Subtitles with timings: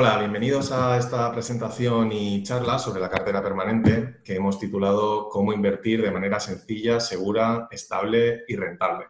[0.00, 5.52] Hola, bienvenidos a esta presentación y charla sobre la cartera permanente que hemos titulado Cómo
[5.52, 9.06] invertir de manera sencilla, segura, estable y rentable.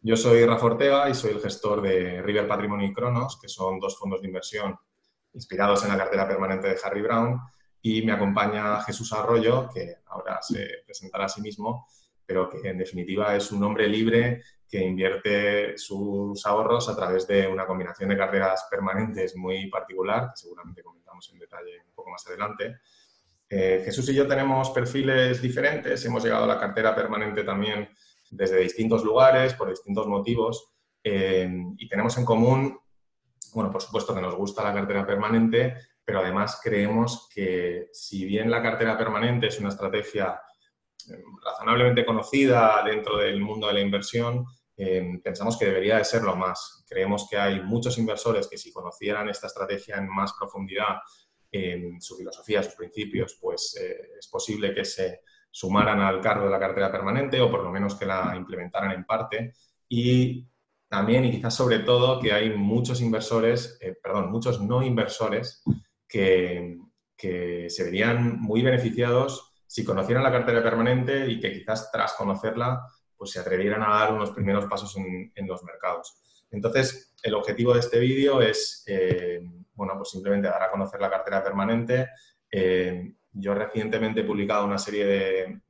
[0.00, 3.80] Yo soy Rafa Ortega y soy el gestor de River Patrimonio y Cronos, que son
[3.80, 4.78] dos fondos de inversión
[5.32, 7.40] inspirados en la cartera permanente de Harry Brown,
[7.80, 11.88] y me acompaña Jesús Arroyo, que ahora se presentará a sí mismo,
[12.26, 17.46] pero que en definitiva es un hombre libre que invierte sus ahorros a través de
[17.46, 22.26] una combinación de carteras permanentes muy particular, que seguramente comentamos en detalle un poco más
[22.26, 22.78] adelante.
[23.48, 27.90] Eh, Jesús y yo tenemos perfiles diferentes, hemos llegado a la cartera permanente también
[28.30, 30.72] desde distintos lugares, por distintos motivos,
[31.04, 32.78] eh, y tenemos en común,
[33.52, 38.50] bueno, por supuesto que nos gusta la cartera permanente, pero además creemos que si bien
[38.50, 40.40] la cartera permanente es una estrategia
[41.44, 46.84] razonablemente conocida dentro del mundo de la inversión, eh, pensamos que debería de serlo más.
[46.88, 50.98] Creemos que hay muchos inversores que si conocieran esta estrategia en más profundidad,
[51.50, 56.50] en su filosofía, sus principios, pues eh, es posible que se sumaran al cargo de
[56.50, 59.52] la cartera permanente o por lo menos que la implementaran en parte.
[59.88, 60.48] Y
[60.88, 65.62] también, y quizás sobre todo, que hay muchos inversores, perdón, muchos no inversores
[66.08, 66.78] que,
[67.16, 72.86] que se verían muy beneficiados si conocieran la cartera permanente y que quizás tras conocerla
[73.16, 76.14] pues se atrevieran a dar unos primeros pasos en, los mercados.
[76.50, 79.40] Entonces, el objetivo de este vídeo es, eh,
[79.72, 82.10] bueno, pues simplemente dar a conocer la cartera permanente.
[82.50, 85.06] Eh, yo recientemente he publicado una serie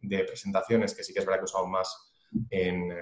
[0.01, 2.13] de, presentaciones que sí que es verdad que usamos más
[2.51, 2.97] en, eh,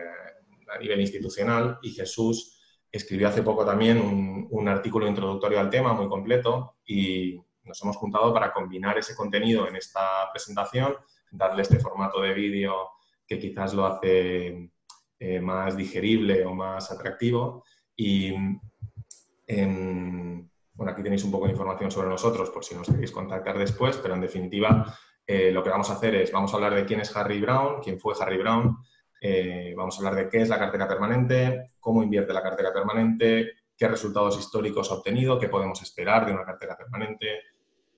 [0.68, 2.60] a nivel institucional y Jesús
[2.92, 7.96] escribió hace poco también un, un artículo introductorio al tema muy completo y, nos hemos
[7.96, 10.96] juntado para combinar ese contenido en esta presentación,
[11.30, 12.90] darle este formato de vídeo
[13.26, 14.70] que quizás lo hace
[15.18, 17.64] eh, más digerible o más atractivo.
[17.96, 18.34] Y
[20.80, 23.98] bueno, aquí tenéis un poco de información sobre nosotros por si nos queréis contactar después,
[23.98, 27.00] pero en definitiva eh, lo que vamos a hacer es, vamos a hablar de quién
[27.00, 28.78] es Harry Brown, quién fue Harry Brown,
[29.20, 33.52] eh, vamos a hablar de qué es la cartera permanente, cómo invierte la cartera permanente,
[33.76, 37.42] qué resultados históricos ha obtenido, qué podemos esperar de una cartera permanente,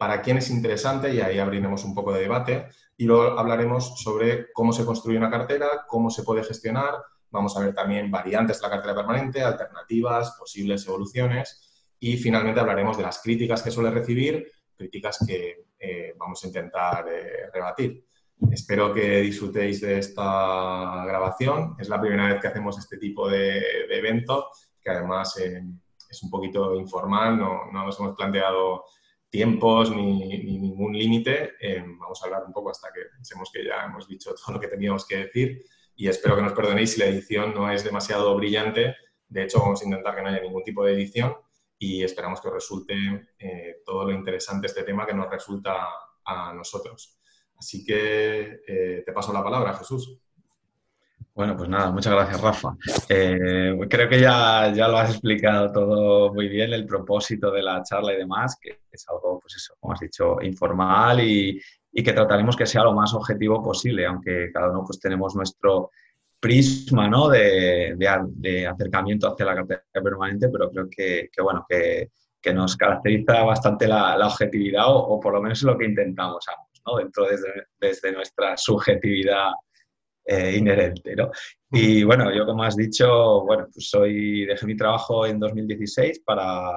[0.02, 4.50] para quién es interesante y ahí abriremos un poco de debate y luego hablaremos sobre
[4.52, 6.96] cómo se construye una cartera, cómo se puede gestionar,
[7.30, 12.96] vamos a ver también variantes de la cartera permanente, alternativas, posibles evoluciones y finalmente hablaremos
[12.96, 14.44] de las críticas que suele recibir,
[14.76, 18.04] críticas que eh, vamos a intentar eh, rebatir.
[18.50, 21.76] Espero que disfrutéis de esta grabación.
[21.78, 24.48] Es la primera vez que hacemos este tipo de, evento,
[24.82, 25.62] que además eh,
[26.10, 28.82] es un poquito informal, no, no nos hemos planteado
[29.32, 30.28] tiempos ni,
[30.60, 31.54] ningún límite.
[31.58, 34.60] Eh, vamos a hablar un poco hasta que pensemos que ya hemos dicho todo lo
[34.60, 35.64] que teníamos que decir
[35.96, 38.94] y espero que nos perdonéis si la edición no es demasiado brillante.
[39.26, 41.34] De hecho, vamos a intentar que no haya ningún tipo de edición
[41.78, 42.94] y esperamos que os resulte
[43.38, 45.88] eh, todo lo interesante este tema que nos resulta
[46.24, 47.18] a nosotros.
[47.56, 50.20] Así que eh, te paso la palabra, Jesús.
[51.34, 52.76] Bueno, pues nada, muchas gracias, Rafa.
[53.08, 57.82] Eh, creo que ya, ya lo has explicado todo muy bien, el propósito de la
[57.82, 61.58] charla y demás, que es algo, pues eso, como has dicho, informal y,
[61.90, 65.90] y que trataremos que sea lo más objetivo posible, aunque cada uno pues tenemos nuestro
[66.38, 67.28] prisma ¿no?
[67.28, 72.10] de, de, acercamiento hacia la cartera permanente, pero creo que, que bueno, que,
[72.42, 76.44] que, nos caracteriza bastante la, objetividad o, por lo menos lo que intentamos
[76.84, 76.96] ¿no?
[76.96, 79.52] dentro desde, desde nuestra subjetividad
[80.24, 81.30] eh, inherente, ¿no?
[81.70, 86.70] Y bueno, yo como has dicho, bueno, pues soy, dejé mi trabajo en 2016 para,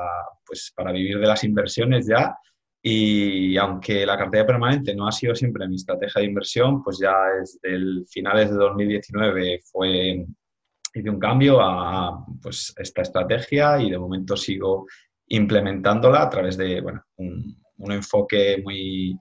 [0.45, 2.35] pues, para vivir de las inversiones ya
[2.81, 7.15] y aunque la cartera permanente no ha sido siempre mi estrategia de inversión, pues ya
[7.39, 10.23] desde el finales de 2019 fue,
[10.93, 14.85] hice un cambio a pues, esta estrategia y de momento sigo
[15.27, 19.17] implementándola a través de bueno, un, un enfoque muy,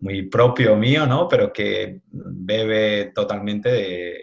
[0.00, 1.28] muy propio mío, ¿no?
[1.28, 4.20] Pero que bebe totalmente de,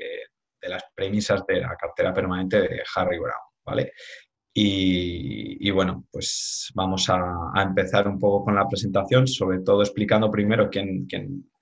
[0.62, 3.94] las premisas de la cartera permanente de Harry Brown, ¿vale?
[4.58, 10.70] Y, bueno, pues vamos a, empezar un poco con la presentación, sobre todo explicando primero
[10.70, 11.08] quién,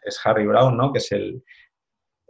[0.05, 0.93] es Harry Brown, ¿no?
[0.93, 1.43] Que es el,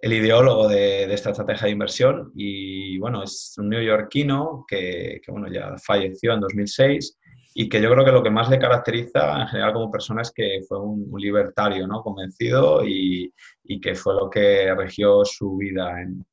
[0.02, 5.76] ideólogo de, esta estrategia de inversión y bueno, es un neoyorquino que, que bueno, ya
[5.78, 7.20] falleció en 2006
[7.56, 10.32] y que yo creo que lo que más le caracteriza en general como persona es
[10.32, 12.02] que fue un, libertario, ¿no?
[12.02, 13.32] Convencido y,
[13.64, 16.26] y, que fue lo que regió su vida en,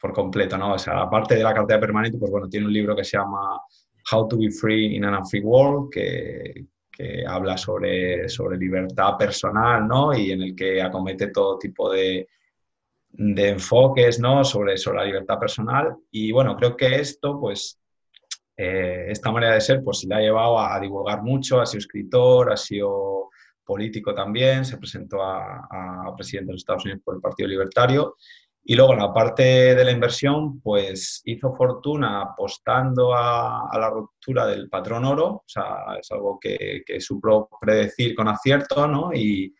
[0.00, 0.74] por completo, ¿no?
[0.74, 3.60] O sea, aparte de la cartera permanente, pues bueno, tiene un libro que se llama
[4.10, 9.86] How to be Free in an Unfree World, que, que habla sobre, sobre libertad personal,
[9.86, 10.14] ¿no?
[10.16, 12.28] Y en el que acomete todo tipo de,
[13.10, 14.44] de enfoques, ¿no?
[14.44, 15.96] Sobre, sobre la libertad personal.
[16.10, 17.78] Y bueno, creo que esto, pues,
[18.56, 22.52] eh, esta manera de ser pues le ha llevado a, divulgar mucho, ha sido escritor,
[22.52, 23.30] ha sido
[23.64, 28.16] político también, se presentó a, presidente de los Estados Unidos por el Partido Libertario.
[28.64, 34.46] Y luego en la parte de la inversión, pues hizo fortuna apostando a, la ruptura
[34.46, 39.12] del patrón oro, o sea, es algo que, que supo predecir con acierto, ¿no?
[39.12, 39.52] Y,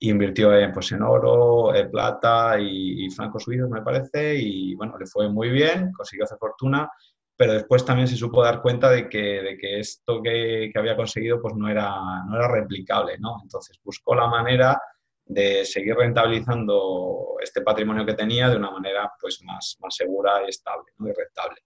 [0.00, 5.06] invirtió en, pues, en oro, en plata y, francos suizos, me parece, y bueno, le
[5.06, 6.90] fue muy bien, consiguió hacer fortuna,
[7.36, 10.96] pero después también se supo dar cuenta de que, de que esto que, que, había
[10.96, 11.94] conseguido pues no era,
[12.26, 13.38] no era replicable, ¿no?
[13.42, 14.80] Entonces buscó la manera
[15.26, 20.50] de seguir rentabilizando este patrimonio que tenía de una manera pues más, más segura y
[20.50, 21.08] estable ¿no?
[21.08, 21.60] y rentable.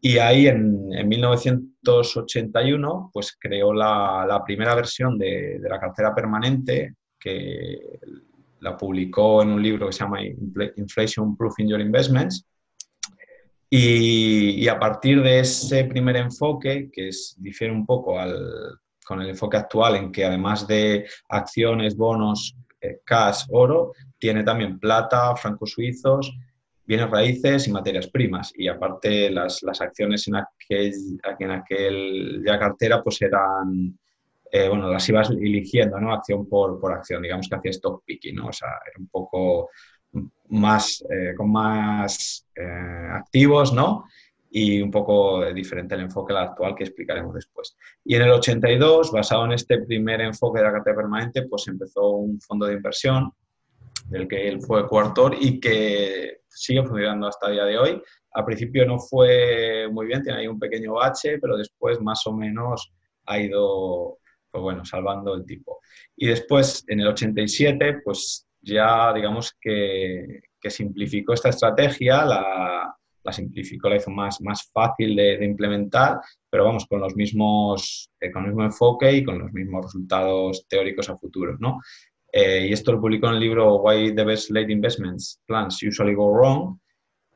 [0.00, 6.14] Y ahí en, en 1981 pues creó la, la primera versión de, de, la cartera
[6.14, 8.00] permanente que
[8.60, 12.46] la publicó en un libro que se llama Inflation Proof in Your Investments.
[13.74, 19.30] Y, a partir de ese primer enfoque, que es, difiere un poco al, con el
[19.30, 25.70] enfoque actual, en que además de acciones, bonos, eh, cash, oro, tiene también plata, francos
[25.70, 26.30] suizos,
[26.84, 28.52] bienes raíces y materias primas.
[28.54, 30.92] Y aparte las, las acciones en aquel,
[31.38, 33.98] en aquel ya cartera pues eran
[34.50, 36.12] eh, bueno, las ibas eligiendo, ¿no?
[36.12, 38.48] Acción por, por acción, digamos que hacía stock picking, ¿no?
[38.48, 39.70] O sea, era un poco
[40.52, 44.04] más, eh, con más eh, activos, ¿no?
[44.50, 47.76] Y un poco diferente el enfoque actual que explicaremos después.
[48.04, 52.10] Y en el 82, basado en este primer enfoque de la cartera permanente, pues empezó
[52.10, 53.32] un fondo de inversión
[54.06, 58.02] del que él fue coautor y que sigue funcionando hasta el día de hoy.
[58.32, 62.32] Al principio no fue muy bien, tiene ahí un pequeño bache, pero después más o
[62.34, 62.92] menos
[63.26, 64.18] ha ido
[64.50, 65.80] pues bueno, salvando el tipo.
[66.14, 73.88] Y después, en el 87, pues ya digamos que, simplificó esta estrategia, la, la, simplificó,
[73.88, 78.50] la hizo más, más fácil de, implementar, pero vamos, con los mismos, eh, con el
[78.50, 81.80] mismo enfoque y con los mismos resultados teóricos a futuro, ¿no?
[82.32, 86.14] Eh, y esto lo publicó en el libro Why the Best Late Investments Plans Usually
[86.14, 86.78] Go Wrong.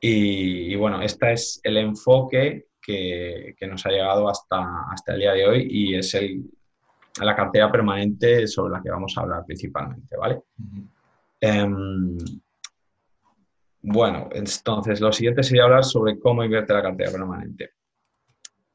[0.00, 5.20] Y, y bueno, este es el enfoque que, que, nos ha llegado hasta, hasta el
[5.20, 6.44] día de hoy y es el,
[7.24, 10.42] la cartera permanente sobre la que vamos a hablar principalmente, ¿vale?
[11.40, 12.16] Em,
[13.82, 17.70] bueno, entonces lo siguiente sería hablar sobre cómo invierte la cartera permanente.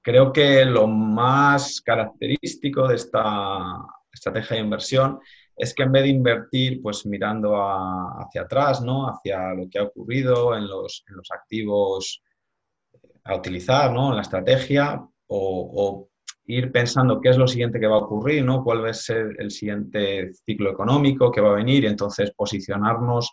[0.01, 5.19] Creo que lo más característico de esta estrategia de inversión
[5.55, 9.07] es que en vez de invertir pues mirando hacia atrás, ¿no?
[9.07, 12.23] hacia lo que ha ocurrido en los, activos
[13.23, 14.09] a utilizar ¿no?
[14.09, 16.10] en la estrategia o
[16.45, 18.63] ir pensando qué es lo siguiente que va a ocurrir, ¿no?
[18.63, 23.31] cuál va a ser el siguiente ciclo económico que va a venir y entonces posicionarnos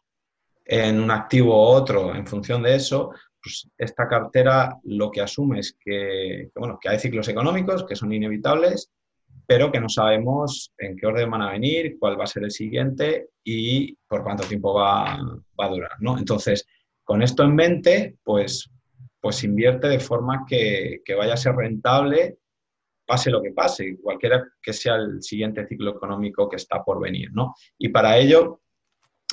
[0.64, 3.10] en un activo u otro en función de eso,
[3.42, 8.12] pues esta cartera lo que asume es que, bueno, que hay ciclos económicos que son
[8.12, 8.90] inevitables,
[9.46, 12.50] pero que no sabemos en qué orden van a venir, cuál va a ser el
[12.50, 15.18] siguiente y por cuánto tiempo va,
[15.58, 15.92] va a durar.
[16.00, 16.18] ¿no?
[16.18, 16.66] Entonces,
[17.02, 18.70] con esto en mente, pues,
[19.20, 22.36] pues invierte de forma que, que vaya a ser rentable
[23.08, 27.30] pase lo que pase, cualquiera que sea el siguiente ciclo económico que está por venir.
[27.32, 27.54] ¿no?
[27.78, 28.60] Y para ello,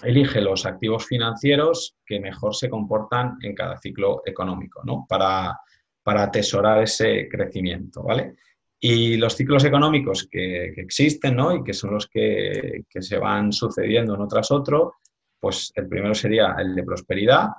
[0.02, 5.06] elige los activos financieros que mejor se comportan en cada ciclo económico, ¿no?
[5.10, 5.60] para,
[6.02, 8.02] para atesorar ese crecimiento.
[8.02, 8.36] ¿vale?
[8.80, 11.54] Y los ciclos económicos que, existen ¿no?
[11.54, 14.96] y que son los que, que, se van sucediendo uno tras otro,
[15.38, 17.50] pues el primero sería el de prosperidad,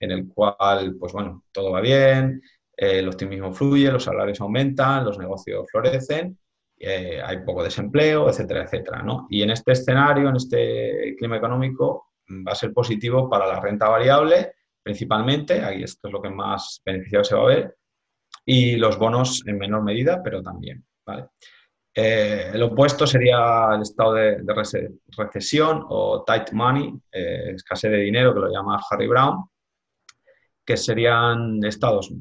[0.00, 2.40] en el cual, pues bueno, todo va bien,
[2.76, 6.38] el optimismo fluye, los salarios aumentan, los negocios florecen,
[6.78, 9.02] eh, hay poco desempleo, etcétera, etcétera.
[9.02, 9.26] ¿no?
[9.30, 12.12] Y en este escenario, en este clima económico,
[12.46, 14.52] va a ser positivo para la renta variable,
[14.82, 17.76] principalmente, ahí esto es lo que más beneficiado se va a ver,
[18.44, 20.84] y los bonos en menor medida, pero también.
[21.04, 21.28] ¿vale?
[21.98, 24.42] Eh, el opuesto sería el estado de,
[25.16, 29.44] recesión o tight money, eh, escasez de dinero, que lo llama Harry Brown,
[30.66, 32.12] que serían estados,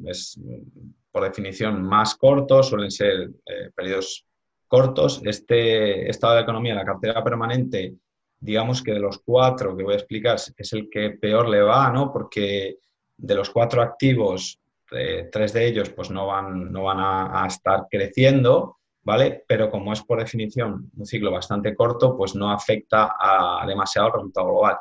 [1.11, 4.25] por definición, más cortos, suelen ser eh, periodos
[4.67, 5.19] cortos.
[5.23, 7.95] Este estado de economía, la cartera permanente,
[8.39, 11.89] digamos que de los cuatro que voy a explicar es el que peor le va,
[11.89, 12.13] ¿no?
[12.13, 12.77] Porque
[13.17, 14.59] de los cuatro activos,
[14.91, 19.43] eh, tres de ellos pues no van, no van a, estar creciendo, ¿vale?
[19.47, 24.13] Pero como es por definición un ciclo bastante corto, pues no afecta a demasiado el
[24.13, 24.77] resultado global.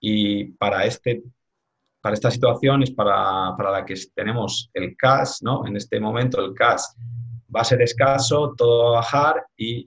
[0.00, 1.22] Y para este
[2.00, 5.66] para esta situación es para, para, la que tenemos el cash, ¿no?
[5.66, 6.82] En este momento el cash
[7.54, 9.84] va a ser escaso, todo va a bajar y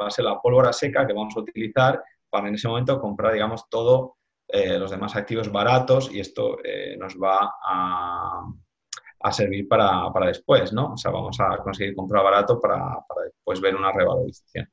[0.00, 3.32] va a ser la pólvora seca que vamos a utilizar para en ese momento comprar,
[3.32, 4.12] digamos, todos
[4.48, 8.44] eh, los demás activos baratos y esto eh, nos va a,
[9.32, 10.92] servir para, después, ¿no?
[10.92, 14.68] O sea, vamos a conseguir comprar barato para, después ver una revalorización.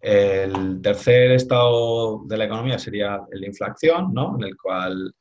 [0.00, 4.36] El tercer estado de la economía sería el de inflación, ¿no?
[4.38, 5.14] En el cual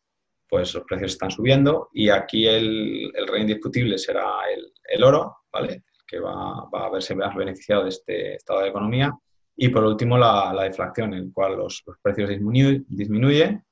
[0.53, 4.23] pues los precios están subiendo y aquí el, rey indiscutible será
[4.87, 5.81] el, oro, ¿vale?
[6.05, 9.11] Que va, a verse más beneficiado de este estado de economía.
[9.55, 13.65] Y por último, la, deflación, en el cual los, precios disminuyen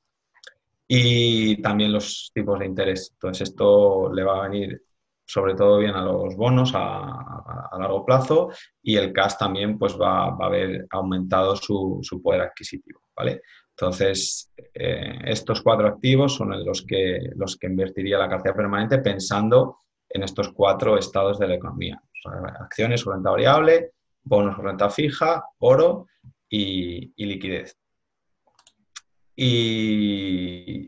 [0.87, 3.11] y también los tipos de interés.
[3.13, 4.81] Entonces, esto le va a venir
[5.23, 8.49] sobre todo bien a los bonos a, largo plazo
[8.81, 13.43] y el cash también pues va, a haber aumentado su, poder adquisitivo, ¿vale?
[13.81, 19.79] Entonces, eh, estos cuatro activos son los que, los que invertiría la cartera permanente pensando
[20.07, 21.99] en estos cuatro estados de la economía.
[22.59, 26.07] acciones o renta variable, bonos o renta fija, oro
[26.47, 27.75] y liquidez.
[29.35, 30.87] Y,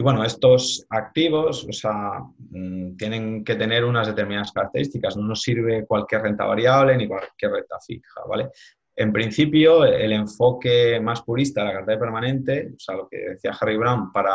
[0.00, 2.20] bueno, estos activos, o sea,
[2.50, 5.16] mm, tienen que tener unas determinadas características.
[5.16, 8.50] No nos sirve cualquier renta variable ni cualquier renta fija, ¿vale?
[8.96, 13.54] En principio, el enfoque más purista de la cartera permanente, o sea, lo que decía
[13.60, 14.34] Harry Brown, para,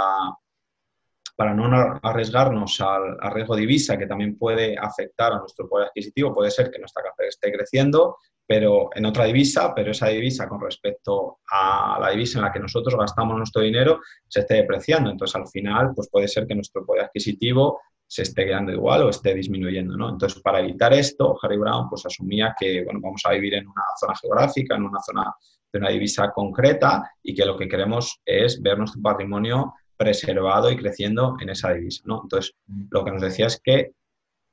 [1.36, 6.34] para no arriesgarnos al, al riesgo divisa, que también puede afectar a nuestro poder adquisitivo,
[6.34, 10.62] puede ser que nuestra cartera esté creciendo, pero en otra divisa, pero esa divisa con
[10.62, 15.10] respecto a la divisa en la que nosotros gastamos nuestro dinero se esté depreciando.
[15.10, 17.80] Entonces, al final, pues puede ser que nuestro poder adquisitivo
[18.12, 20.10] se esté quedando igual o esté disminuyendo, ¿no?
[20.10, 23.84] Entonces, para evitar esto, Harry Brown pues asumía que, bueno, vamos a vivir en una
[23.98, 25.34] zona geográfica, en una zona
[25.72, 30.76] de una divisa concreta y que lo que queremos es ver nuestro patrimonio preservado y
[30.76, 32.20] creciendo en esa divisa, ¿no?
[32.24, 32.54] Entonces,
[32.90, 33.94] lo que nos decía es que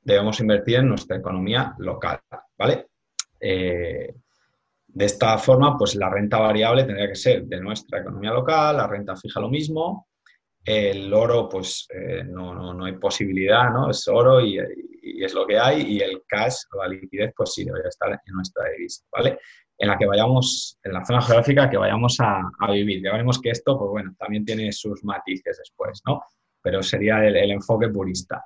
[0.02, 2.20] debemos invertir en nuestra economía local,
[2.56, 2.86] ¿vale?
[3.40, 4.14] Eh,
[4.86, 8.86] de esta forma, pues la renta variable tendría que ser de nuestra economía local, la
[8.86, 10.06] renta fija lo mismo,
[10.68, 13.90] el oro, pues eh, no, no, hay posibilidad, ¿no?
[13.90, 17.64] Es oro y, es lo que hay, y el cash o la liquidez, pues sí,
[17.64, 19.38] debería estar en nuestra divisa, ¿vale?
[19.78, 23.02] En la que vayamos, en la zona geográfica que vayamos a, vivir.
[23.02, 26.20] Ya veremos que esto, pues bueno, también tiene sus matices después, ¿no?
[26.60, 28.44] Pero sería el, enfoque purista.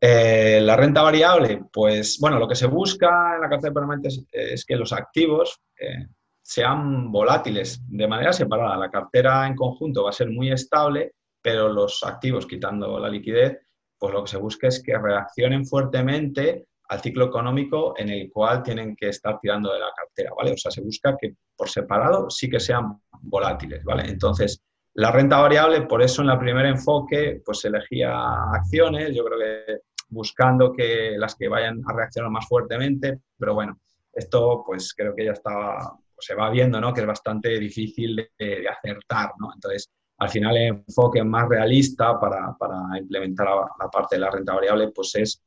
[0.00, 4.64] Eh, la renta variable, pues bueno, lo que se busca en la cartera permanente es,
[4.64, 6.06] que los activos eh,
[6.40, 8.78] sean volátiles de manera separada.
[8.78, 13.58] La cartera en conjunto va a ser muy estable, pero los activos, quitando la liquidez,
[13.98, 18.62] pues lo que se busca es que reaccionen fuertemente al ciclo económico en el cual
[18.62, 20.52] tienen que estar tirando de la cartera, ¿vale?
[20.52, 24.08] O sea, se busca que por separado sí que sean volátiles, ¿vale?
[24.08, 24.62] Entonces,
[24.94, 28.10] la renta variable, por eso en el primer enfoque, pues elegía
[28.52, 33.78] acciones, yo creo que buscando que las que vayan a reaccionar más fuertemente, pero bueno,
[34.12, 36.92] esto pues creo que ya estaba, pues, se va viendo, ¿no?
[36.92, 39.52] Que es bastante difícil de, acertar, ¿no?
[39.54, 44.54] Entonces, al final el enfoque más realista para, para implementar la, parte de la renta
[44.54, 45.42] variable, pues es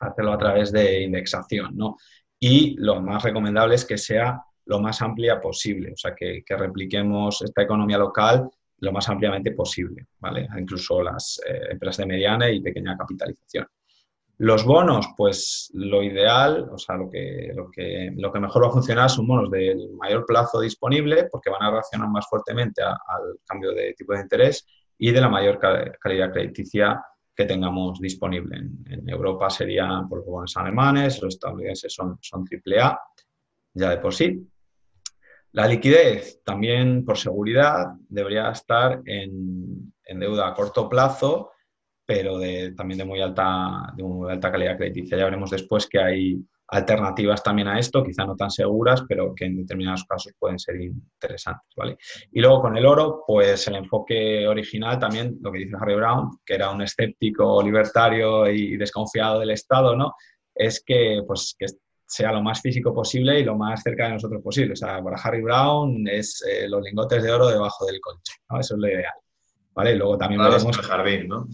[0.00, 1.96] hacerlo a través de indexación, ¿no?
[2.38, 6.56] Y lo más recomendable es que sea lo más amplia posible, o sea, que, que
[6.56, 10.48] repliquemos esta economía local lo más ampliamente posible, ¿vale?
[10.58, 13.66] Incluso las eh, empresas de mediana y pequeña capitalización.
[14.42, 18.68] Los bonos, pues lo ideal, o sea, lo que, lo que, lo que mejor va
[18.68, 23.38] a funcionar son bonos del mayor plazo disponible porque van a reaccionar más fuertemente al
[23.44, 24.66] cambio de tipo de interés
[24.96, 27.04] y de la mayor calidad crediticia
[27.36, 28.56] que tengamos disponible.
[28.86, 32.98] En, Europa serían por los bonos alemanes, los estadounidenses son, son AAA,
[33.74, 34.42] ya de por sí.
[35.52, 41.50] La liquidez, también por seguridad, debería estar en, en deuda a corto plazo
[42.10, 45.16] pero de, también de muy, alta, de muy alta calidad crediticia.
[45.16, 49.44] Ya veremos después que hay alternativas también a esto, quizá no tan seguras, pero que
[49.44, 51.96] en determinados casos pueden ser interesantes, ¿vale?
[52.32, 56.30] Y luego con el oro, pues el enfoque original también, lo que dice Harry Brown,
[56.44, 60.12] que era un escéptico libertario y desconfiado del Estado, ¿no?
[60.52, 61.66] Es que, pues, que
[62.04, 64.72] sea lo más físico posible y lo más cerca de nosotros posible.
[64.72, 68.58] O sea, para Harry Brown es eh, los lingotes de oro debajo del colchón, ¿no?
[68.58, 69.14] Eso es lo ideal.
[69.72, 69.94] ¿Vale?
[69.94, 70.76] Luego también veremos...
[70.76, 71.46] El jardín, ¿no?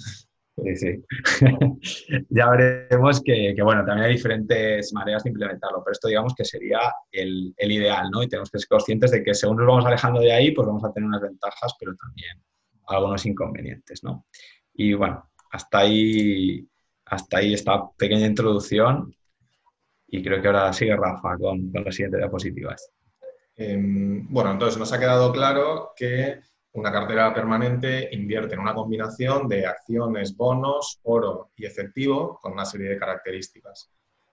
[0.56, 1.04] Sí, sí.
[2.30, 6.80] ya veremos que, bueno, también hay diferentes maneras de implementarlo, pero esto digamos que sería
[7.12, 8.22] el, ideal, ¿no?
[8.22, 10.82] Y tenemos que ser conscientes de que según nos vamos alejando de ahí, pues vamos
[10.84, 12.42] a tener unas ventajas, pero también
[12.86, 14.24] algunos inconvenientes, ¿no?
[14.72, 16.66] Y bueno, hasta ahí,
[17.04, 19.14] hasta ahí esta pequeña introducción
[20.08, 22.92] y creo que ahora sigue Rafa con, con las siguientes diapositivas.
[23.56, 26.40] Em, bueno, entonces nos ha quedado claro que
[26.76, 32.66] una cartera permanente invierte en una combinación de acciones, bonos, oro y efectivo con una
[32.66, 33.90] serie de características.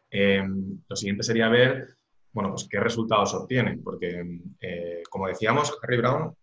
[0.10, 1.96] Em, lo siguiente sería ver,
[2.34, 6.36] bueno, pues qué resultados obtienen, porque, eh, como decíamos, Harry Brown,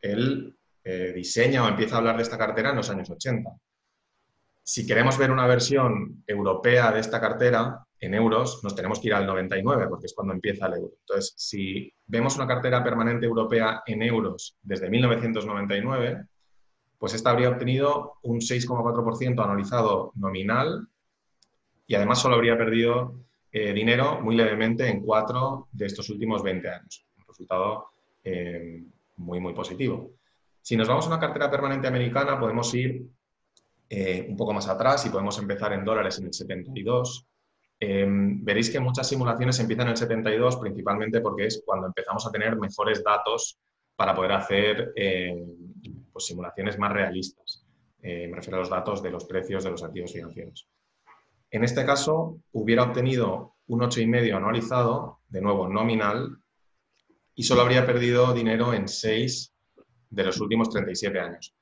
[0.00, 3.50] él eh, diseña o empieza a hablar de esta cartera en los años 80.
[4.62, 9.14] Si queremos ver una versión europea de esta cartera en euros, nos tenemos que ir
[9.14, 10.94] al 99, porque es cuando empieza el euro.
[11.00, 16.26] Entonces, si vemos una cartera permanente europea en euros desde 1999,
[16.98, 20.88] pues esta habría obtenido un 6,4% anualizado nominal
[21.86, 23.20] y además solo habría perdido
[23.52, 27.06] eh, dinero muy levemente en cuatro de estos últimos 20 años.
[27.18, 27.86] Un resultado
[28.22, 28.82] eh,
[29.16, 30.12] muy, muy positivo.
[30.60, 33.06] Si nos vamos a una cartera permanente americana, podemos ir
[33.88, 37.26] eh, un poco más atrás y podemos empezar en dólares en el 72.
[37.80, 42.56] Veréis que muchas simulaciones empiezan en el 72 principalmente porque es cuando empezamos a tener
[42.56, 43.58] mejores datos
[43.96, 44.92] para poder hacer
[46.12, 47.66] pues, simulaciones más realistas.
[48.02, 50.68] me refiero a los datos de los precios de los activos financieros.
[51.50, 56.38] En este caso, hubiera obtenido un 8,5 anualizado, de nuevo nominal,
[57.34, 59.54] y solo habría perdido dinero en 6
[60.10, 61.54] de los últimos 37 años.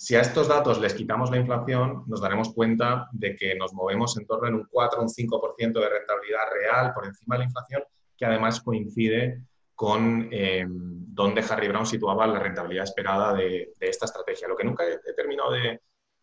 [0.00, 4.16] Si a estos datos les quitamos la inflación, nos daremos cuenta de que nos movemos
[4.16, 7.44] en torno a un 4 o un 5% de rentabilidad real por encima de la
[7.46, 7.82] inflación,
[8.16, 9.42] que además coincide
[9.74, 14.48] con eh, donde Harry Brown situaba la rentabilidad esperada de, esta estrategia.
[14.48, 15.52] Lo que nunca he, terminado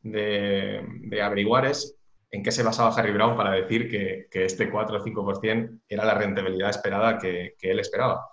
[0.01, 1.96] de averiguar es
[2.36, 6.15] en qué se basaba Harry Brown para decir que, este 4 o 5% era la
[6.15, 8.27] rentabilidad esperada que, él esperaba.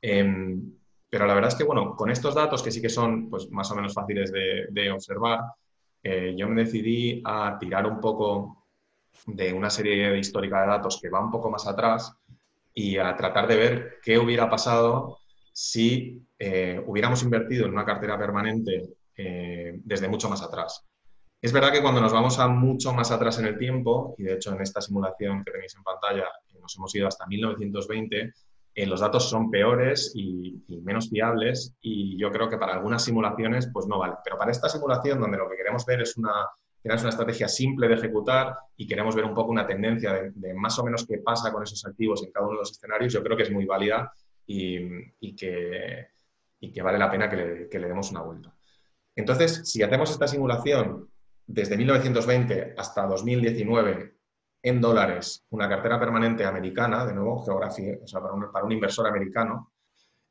[0.00, 0.77] Em,
[1.10, 3.70] pero la verdad es que, bueno, con estos datos que sí que son pues, más
[3.70, 5.40] o menos fáciles de, observar,
[6.02, 8.66] eh, yo me decidí a tirar un poco
[9.26, 12.12] de una serie histórica de datos que va un poco más atrás
[12.74, 15.18] y a tratar de ver qué hubiera pasado
[15.52, 20.86] si eh, hubiéramos invertido en una cartera permanente eh, desde mucho más atrás.
[21.40, 24.34] Es verdad que cuando nos vamos a mucho más atrás en el tiempo, y de
[24.34, 26.26] hecho en esta simulación que tenéis en pantalla
[26.60, 28.32] nos hemos ido hasta 1920,
[28.78, 33.68] eh, los datos son peores y, menos fiables y yo creo que para algunas simulaciones
[33.72, 34.14] pues no vale.
[34.22, 36.30] Pero para esta simulación donde lo que queremos ver es una,
[36.84, 40.78] es una estrategia simple de ejecutar y queremos ver un poco una tendencia de, más
[40.78, 43.36] o menos qué pasa con esos activos en cada uno de los escenarios, yo creo
[43.36, 44.12] que es muy válida
[44.46, 46.06] y, que,
[46.80, 48.54] vale la pena que le demos una vuelta.
[49.16, 51.10] Entonces, si hacemos esta simulación
[51.48, 54.17] desde 1920 hasta 2019
[54.62, 55.44] en dólares.
[55.50, 59.72] Una cartera permanente americana, de nuevo, geografía, o sea, para un, inversor americano,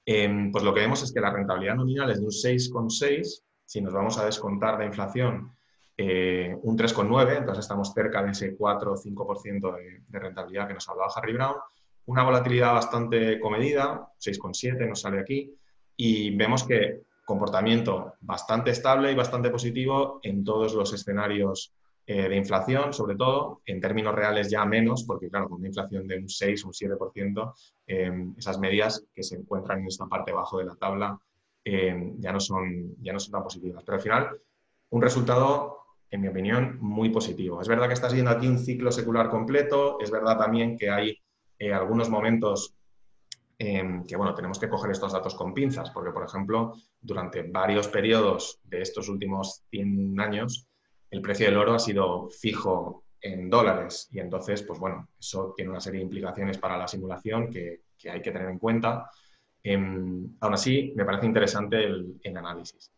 [0.06, 3.82] em, pues lo que vemos es que la rentabilidad nominal es de un 6,6, si
[3.82, 5.52] nos vamos a descontar de inflación,
[5.98, 10.76] eh, un 3,9, entonces estamos cerca de ese 4 o 5% de, de rentabilidad que
[10.76, 11.56] nos hablaba Harry Brown,
[12.06, 15.54] una volatilidad bastante comedida, 6,7 nos sale aquí,
[15.96, 21.74] y vemos que comportamiento bastante estable y bastante positivo en todos los escenarios
[22.10, 26.08] eh, de inflación, sobre todo, en términos reales ya menos, porque claro, con una inflación
[26.08, 27.54] de un 6 o un 7%,
[27.86, 31.20] eh, esas medias que se encuentran en esta parte bajo de la tabla
[31.65, 33.84] eh, ya, no son, ya no son tan positivas.
[33.84, 34.41] Pero al final,
[34.91, 37.62] un resultado, en mi opinión, muy positivo.
[37.62, 41.22] Es verdad que estás viendo aquí un ciclo secular completo, es verdad también que hay
[41.74, 42.74] algunos momentos
[43.58, 48.60] que bueno, tenemos que coger estos datos con pinzas, porque, por ejemplo, durante varios periodos
[48.63, 50.67] de estos últimos 100 años,
[51.10, 55.72] el precio del oro ha sido fijo en dólares y entonces, pues bueno, eso tiene
[55.72, 59.10] una serie de implicaciones para la simulación que, hay que tener en cuenta.
[59.63, 62.91] Em, aún así, me parece interesante el, análisis.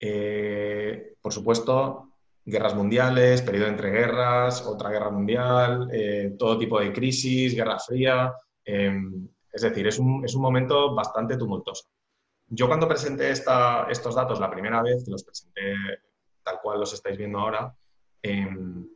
[0.00, 2.12] Eh, por supuesto,
[2.44, 8.32] guerras mundiales, periodo entre guerras, otra guerra mundial, eh, todo tipo de crisis, guerra fría.
[8.64, 11.88] Em, es decir, es un, momento bastante tumultuoso.
[12.46, 15.74] Yo cuando presenté estos datos la primera vez, que los presenté
[16.48, 17.74] tal cual los estáis viendo ahora,
[18.22, 18.86] em,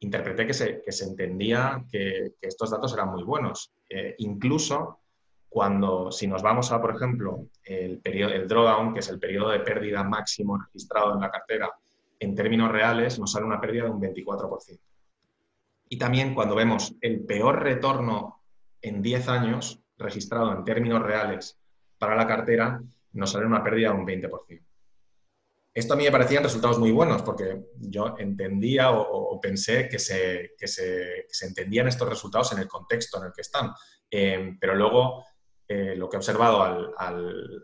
[0.00, 3.72] interpreté que se, entendía que, estos datos eran muy buenos.
[3.88, 5.00] Eh, incluso
[5.48, 9.50] cuando, si nos vamos a, por ejemplo, el, periodo, el drawdown, que es el periodo
[9.50, 11.70] de pérdida máximo registrado en la cartera,
[12.18, 14.80] en términos reales nos sale una pérdida de un 24%.
[15.88, 18.42] Y también cuando vemos el peor retorno
[18.80, 21.58] en 10 años, registrado en términos reales
[21.98, 24.62] para la cartera, nos sale una pérdida de un 20%.
[25.74, 30.52] Esto a mí me parecían resultados muy buenos porque yo entendía o, pensé que se,
[30.58, 33.72] se, entendían estos resultados en el contexto en el que están.
[34.10, 35.24] Eh, pero luego
[35.66, 37.62] eh, lo que he observado al,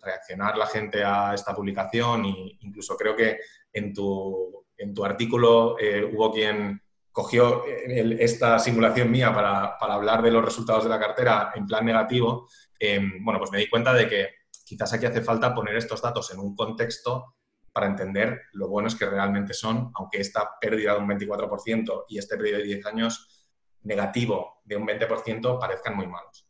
[0.00, 3.38] reaccionar la gente a esta publicación e incluso creo que
[3.72, 10.30] en tu, en tu artículo eh, hubo quien cogió esta simulación mía para, hablar de
[10.30, 14.08] los resultados de la cartera en plan negativo, em, bueno, pues me di cuenta de
[14.08, 14.28] que
[14.64, 17.34] quizás aquí hace falta poner estos datos en un contexto
[17.72, 22.36] para entender lo buenos que realmente son, aunque esta pérdida de un 24% y este
[22.36, 23.46] periodo de 10 años
[23.82, 26.46] negativo de un 20% parezcan muy malos.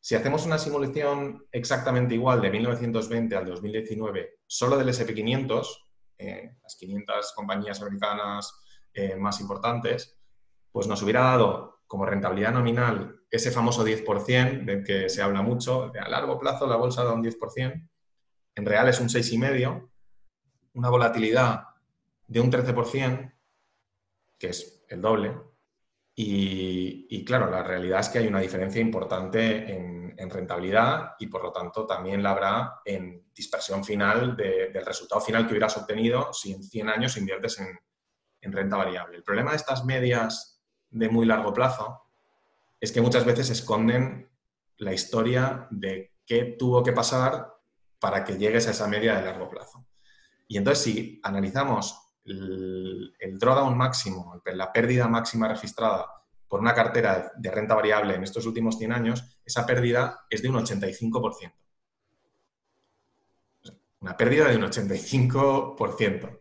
[0.00, 5.66] Si hacemos una simulación exactamente igual de 1920 al 2019, solo del SP500,
[6.18, 8.52] eh, las 500 compañías americanas
[8.92, 10.18] eh, más importantes,
[10.70, 15.88] pues nos hubiera dado como rentabilidad nominal ese famoso 10% del que se habla mucho,
[15.88, 17.88] de a largo plazo la bolsa da un 10%,
[18.56, 19.90] en real es un 6,5%,
[20.74, 21.68] una volatilidad
[22.26, 23.32] de un 13%,
[24.38, 25.34] que es el doble,
[26.16, 29.94] y, claro, la realidad es que hay una diferencia importante en,
[30.26, 35.52] rentabilidad y por lo tanto también la habrá en dispersión final del resultado final que
[35.52, 37.78] hubieras obtenido si en 100 años inviertes en,
[38.40, 39.18] en renta variable.
[39.18, 42.04] El problema de estas medias de muy largo plazo
[42.80, 44.30] es que muchas veces esconden
[44.78, 47.54] la historia de qué tuvo que pasar
[47.98, 49.84] para que llegues a esa media de largo plazo.
[50.46, 56.06] Y entonces si analizamos el, drawdown máximo, la pérdida máxima registrada
[56.48, 60.48] por una cartera de renta variable en estos últimos 100 años, esa pérdida es de
[60.48, 61.52] un 85%.
[64.00, 66.40] Una pérdida de un 85%.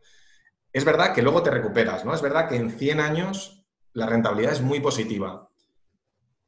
[0.71, 2.13] Es verdad que luego te recuperas, ¿no?
[2.13, 5.49] Es verdad que en 100 años la rentabilidad es muy positiva.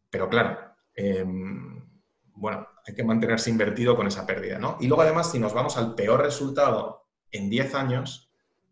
[0.09, 0.57] Pero claro,
[0.93, 1.87] em,
[2.33, 4.77] bueno, hay que mantenerse invertido con esa pérdida, ¿no?
[4.79, 8.31] Y luego además, si nos vamos al peor resultado en 10 años,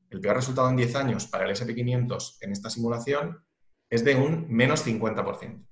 [0.10, 3.44] el peor resultado en 10 años para el SP500 en esta simulación
[3.89, 5.66] es de un menos 50%,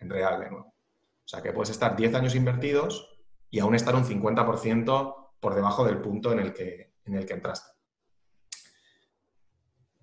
[0.00, 0.66] en real de nuevo.
[0.66, 3.18] O sea que puedes estar 10 años invertidos
[3.50, 7.34] y aún estar un 50% por debajo del punto en el que, en el que
[7.34, 7.70] entraste.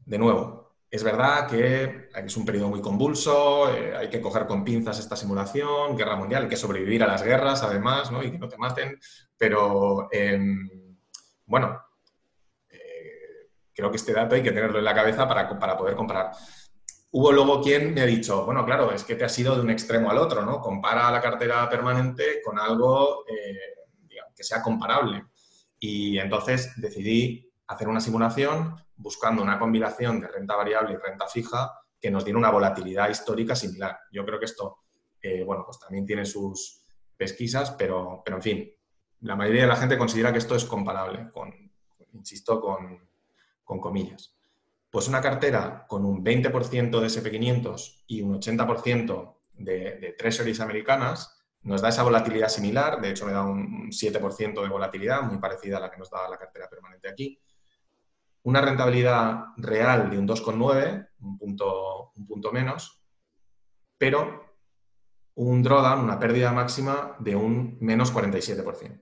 [0.06, 4.64] De nuevo, es verdad que es un periodo muy convulso, eh, hay que coger con
[4.64, 8.22] pinzas esta simulación, guerra mundial, hay que sobrevivir a las guerras además, ¿no?
[8.22, 9.00] y que no te maten,
[9.38, 10.98] pero em,
[11.46, 11.80] bueno,
[13.82, 16.32] creo que este dato hay que tenerlo en la cabeza para, para poder comparar.
[17.10, 19.72] Hubo luego quien me ha dicho, bueno, claro, es que te has ido de un
[19.72, 20.62] extremo al otro, ¿no?
[20.62, 25.26] Compara la cartera permanente con algo eh, que sea comparable.
[25.80, 31.74] Y entonces decidí hacer una simulación buscando una combinación de renta variable y renta fija
[32.00, 33.98] que nos diera una volatilidad histórica similar.
[34.12, 34.84] Yo creo que esto,
[35.22, 36.86] eh, bueno, pues también tiene sus
[37.18, 38.72] pesquisas, pero, pero en fin,
[39.22, 41.52] la mayoría de la gente considera que esto es comparable con,
[42.14, 43.11] insisto, con,
[43.72, 44.36] con comillas.
[44.90, 51.42] Pues una cartera con un 20% de SP500 y un 80% de, de treasuries americanas
[51.62, 55.78] nos da esa volatilidad similar, de hecho me da un 7% de volatilidad, muy parecida
[55.78, 57.40] a la que nos da la cartera permanente aquí.
[58.44, 63.02] Una rentabilidad real de un 2,9, un punto, un punto menos,
[63.98, 64.52] pero
[65.36, 69.02] un drawdown, una pérdida máxima de un menos 47%.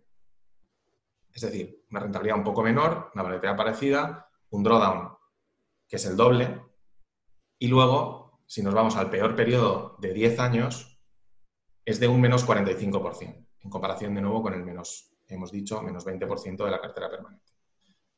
[1.34, 5.10] Es decir, una rentabilidad un poco menor, una volatilidad parecida, un drawdown,
[5.88, 6.62] que es el doble,
[7.58, 11.00] y luego, si nos vamos al peor periodo de 10 años,
[11.86, 16.06] es de un menos 45%, en comparación de nuevo con el menos, hemos dicho, menos
[16.06, 17.52] 20% de la cartera permanente.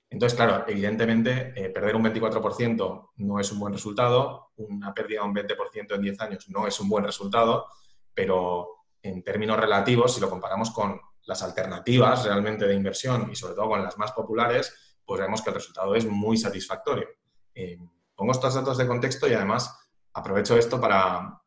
[0.09, 5.27] Entonces, claro, evidentemente, eh, perder un 24% no es un buen resultado, una pérdida de
[5.27, 7.67] un 20% en 10 años no es un buen resultado,
[8.13, 13.55] pero en términos relativos, si lo comparamos con las alternativas realmente de inversión y sobre
[13.55, 17.05] todo con las más populares, pues vemos que el resultado es muy satisfactorio.
[17.53, 17.77] Eh,
[18.15, 19.77] pongo estos datos de contexto y además
[20.13, 21.37] aprovecho esto para,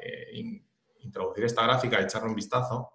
[0.00, 0.62] eh,
[1.00, 2.92] introducir esta gráfica echarle un vistazo,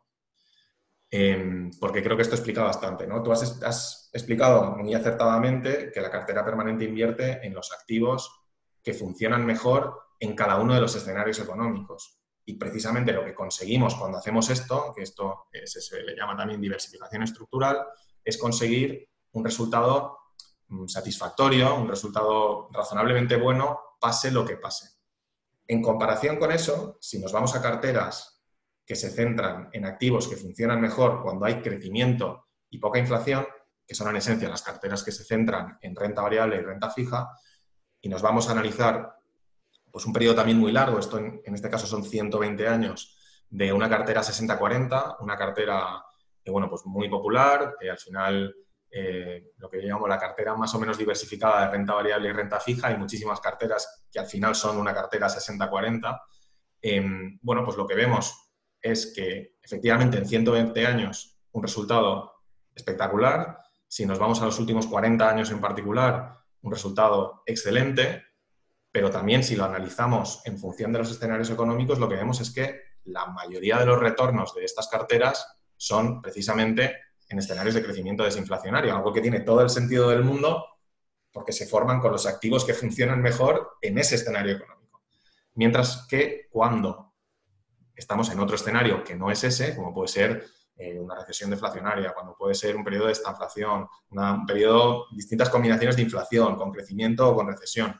[1.09, 3.05] eh, porque creo que esto explica bastante.
[3.05, 3.21] ¿no?
[3.21, 8.45] Tú has, explicado muy acertadamente que la cartera permanente invierte en los activos
[8.81, 12.17] que funcionan mejor en cada uno de los escenarios económicos.
[12.45, 17.23] Y precisamente lo que conseguimos cuando hacemos esto, que esto se le llama también diversificación
[17.23, 17.85] estructural,
[18.23, 20.19] es conseguir un resultado
[20.67, 24.89] mm, satisfactorio, un resultado razonablemente bueno, pase lo que pase.
[25.67, 28.41] En comparación con eso, si nos vamos a carteras
[28.85, 33.47] que se centran en activos que funcionan mejor cuando hay crecimiento y poca inflación,
[33.87, 37.29] que son en esencia las carteras que se centran en renta variable y renta fija,
[38.01, 39.15] y nos vamos a analizar
[39.91, 43.17] pues un periodo también muy largo, esto en, este caso son 120 años,
[43.49, 46.03] de una cartera 60-40, una cartera
[46.43, 48.55] eh, bueno, pues muy popular, que al final
[48.93, 52.59] eh, lo que llamamos la cartera más o menos diversificada de renta variable y renta
[52.59, 52.87] fija.
[52.87, 56.21] Hay muchísimas carteras que al final son una cartera 60-40.
[56.81, 58.51] Em, bueno, pues lo que vemos
[58.81, 62.33] es que efectivamente en 120 años un resultado
[62.75, 63.59] espectacular.
[63.87, 68.23] Si nos vamos a los últimos 40 años en particular, un resultado excelente,
[68.91, 72.51] pero también si lo analizamos en función de los escenarios económicos, lo que vemos es
[72.51, 76.95] que la mayoría de los retornos de estas carteras son precisamente
[77.31, 80.65] en escenarios de crecimiento desinflacionario, algo que tiene todo el sentido del mundo
[81.31, 85.01] porque se forman con los activos que funcionan mejor en ese escenario económico.
[85.55, 87.13] Mientras que cuando
[87.95, 92.13] estamos en otro escenario que no es ese, como puede ser eh, una recesión deflacionaria,
[92.13, 97.29] cuando puede ser un periodo de estanflación, un periodo, distintas combinaciones de inflación, con crecimiento
[97.29, 97.97] o con recesión,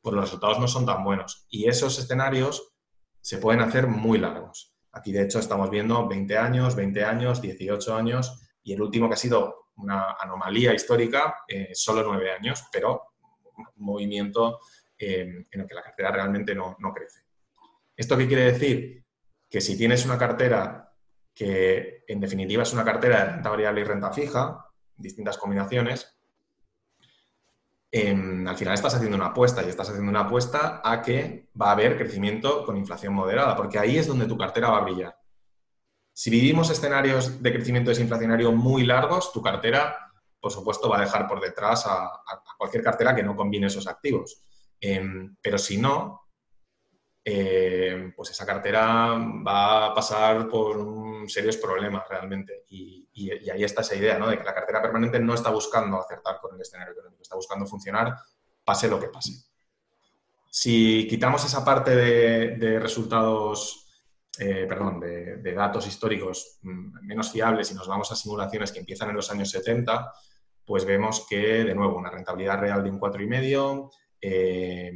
[0.00, 1.46] pues los resultados no son tan buenos.
[1.50, 2.72] Y esos escenarios
[3.20, 4.74] se pueden hacer muy largos.
[4.90, 9.14] Aquí, de hecho, estamos viendo 20 años, 20 años, 18 años, y el último que
[9.14, 13.14] ha sido una anomalía histórica, eh, solo 9 años, pero
[13.56, 14.60] un movimiento
[14.98, 17.22] eh, en el que la cartera realmente no, no crece.
[17.96, 19.04] ¿Esto qué quiere decir?
[19.48, 20.92] Que si tienes una cartera
[21.34, 26.16] que en definitiva es una cartera de renta variable y renta fija, distintas combinaciones,
[27.90, 31.68] em, al final estás haciendo una apuesta y estás haciendo una apuesta a que va
[31.68, 35.21] a haber crecimiento con inflación moderada, porque ahí es donde tu cartera va a brillar.
[36.12, 41.26] Si vivimos escenarios de crecimiento desinflacionario muy largos, tu cartera, por supuesto, va a dejar
[41.26, 42.10] por detrás a,
[42.58, 44.42] cualquier cartera que no combine esos activos.
[44.80, 46.22] Em, pero si no,
[47.24, 49.14] eh, pues esa cartera
[49.46, 52.64] va a pasar por serios problemas realmente.
[52.68, 53.08] Y,
[53.50, 54.28] ahí está esa idea, ¿no?
[54.28, 57.66] De que la cartera permanente no está buscando acertar con el escenario económico, está buscando
[57.66, 58.16] funcionar
[58.64, 59.32] pase lo que pase.
[60.50, 63.81] Si quitamos esa parte de, resultados,
[64.38, 69.10] eh, perdón, de, datos históricos mm, menos fiables y nos vamos a simulaciones que empiezan
[69.10, 70.12] en los años 70,
[70.64, 73.90] pues vemos que, de nuevo, una rentabilidad real de un 4,5,
[74.20, 74.92] eh,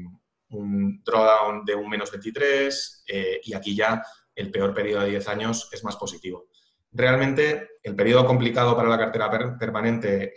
[0.50, 4.02] un drawdown de un menos 23 eh, y aquí ya
[4.34, 6.48] el peor periodo de 10 años es más positivo.
[6.92, 10.32] Realmente el periodo complicado para la cartera permanente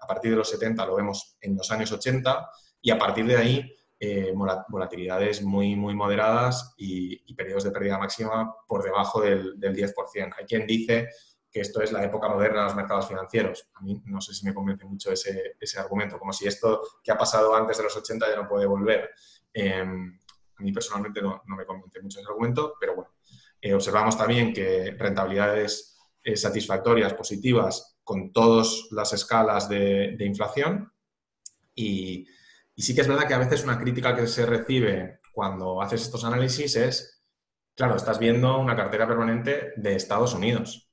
[0.00, 2.50] a partir de los 70 lo vemos en los años 80
[2.82, 4.34] y a partir de ahí eh,
[4.68, 10.34] volatilidades muy, muy moderadas y, periodos de pérdida máxima por debajo del, 10%.
[10.36, 11.08] Hay quien dice
[11.48, 13.70] que esto es la época moderna de los mercados financieros.
[13.74, 17.12] A mí no sé si me convence mucho ese, ese argumento, como si esto que
[17.12, 19.08] ha pasado antes de los 80 ya no puede volver.
[19.52, 20.18] Em,
[20.56, 23.12] a mí personalmente no, me convence mucho ese argumento, pero bueno,
[23.60, 30.92] eh, observamos también que rentabilidades eh, satisfactorias, positivas, con todas las escalas de, inflación.
[31.76, 32.26] Y,
[32.80, 36.24] sí que es verdad que a veces una crítica que se recibe cuando haces estos
[36.24, 37.22] análisis es,
[37.74, 40.90] claro, estás viendo una cartera permanente de Estados Unidos.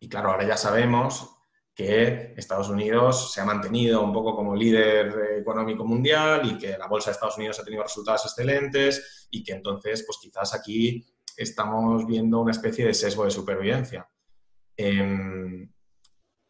[0.00, 1.36] Y claro, ahora ya sabemos
[1.74, 6.86] que Estados Unidos se ha mantenido un poco como líder económico mundial y que la
[6.86, 11.04] bolsa de Estados Unidos ha tenido resultados excelentes y que entonces, pues quizás aquí
[11.36, 14.08] estamos viendo una especie de sesgo de supervivencia.
[14.76, 15.68] Em,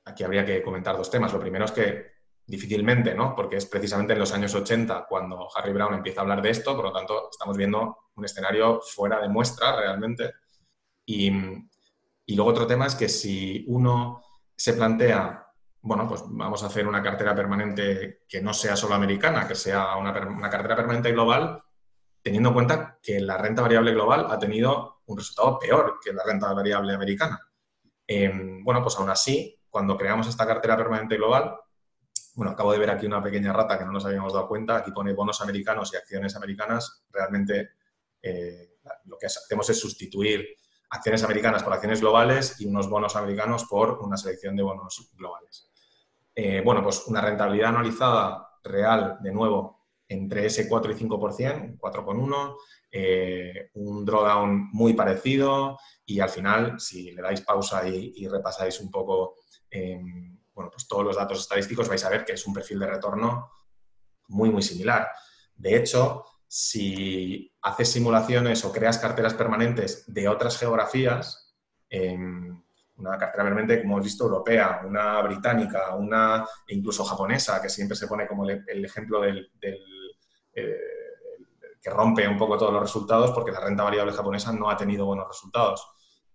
[0.05, 1.33] aquí habría que comentar dos temas.
[1.33, 2.14] Lo primero es que
[2.47, 3.35] difícilmente, ¿no?
[3.35, 6.77] Porque es precisamente en los años 80 cuando Harry Brown empieza a hablar de esto,
[6.77, 10.33] por lo tanto estamos viendo un escenario fuera de muestra realmente.
[11.07, 11.31] Y,
[12.29, 14.23] luego otro tema es que si uno
[14.57, 15.47] se plantea,
[15.81, 19.97] bueno, pues vamos a hacer una cartera permanente que no sea solo americana, que sea
[19.97, 20.13] una,
[20.51, 21.63] cartera permanente global,
[22.23, 26.25] teniendo en cuenta que la renta variable global ha tenido un resultado peor que la
[26.25, 27.41] renta variable americana.
[28.07, 31.59] Em, bueno, pues aún así, cuando creamos esta cartera permanente global,
[32.35, 34.91] bueno, acabo de ver aquí una pequeña rata que no nos habíamos dado cuenta, aquí
[34.91, 37.71] pone bonos americanos y acciones americanas, realmente
[38.23, 40.47] eh, lo que hacemos es sustituir
[40.91, 45.71] acciones americanas por acciones globales y unos bonos americanos por una selección de bonos globales.
[46.35, 52.57] Eh, bueno, pues una rentabilidad anualizada real, de nuevo, entre ese 4 y 5%, 4,1%,
[52.91, 58.91] eh, un drawdown muy parecido y al final, si le dais pausa y, repasáis un
[58.91, 59.37] poco
[59.71, 62.87] em, bueno, pues todos los datos estadísticos, vais a ver que es un perfil de
[62.87, 63.51] retorno
[64.29, 65.09] muy, muy similar.
[65.55, 71.57] De hecho, si haces simulaciones o creas carteras permanentes de otras geografías,
[72.97, 78.07] una cartera permanente, como hemos visto, europea, una británica, una incluso japonesa, que siempre se
[78.07, 79.51] pone como el, ejemplo del,
[80.53, 80.79] eh,
[81.83, 85.07] que rompe un poco todos los resultados porque la renta variable japonesa no ha tenido
[85.07, 85.87] buenos resultados.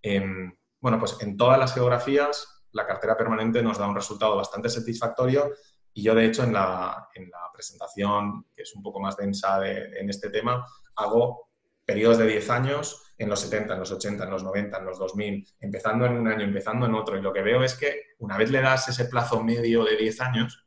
[0.02, 4.70] Em, bueno, pues en todas las geografías la cartera permanente nos da un resultado bastante
[4.70, 5.52] satisfactorio
[5.94, 7.10] y yo, de hecho, en la,
[7.54, 11.50] presentación, que es un poco más densa en este tema, hago
[11.86, 14.98] periodos de 10 años en los 70, en los 80, en los 90, en los
[14.98, 17.18] 2000, empezando en un año, empezando en otro.
[17.18, 20.22] Y lo que veo es que una vez le das ese plazo medio de 10
[20.22, 20.66] años,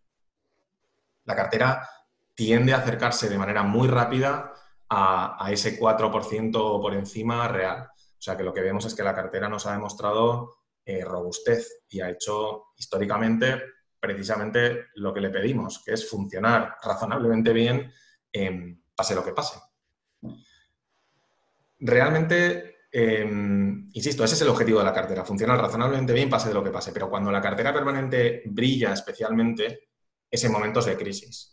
[1.25, 1.89] la cartera
[2.35, 4.53] tiende a acercarse de manera muy rápida
[4.91, 7.89] a, ese 4% por encima real.
[7.95, 11.85] O sea que lo que vemos es que la cartera nos ha demostrado eh, robustez
[11.89, 13.63] y ha hecho históricamente
[14.01, 17.93] precisamente lo que le pedimos, que es funcionar razonablemente bien,
[18.97, 19.61] pase lo que pase.
[21.79, 26.55] Realmente, em, insisto, ese es el objetivo de la cartera, funcionar razonablemente bien, pase de
[26.55, 29.89] lo que pase, pero cuando la cartera permanente brilla especialmente,
[30.31, 31.52] es en momentos de crisis.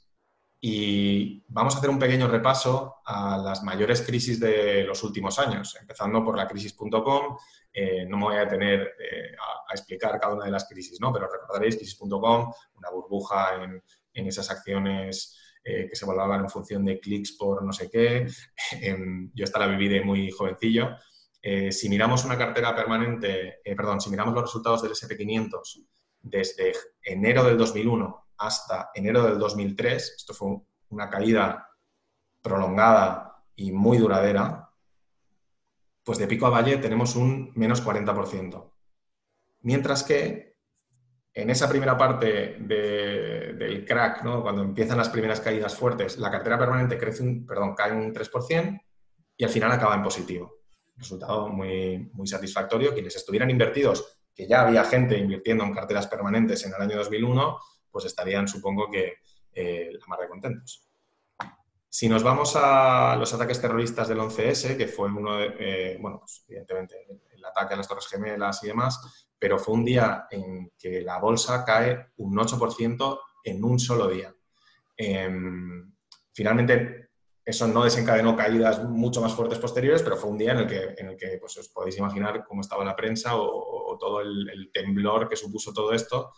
[0.61, 5.77] Y vamos a hacer un pequeño repaso a las mayores crisis de los últimos años,
[5.79, 7.37] empezando por la crisis.com.
[7.71, 11.13] Eh, no me voy a detener eh, a, explicar cada una de las crisis, ¿no?
[11.13, 16.99] pero recordaréis crisis.com, una burbuja en, esas acciones eh, que se valoraban en función de
[16.99, 18.27] clics por no sé qué.
[19.33, 20.97] yo esta la viví de muy jovencillo.
[21.71, 25.85] si miramos una cartera permanente, perdón, si miramos los resultados del SP500
[26.21, 30.57] desde enero del 2001 hasta enero del 2003, esto fue
[30.89, 31.69] una caída
[32.41, 34.71] prolongada y muy duradera,
[36.03, 38.71] pues de pico a valle tenemos un menos 40%.
[39.61, 40.49] Mientras que
[41.33, 46.97] en esa primera parte del crack, cuando empiezan las primeras caídas fuertes, la cartera permanente
[46.97, 48.81] crece un, perdón, cae un 3%
[49.37, 50.59] y al final acaba en positivo.
[50.95, 52.93] Resultado muy, muy satisfactorio.
[52.93, 57.59] Quienes estuvieran invertidos, que ya había gente invirtiendo en carteras permanentes en el año 2001,
[57.91, 59.15] pues estarían, supongo que,
[59.53, 60.89] eh, la más de contentos.
[61.91, 66.19] Si nos vamos a los ataques terroristas del 11S, que fue uno de, eh, bueno,
[66.19, 70.71] pues, evidentemente el ataque a las Torres Gemelas y demás, pero fue un día en
[70.77, 74.33] que la bolsa cae un 8% en un solo día.
[74.95, 75.91] Em,
[76.31, 77.09] finalmente,
[77.49, 80.93] eso no desencadenó caídas mucho más fuertes posteriores, pero fue un día en el que,
[80.97, 85.27] en el que pues, os podéis imaginar cómo estaba la prensa o, todo el, temblor
[85.27, 86.31] que supuso todo esto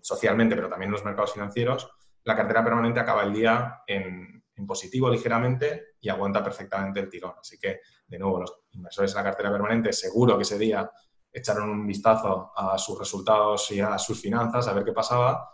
[0.00, 1.88] socialmente, pero también en los mercados financieros,
[2.24, 7.34] la cartera permanente acaba el día en, positivo ligeramente y aguanta perfectamente el tirón.
[7.40, 10.88] Así que, de nuevo, los inversores en la cartera permanente seguro que ese día
[11.32, 15.50] echaron un vistazo a sus resultados y a sus finanzas, a ver qué pasaba,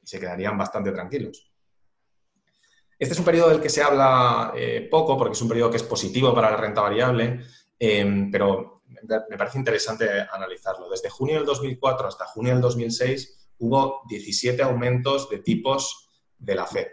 [0.00, 1.52] y se quedarían bastante tranquilos.
[2.98, 5.76] Este es un periodo del que se habla eh, poco, porque es un periodo que
[5.78, 7.40] es positivo para la renta variable,
[7.78, 8.75] eh, pero
[9.28, 10.88] me parece interesante analizarlo.
[10.88, 16.66] Desde junio del 2004 hasta junio del 2006 hubo 17 aumentos de tipos de la
[16.66, 16.86] Fed.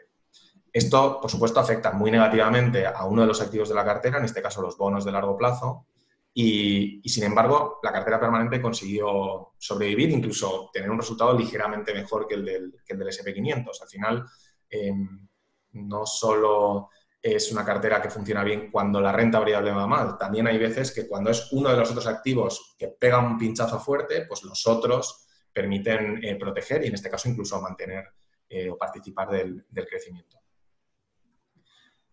[0.71, 4.25] Esto, por supuesto, afecta muy negativamente a uno de los activos de la cartera, en
[4.25, 5.87] este caso los bonos de largo plazo,
[6.35, 12.33] y, sin embargo, la cartera permanente consiguió sobrevivir, incluso tener un resultado ligeramente mejor que
[12.35, 13.81] el del, que el del SP500.
[13.81, 14.25] Al final,
[14.67, 15.27] em,
[15.73, 16.89] no solo
[17.23, 20.17] es una cartera que funciona bien cuando la renta variable va mal.
[20.17, 23.79] También hay veces que cuando es uno de los otros activos que pega un pinchazo
[23.79, 28.09] fuerte, pues los otros permiten eh, proteger y en este caso incluso mantener
[28.49, 30.37] eh, o participar del, crecimiento.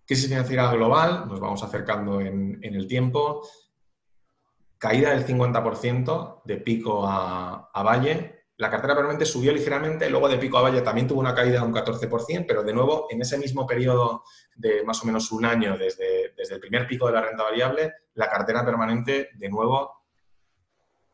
[0.06, 3.42] Crisis financiera global, nos vamos acercando en, el tiempo.
[4.78, 10.36] Caída del 50% de pico a, a valle, la cartera permanente subió ligeramente, luego de
[10.36, 13.38] pico a valle también tuvo una caída de un 14%, pero de nuevo en ese
[13.38, 14.22] mismo periodo
[14.54, 17.94] de más o menos un año desde, desde el primer pico de la renta variable,
[18.14, 20.04] la cartera permanente de nuevo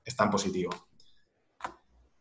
[0.04, 0.70] está en positivo.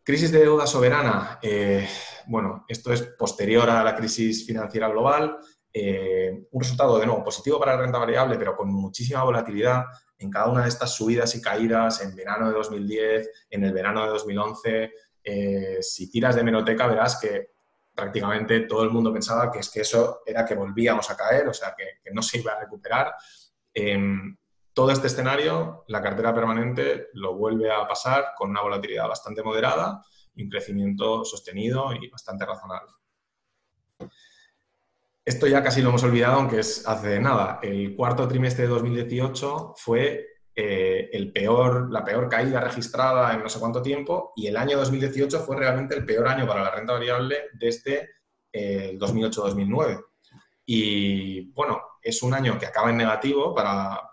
[0.03, 1.39] Crisis de deuda soberana.
[1.41, 1.89] Eh,
[2.27, 5.39] bueno, esto es posterior a la crisis financiera global.
[5.73, 9.85] Eh, un resultado de nuevo positivo para la renta variable, pero con muchísima volatilidad
[10.19, 14.03] en cada una de estas subidas y caídas en verano de 2010, en el verano
[14.03, 14.91] de 2011,
[15.25, 17.55] eh, si tiras de meroteca verás que
[17.93, 21.53] prácticamente todo el mundo pensaba que es que eso era que volvíamos a caer, o
[21.53, 23.15] sea, que, no se iba a recuperar.
[23.73, 24.37] Em,
[24.73, 30.01] todo este escenario, la cartera permanente lo vuelve a pasar con una volatilidad bastante moderada
[30.43, 32.91] un crecimiento sostenido y bastante razonable.
[35.23, 37.59] Esto ya casi lo hemos olvidado, aunque es hace nada.
[37.63, 43.49] El cuarto trimestre de 2018 fue eh, el peor, la peor caída registrada en no
[43.49, 46.93] sé cuánto tiempo y el año 2018 fue realmente el peor año para la renta
[46.93, 48.09] variable desde
[48.53, 50.05] eh, el 2008-2009.
[50.67, 54.11] Y bueno, es un año que acaba en negativo para,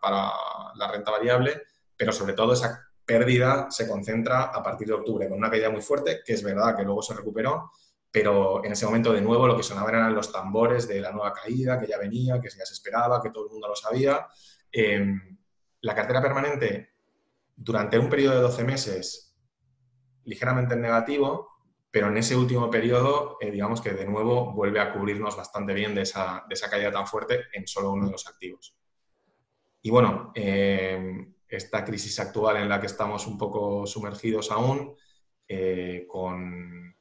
[0.74, 1.62] la renta variable,
[1.96, 5.80] pero sobre todo esa pérdida se concentra a partir de octubre, con una caída muy
[5.80, 7.70] fuerte, que es verdad que luego se recuperó,
[8.10, 11.32] pero en ese momento de nuevo lo que sonaban eran los tambores de la nueva
[11.32, 14.26] caída, que ya venía, que ya se esperaba, que todo el mundo lo sabía.
[14.72, 15.38] Em,
[15.82, 16.94] la cartera permanente
[17.54, 19.36] durante un periodo de 12 meses
[20.24, 21.48] ligeramente en negativo,
[21.90, 25.94] pero en ese último periodo, eh, digamos que de nuevo vuelve a cubrirnos bastante bien
[25.94, 28.76] de esa, caída tan fuerte en solo uno de los activos.
[29.82, 34.96] Y bueno, eh, esta crisis actual en la que estamos un poco sumergidos aún,
[35.46, 36.94] eh, con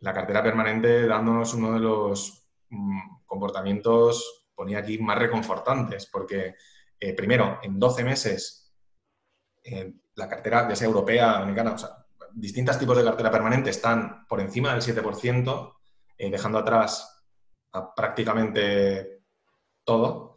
[0.00, 6.56] la cartera permanente dándonos uno de los mm, comportamientos, ponía aquí, más reconfortantes, porque
[7.04, 8.72] eh, primero, en 12 meses,
[9.64, 14.24] eh, la cartera, ya sea europea, americana, o sea, distintos tipos de cartera permanente están
[14.28, 15.74] por encima del 7%,
[16.16, 17.24] eh, dejando atrás
[17.96, 19.24] prácticamente
[19.82, 20.36] todo.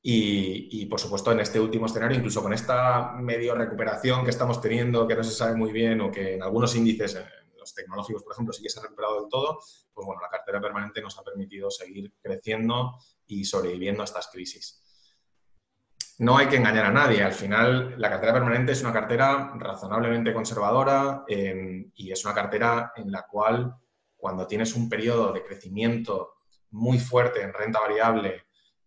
[0.00, 5.08] Y, por supuesto, en este último escenario, incluso con esta medio recuperación que estamos teniendo,
[5.08, 8.32] que no se sabe muy bien, o que en algunos índices, en los tecnológicos, por
[8.32, 9.58] ejemplo, sí que se ha recuperado del todo,
[9.92, 12.96] pues bueno, la cartera permanente nos ha permitido seguir creciendo
[13.26, 14.85] y sobreviviendo a estas crisis.
[16.18, 20.32] No hay que engañar a nadie, al final la cartera permanente es una cartera razonablemente
[20.32, 23.74] conservadora em, y es una cartera en la cual
[24.16, 26.36] cuando tienes un periodo de crecimiento
[26.70, 28.44] muy fuerte en renta variable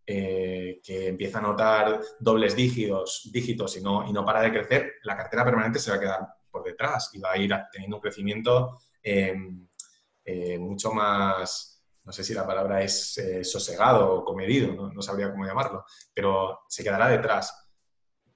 [0.08, 4.94] eh, que empieza a notar dobles dígitos, dígitos y, no, y no para de crecer,
[5.04, 8.02] la cartera permanente se va a quedar por detrás y va a ir teniendo un
[8.02, 9.68] crecimiento em,
[10.26, 11.69] eh, mucho más,
[12.10, 14.92] no sé si la palabra es eh, sosegado o comedido, ¿no?
[14.92, 17.70] no sabría cómo llamarlo, pero se quedará detrás.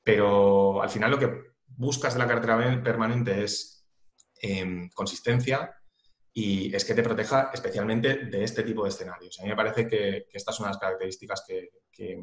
[0.03, 3.84] Pero al final lo que buscas de la cartera permanente es
[4.43, 5.76] em, consistencia,
[6.32, 9.39] y es que te proteja especialmente de este tipo de escenarios.
[9.39, 12.21] A mí me parece que, estas son las características que,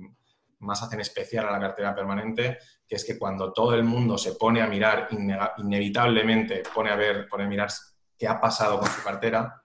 [0.61, 4.34] más hacen especial a la cartera permanente, que es que cuando todo el mundo se
[4.34, 5.09] pone a mirar,
[5.57, 7.70] inevitablemente pone a ver, pone a mirar
[8.16, 9.64] qué ha pasado con su cartera,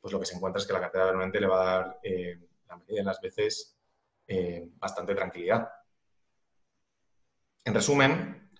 [0.00, 2.38] pues lo que se encuentra es que la cartera permanente le va a dar, eh,
[2.68, 3.76] la mayoría de las veces,
[4.26, 5.68] eh, bastante tranquilidad.
[7.64, 8.50] En resumen,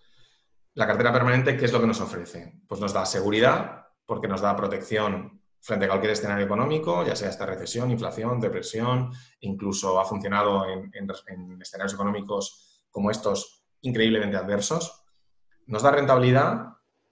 [0.74, 2.60] la cartera permanente, ¿qué es lo que nos ofrece?
[2.68, 7.28] Pues nos da seguridad, porque nos da protección frente a cualquier escenario económico, ya sea
[7.28, 10.90] esta recesión, inflación, depresión, incluso ha funcionado en,
[11.60, 15.04] escenarios económicos como estos increíblemente adversos.
[15.66, 16.68] Nos da rentabilidad,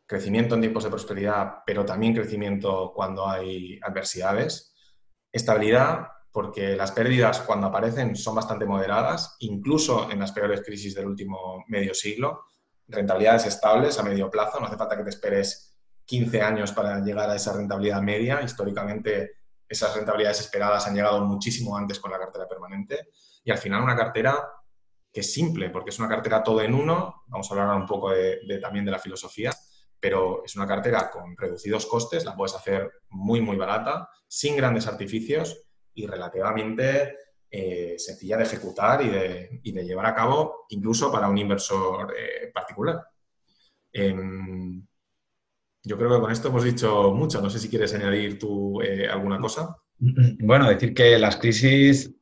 [0.09, 4.75] crecimiento en tiempos de prosperidad, pero también crecimiento cuando hay adversidades.
[5.31, 11.07] Estabilidad, porque las pérdidas cuando aparecen son bastante moderadas, incluso en las peores crisis del
[11.07, 12.47] último medio siglo.
[12.87, 17.29] Rentabilidades estables a medio plazo, no hace falta que te esperes 15 años para llegar
[17.29, 18.41] a esa rentabilidad media.
[18.41, 19.33] Históricamente,
[19.69, 23.11] esas rentabilidades esperadas han llegado muchísimo antes con la cartera permanente.
[23.45, 24.43] Y al final, una cartera
[25.13, 27.25] que es simple, porque es una cartera todo en uno.
[27.27, 29.53] Vamos a hablar un poco de, también de la filosofía,
[30.01, 34.87] pero es una cartera con reducidos costes, la puedes hacer muy, muy barata, sin grandes
[34.87, 37.17] artificios y relativamente
[37.51, 42.15] eh, sencilla de ejecutar y de, y de, llevar a cabo, incluso para un inversor
[42.17, 43.03] eh, particular.
[43.93, 44.87] Em,
[45.83, 47.41] yo creo que con esto hemos dicho mucho.
[47.41, 49.77] No sé si quieres añadir tú eh, alguna cosa.
[49.99, 52.15] Bueno, decir que las crisis,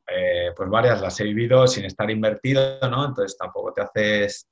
[0.55, 3.05] pues varias las he vivido sin estar invertido, ¿no?
[3.05, 4.47] Entonces tampoco te haces,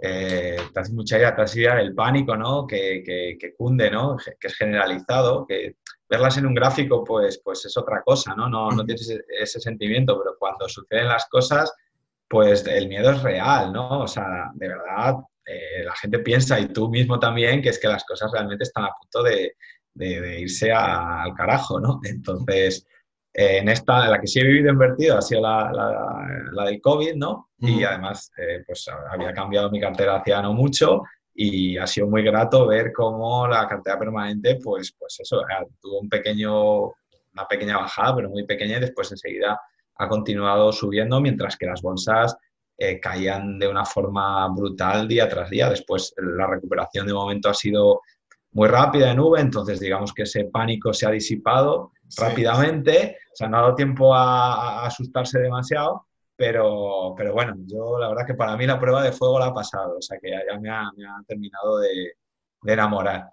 [0.00, 0.58] eh,
[0.92, 2.66] mucha idea, haces idea del pánico, ¿no?
[2.66, 4.16] Que, que, cunde, ¿no?
[4.16, 5.76] Que es generalizado, que
[6.08, 8.48] verlas en un gráfico, pues, pues es otra cosa, ¿no?
[8.48, 11.72] No, no tienes ese, ese sentimiento, pero cuando suceden las cosas,
[12.28, 14.00] pues el miedo es real, ¿no?
[14.00, 15.16] O sea, de verdad,
[15.46, 18.84] eh, la gente piensa, y tú mismo también, que es que las cosas realmente están
[18.84, 19.54] a punto de,
[20.40, 22.00] irse al carajo, ¿no?
[22.04, 22.86] Entonces,
[23.38, 27.16] eh, en esta, la que sí he vivido invertido ha sido la, la, del COVID,
[27.16, 27.50] ¿no?
[27.58, 31.02] Y además, eh, pues había cambiado mi cartera hacía no mucho
[31.34, 35.42] y ha sido muy grato ver cómo la cartera permanente, pues, pues eso,
[35.82, 39.60] tuvo un pequeño, una pequeña bajada, pero muy pequeña y después enseguida
[39.96, 42.38] ha continuado subiendo, mientras que las bolsas
[42.78, 45.68] eh, caían de una forma brutal día tras día.
[45.68, 48.00] Después la recuperación de momento ha sido
[48.56, 53.48] muy rápida en V, entonces digamos que ese pánico se ha disipado rápidamente, o sea,
[53.48, 58.56] no ha dado tiempo a, asustarse demasiado, pero, pero bueno, yo la verdad que para
[58.56, 60.90] mí la prueba de fuego la ha pasado, o sea que ya, me, ha,
[61.26, 62.14] terminado de,
[62.64, 63.28] enamorar.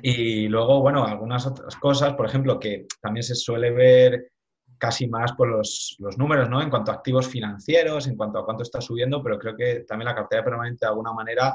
[0.00, 4.30] Y luego, bueno, algunas otras cosas, por ejemplo, que también se suele ver
[4.78, 6.62] casi más por los, números, ¿no?
[6.62, 10.06] En cuanto a activos financieros, en cuanto a cuánto está subiendo, pero creo que también
[10.06, 11.52] la cartera permanente de alguna manera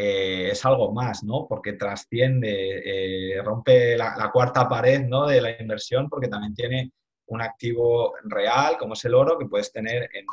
[0.00, 1.46] eh, es algo más, ¿no?
[1.48, 5.26] Porque trasciende, eh, rompe la, cuarta pared, ¿no?
[5.26, 6.92] De la inversión, porque también tiene
[7.26, 10.24] un activo real, como es el oro, que puedes tener en,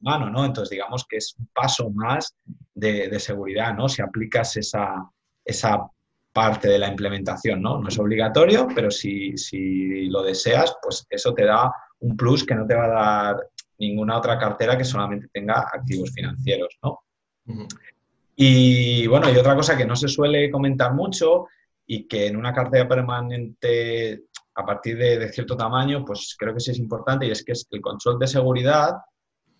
[0.00, 0.44] mano, ¿no?
[0.44, 2.34] Entonces, digamos que es un paso más
[2.74, 3.88] de, seguridad, ¿no?
[3.88, 5.08] Si aplicas esa,
[5.44, 5.88] esa
[6.32, 7.78] parte de la implementación, ¿no?
[7.78, 9.32] No es obligatorio, pero si,
[10.08, 14.18] lo deseas, pues eso te da un plus que no te va a dar ninguna
[14.18, 16.98] otra cartera que solamente tenga activos financieros, ¿no?
[18.40, 21.46] Y bueno, y otra cosa que no se suele comentar mucho
[21.84, 26.70] y que en una cartera permanente a partir de, cierto tamaño, pues creo que sí
[26.70, 28.94] es importante y es que es el control de seguridad,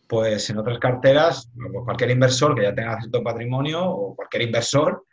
[0.06, 1.50] pues en otras carteras,
[1.84, 5.04] cualquier inversor que ya tenga cierto patrimonio o cualquier inversor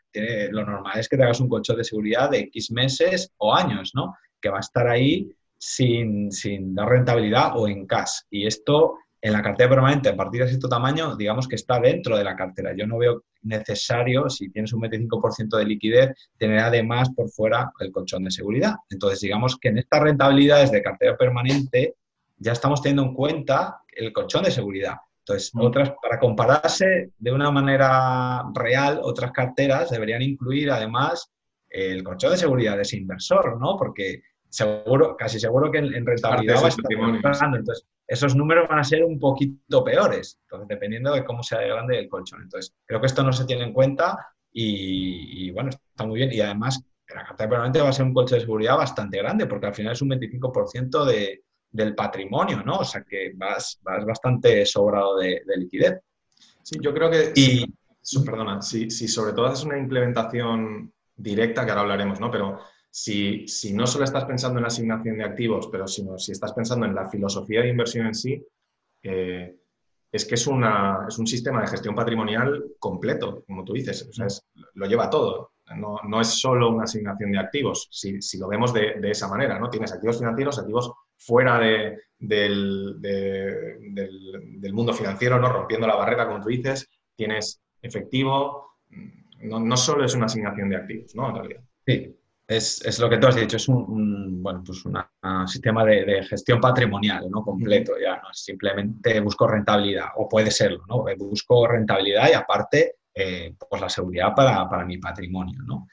[0.51, 4.13] lo normal es que te un colchón de seguridad de X meses o años, ¿no?
[4.39, 6.29] Que va a estar ahí sin,
[6.73, 8.21] dar rentabilidad o en cash.
[8.29, 12.15] Y esto en la cartera permanente, a partir de cierto tamaño, digamos que está dentro
[12.15, 12.75] de la cartera.
[12.77, 17.91] Yo no veo necesario, si tienes un 25% de liquidez, tener además por fuera el
[17.91, 18.75] colchón de seguridad.
[18.87, 21.95] Entonces, digamos que en estas rentabilidades de cartera permanente
[22.37, 24.97] ya estamos teniendo en cuenta el colchón de seguridad.
[25.21, 31.31] Entonces, otras, para compararse de una manera real, otras carteras deberían incluir además
[31.67, 33.75] el colchón de seguridad de ese inversor, ¿no?
[33.75, 34.21] Porque
[34.55, 39.03] seguro, casi seguro que en, rentabilidad va a estar Entonces, esos números van a ser
[39.03, 42.43] un poquito peores, entonces, dependiendo de cómo sea de grande el colchón.
[42.43, 44.17] Entonces, creo que esto no se tiene en cuenta
[44.51, 46.31] y, bueno, está muy bien.
[46.31, 49.67] Y además, la cartera permanente va a ser un colchón de seguridad bastante grande, porque
[49.67, 52.77] al final es un 25% de, del patrimonio, ¿no?
[52.77, 55.99] O sea que vas, vas bastante sobrado de, liquidez.
[56.63, 57.65] Sí, yo creo que, y,
[58.25, 62.31] perdona, si, si sobre todo haces una implementación directa, que ahora hablaremos, ¿no?
[62.31, 62.59] Pero
[62.95, 66.85] si, no solo estás pensando en la asignación de activos, pero sino si estás pensando
[66.85, 68.41] en la filosofía de inversión en sí,
[69.03, 69.53] eh,
[70.09, 74.09] es que es, es un sistema de gestión patrimonial completo, como tú dices,
[74.75, 75.51] lo lleva todo.
[75.75, 79.69] No, es solo una asignación de activos, si, lo vemos de, esa manera, ¿no?
[79.69, 82.95] Tienes activos financieros, activos fuera de, del,
[84.71, 85.51] mundo financiero, ¿no?
[85.51, 88.77] Rompiendo la barrera, como tú dices, tienes efectivo,
[89.41, 91.27] no, no solo es una asignación de activos, ¿no?
[91.27, 91.63] En realidad.
[91.85, 92.15] Sí,
[92.47, 94.97] es, lo que tú has dicho, es un, bueno, pues un
[95.47, 97.43] sistema de, gestión patrimonial ¿no?
[97.43, 101.07] completo, ya no simplemente busco rentabilidad, o puede serlo, ¿no?
[101.09, 105.61] Eh, busco rentabilidad y aparte eh, pues la seguridad para, para, mi patrimonio.
[105.63, 105.87] ¿no?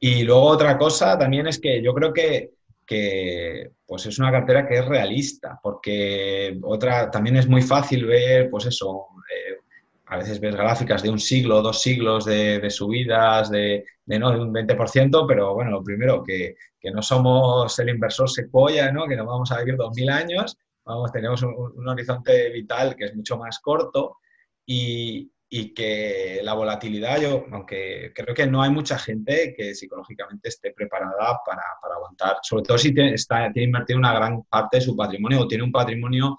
[0.00, 2.50] Y luego otra cosa también es que yo creo que,
[2.86, 8.50] que pues es una cartera que es realista, porque otra también es muy fácil ver,
[8.50, 9.58] pues eso, eh,
[10.06, 14.30] a veces ves gráficas de un siglo, dos siglos de, subidas, de, ¿no?
[14.30, 16.56] de un 20%, pero bueno, lo primero, que,
[16.92, 19.06] no somos el inversor secuoya, ¿no?
[19.06, 23.38] que no vamos a vivir 2.000 años, vamos, tenemos un, horizonte vital que es mucho
[23.38, 24.18] más corto
[24.66, 25.30] y,
[25.72, 31.38] que la volatilidad, yo, aunque creo que no hay mucha gente que psicológicamente esté preparada
[31.46, 31.62] para,
[31.94, 35.46] aguantar, sobre todo si tiene, está, tiene invertido una gran parte de su patrimonio o
[35.46, 36.36] tiene un patrimonio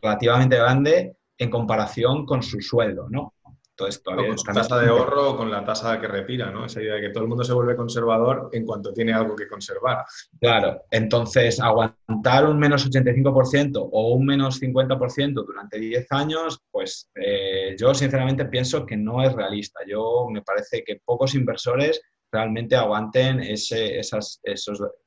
[0.00, 3.34] relativamente grande en comparación con su sueldo, ¿no?
[3.78, 6.64] Entonces, todavía con su tasa de ahorro o con la tasa que retira, ¿no?
[6.64, 9.46] Esa idea de que todo el mundo se vuelve conservador en cuanto tiene algo que
[9.46, 10.02] conservar.
[10.40, 17.76] Claro, entonces aguantar un menos 85% o un menos 50% durante 10 años, pues eh,
[17.78, 19.80] yo sinceramente pienso que no es realista.
[19.86, 22.00] Yo me parece que pocos inversores
[22.32, 24.40] realmente aguanten esas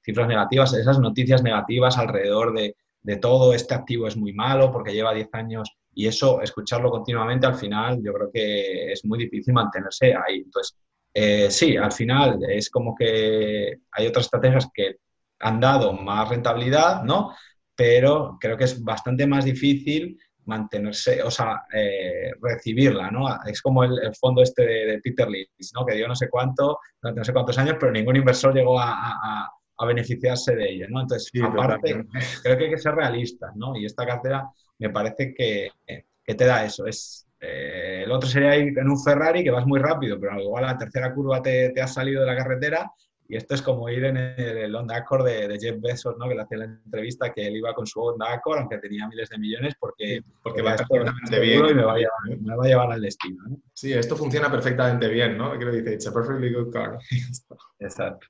[0.03, 4.93] cifras negativas, esas noticias negativas alrededor de, de todo, este activo es muy malo porque
[4.93, 9.53] lleva 10 años y eso, escucharlo continuamente, al final yo creo que es muy difícil
[9.53, 10.37] mantenerse ahí.
[10.45, 10.77] Entonces,
[11.13, 14.95] eh, sí, al final es como que hay otras estrategias que
[15.39, 17.35] han dado más rentabilidad, ¿no?
[17.75, 23.27] Pero creo que es bastante más difícil mantenerse, o sea, eh, recibirla, ¿no?
[23.45, 25.85] Es como el, fondo este de, Peter Lynch, ¿no?
[25.85, 29.51] Que dio no sé cuánto, no, sé cuántos años, pero ningún inversor llegó a,
[29.85, 31.01] beneficiarse de ella, ¿no?
[31.01, 32.05] Entonces, aparte,
[32.43, 33.75] creo que hay que ser realistas, ¿no?
[33.77, 34.49] Y esta cartera
[34.79, 35.71] me parece que,
[36.25, 36.85] te da eso.
[36.85, 40.63] Es, eh, el otro sería ir en un Ferrari que vas muy rápido, pero igual
[40.65, 42.91] a la tercera curva te, te has salido de la carretera
[43.31, 46.27] y esto es como ir en el, Honda Accord de, Jeff Bezos, ¿no?
[46.27, 49.29] que le hacía la entrevista que él iba con su Honda Accord, aunque tenía miles
[49.29, 52.67] de millones, porque, porque va perfectamente bien y me va, a llevar, me va a
[52.67, 53.43] llevar al destino.
[53.47, 53.61] ¿no?
[53.71, 55.57] Sí, esto funciona perfectamente bien, ¿no?
[55.59, 56.97] Que lo dice, it's a perfectly good car.
[57.79, 58.25] Exacto.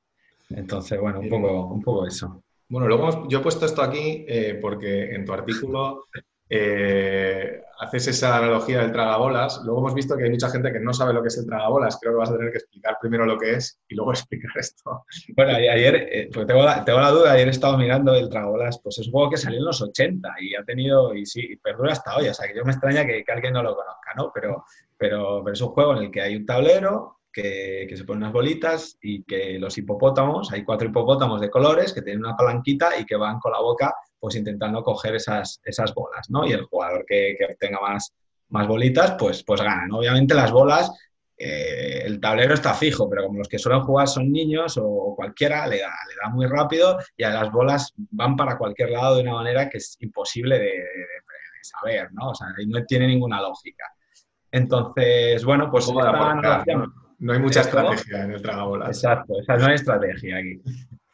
[0.50, 2.44] Entonces, bueno, un poco, un poco eso.
[2.68, 6.08] Bueno, luego yo he puesto esto aquí eh, porque en tu artículo
[6.52, 9.62] eh, haces esa analogía del tragabolas.
[9.64, 11.98] Luego hemos visto que hay mucha gente que no sabe lo que es el tragabolas.
[12.02, 15.06] Creo que vas a tener que explicar primero lo que es y luego explicar esto.
[15.36, 19.08] Bueno, ayer, eh, pues tengo, la, duda, ayer he estado mirando el tragabolas, pues es
[19.08, 22.28] un juego que salió en los 80 y ha tenido, y sí, perdura hasta hoy.
[22.28, 24.32] O sea, que yo me extraña que, alguien no lo conozca, ¿no?
[24.34, 24.66] Pero,
[24.98, 28.34] pero es un juego en el que hay un tablero, que, que, se ponen unas
[28.34, 33.06] bolitas y que los hipopótamos, hay cuatro hipopótamos de colores que tienen una palanquita y
[33.06, 36.46] que van con la boca pues intentando coger esas, esas bolas, ¿no?
[36.46, 38.14] Y el jugador que, que obtenga más,
[38.50, 39.88] más bolitas, pues, pues gana.
[39.96, 40.92] Obviamente las bolas,
[41.38, 45.66] eh, el tablero está fijo, pero como los que suelen jugar son niños o, cualquiera,
[45.68, 49.22] le da, le da muy rápido y a las bolas van para cualquier lado de
[49.22, 50.84] una manera que es imposible de,
[51.62, 52.30] saber, ¿no?
[52.30, 53.84] O sea, no tiene ninguna lógica.
[54.50, 55.88] Entonces, bueno, pues
[57.20, 58.90] no, hay mucha estrategia en el tragabolas.
[58.90, 60.62] Exacto, o sea, no hay estrategia aquí.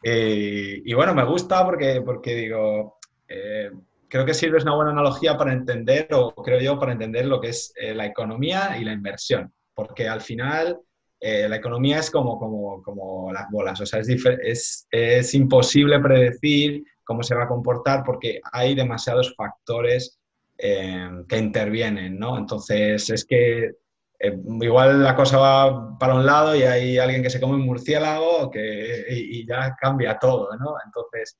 [0.04, 3.72] Eh, y bueno, me gusta porque, porque digo, eh,
[4.08, 7.42] creo que sirve es una buena analogía para entender, o creo yo, para entender lo
[7.42, 9.52] que es eh, la economía y la inversión.
[9.74, 10.80] Porque al final
[11.22, 14.08] la economía es como, como, como, las bolas, o sea, es,
[14.44, 20.20] es, es imposible predecir cómo se va a comportar porque hay demasiados factores
[20.56, 22.38] que intervienen, ¿no?
[22.38, 23.72] Entonces, es que
[24.20, 27.66] eh, igual la cosa va para un lado y hay alguien que se come un
[27.66, 30.76] murciélago que, y, ya cambia todo, ¿no?
[30.86, 31.38] Entonces...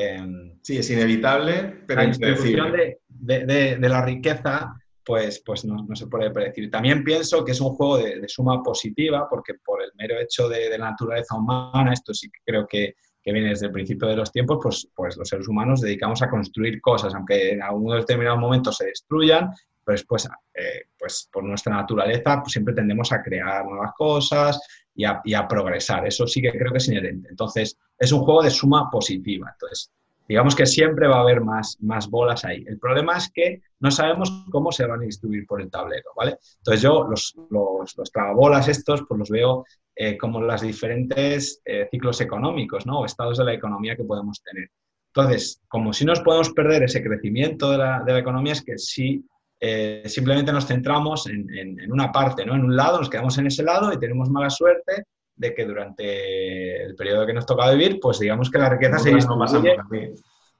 [0.00, 4.72] Em, sí, es inevitable, pero la distribución de, de, de, la riqueza
[5.08, 6.70] pues, pues no, se puede predecir.
[6.70, 10.68] También pienso que es un juego de, suma positiva, porque por el mero hecho de,
[10.76, 12.94] la naturaleza humana, esto sí que creo que,
[13.24, 16.80] viene desde el principio de los tiempos, pues, pues los seres humanos dedicamos a construir
[16.80, 19.50] cosas, aunque en algún determinado momento se destruyan,
[19.88, 24.60] pero después, eh, pues por nuestra naturaleza, pues siempre tendemos a crear nuevas cosas
[24.94, 26.06] y a, progresar.
[26.06, 27.30] Eso sí que creo que es inherente.
[27.30, 29.48] Entonces, es un juego de suma positiva.
[29.50, 29.90] Entonces,
[30.28, 32.66] digamos que siempre va a haber más, más bolas ahí.
[32.68, 36.36] El problema es que no sabemos cómo se van a distribuir por el tablero, ¿vale?
[36.58, 39.64] Entonces yo los, los, los estos, pues los veo
[39.96, 43.00] eh, como los diferentes eh, ciclos económicos, ¿no?
[43.00, 44.70] O estados de la economía que podemos tener.
[45.14, 48.76] Entonces, como si nos podemos perder ese crecimiento de la, de la economía, es que
[48.76, 49.24] si
[49.60, 52.54] eh, simplemente nos centramos en, en, en, una parte, ¿no?
[52.54, 55.04] En un lado, nos quedamos en ese lado y tenemos mala suerte
[55.34, 59.14] de que durante el periodo que nos toca vivir, pues digamos que la riqueza se
[59.14, 59.76] distribuye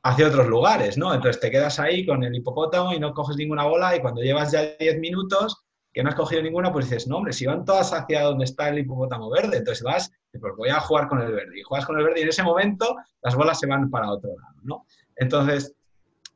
[0.03, 1.13] hacia otros lugares, ¿no?
[1.13, 4.53] Entonces te quedas ahí con el hipopótamo y no coges ninguna bola y cuando llevas
[4.53, 7.93] ya 10 minutos que no has cogido ninguna, pues dices, no, hombre, si van todas
[7.93, 11.59] hacia donde está el hipopótamo verde, entonces vas, pues voy a jugar con el verde.
[11.59, 14.31] Y juegas con el verde y en ese momento las bolas se van para otro
[14.31, 14.87] lado, ¿no?
[15.17, 15.75] Entonces,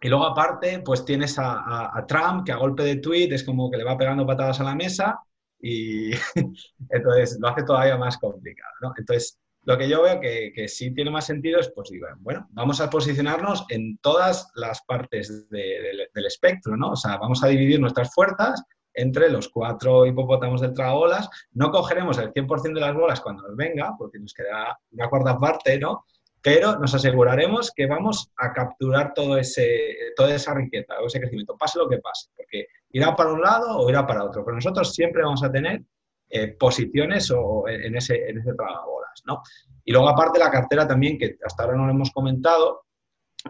[0.02, 3.70] y luego aparte, pues tienes a, a Trump que a golpe de tweet es como
[3.70, 5.20] que le va pegando patadas a la mesa
[5.60, 6.10] y
[6.90, 8.72] entonces lo hace todavía más complicado.
[8.82, 8.92] ¿no?
[8.98, 12.48] Entonces, lo que yo veo que, que, sí tiene más sentido es, pues digo, bueno,
[12.50, 16.90] vamos a posicionarnos en todas las partes del espectro, ¿no?
[16.90, 18.60] O sea, vamos a dividir nuestras fuerzas
[18.94, 23.56] entre los cuatro hipopótamos del tragabolas, no cogeremos el 100% de las bolas cuando nos
[23.56, 26.04] venga, porque nos queda una cuarta parte, ¿no?
[26.42, 31.56] Pero nos aseguraremos que vamos a capturar todo ese, toda esa riqueza, o ese crecimiento,
[31.56, 34.92] pase lo que pase, porque irá para un lado o irá para otro, pero nosotros
[34.92, 35.82] siempre vamos a tener
[36.28, 39.42] eh, posiciones o, en, ese, en ese tragabolas, ¿no?
[39.84, 42.86] Y luego aparte la cartera también, que hasta ahora no lo hemos comentado,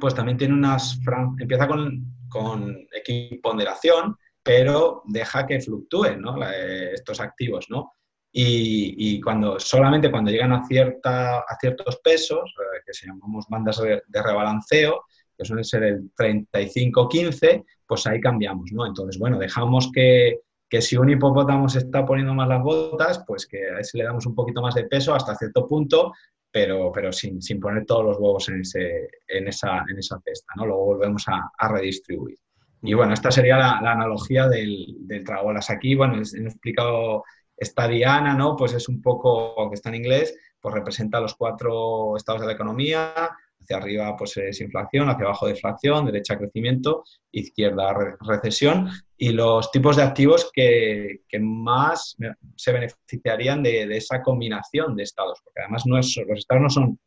[0.00, 0.98] pues también tiene unas,
[1.38, 6.22] empieza con, con equiponderación, pero deja que fluctúen.
[6.54, 7.94] Eh, estos activos, ¿no?
[8.34, 13.46] Y, y, cuando, solamente cuando llegan a, cierta, a ciertos pesos, eh, que se llamamos
[13.46, 15.04] bandas de, rebalanceo,
[15.36, 18.86] que suelen ser el 35-15, pues ahí cambiamos, ¿no?
[18.86, 23.46] Entonces, bueno, dejamos que, que si un hipopótamo se está poniendo más las botas, pues
[23.46, 26.12] que a ese le damos un poquito más de peso hasta cierto punto,
[26.50, 30.54] pero, pero sin, sin poner todos los huevos en, ese, en, esa, en esa cesta,
[30.56, 30.64] ¿no?
[30.64, 32.38] Luego volvemos a, a redistribuir.
[32.80, 35.68] Y bueno, esta sería la, la analogía del, del tragolas.
[35.70, 37.24] Aquí, bueno, he explicado
[37.62, 38.56] esta diana, ¿no?
[38.56, 42.52] Pues es un poco, que está en inglés, pues representa los cuatro estados de la
[42.54, 43.30] economía,
[43.62, 49.96] Hacia arriba pues es inflación, hacia abajo deflación, derecha crecimiento, izquierda recesión y los tipos
[49.96, 52.16] de activos que, que más
[52.56, 56.70] se beneficiarían de, de, esa combinación de estados, porque además no es, los estados no
[56.70, 56.98] son,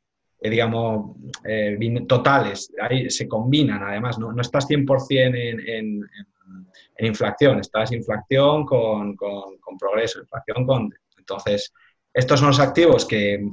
[0.45, 6.09] eh, digamos, eh, totales, ahí se combinan además, no, no estás 100% en, en,
[6.97, 10.93] en, inflación, estás inflación con, con, progreso, inflación con...
[11.17, 11.73] Entonces,
[12.13, 13.43] estos son los activos que,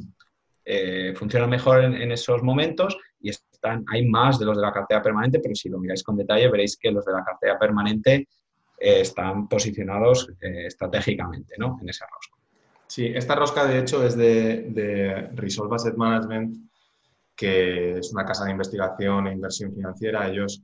[0.67, 5.01] eh, funcionan mejor en, esos momentos y están, hay más de los de la cartera
[5.01, 8.29] permanente, pero si lo miráis con detalle veréis que los de la cartera permanente
[8.79, 11.79] están posicionados estratégicamente ¿no?
[11.81, 12.37] en esa rosca.
[12.87, 16.72] Sí, esta rosca de hecho es de, de Resolve Asset Management,
[17.43, 20.29] que es una casa de investigación e inversión financiera.
[20.29, 20.63] Ellos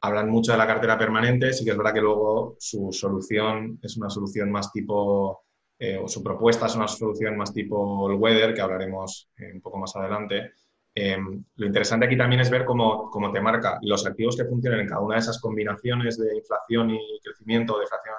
[0.00, 3.96] hablan mucho de la cartera permanente, sí que es verdad que luego su solución es
[3.96, 5.42] una solución más tipo
[5.76, 9.60] eh, o su propuesta es una solución más tipo el weather, que hablaremos eh, un
[9.60, 10.52] poco más adelante.
[10.94, 11.18] Eh,
[11.56, 14.88] lo interesante aquí también es ver cómo, cómo, te marca los activos que funcionan en
[14.88, 18.14] cada una de esas combinaciones de inflación y crecimiento, deflación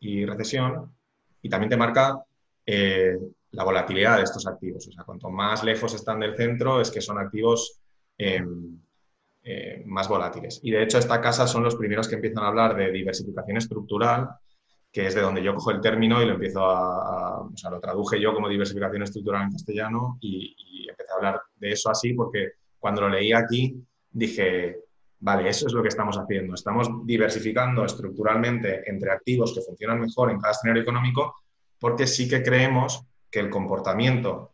[0.00, 0.92] y recesión,
[1.40, 2.22] y también te marca
[2.66, 3.16] eh,
[3.54, 4.86] la volatilidad de estos activos.
[4.88, 7.80] O sea, cuanto más lejos están del centro, es que son activos
[8.18, 8.78] em,
[9.42, 10.60] eh, más volátiles.
[10.62, 14.28] Y de hecho, esta casa son los primeros que empiezan a hablar de diversificación estructural
[14.94, 17.80] que es de donde yo cojo el término y lo empiezo a, o sea, lo
[17.80, 22.12] traduje yo como diversificación estructural en castellano y, y, empecé a hablar de eso así
[22.12, 24.84] porque cuando lo leí aquí dije,
[25.18, 30.30] vale, eso es lo que estamos haciendo, estamos diversificando estructuralmente entre activos que funcionan mejor
[30.30, 31.34] en cada escenario económico
[31.80, 34.52] porque sí que creemos que el comportamiento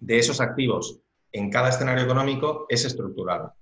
[0.00, 0.98] de esos activos
[1.30, 3.42] en cada escenario económico es estructural.
[3.42, 3.52] O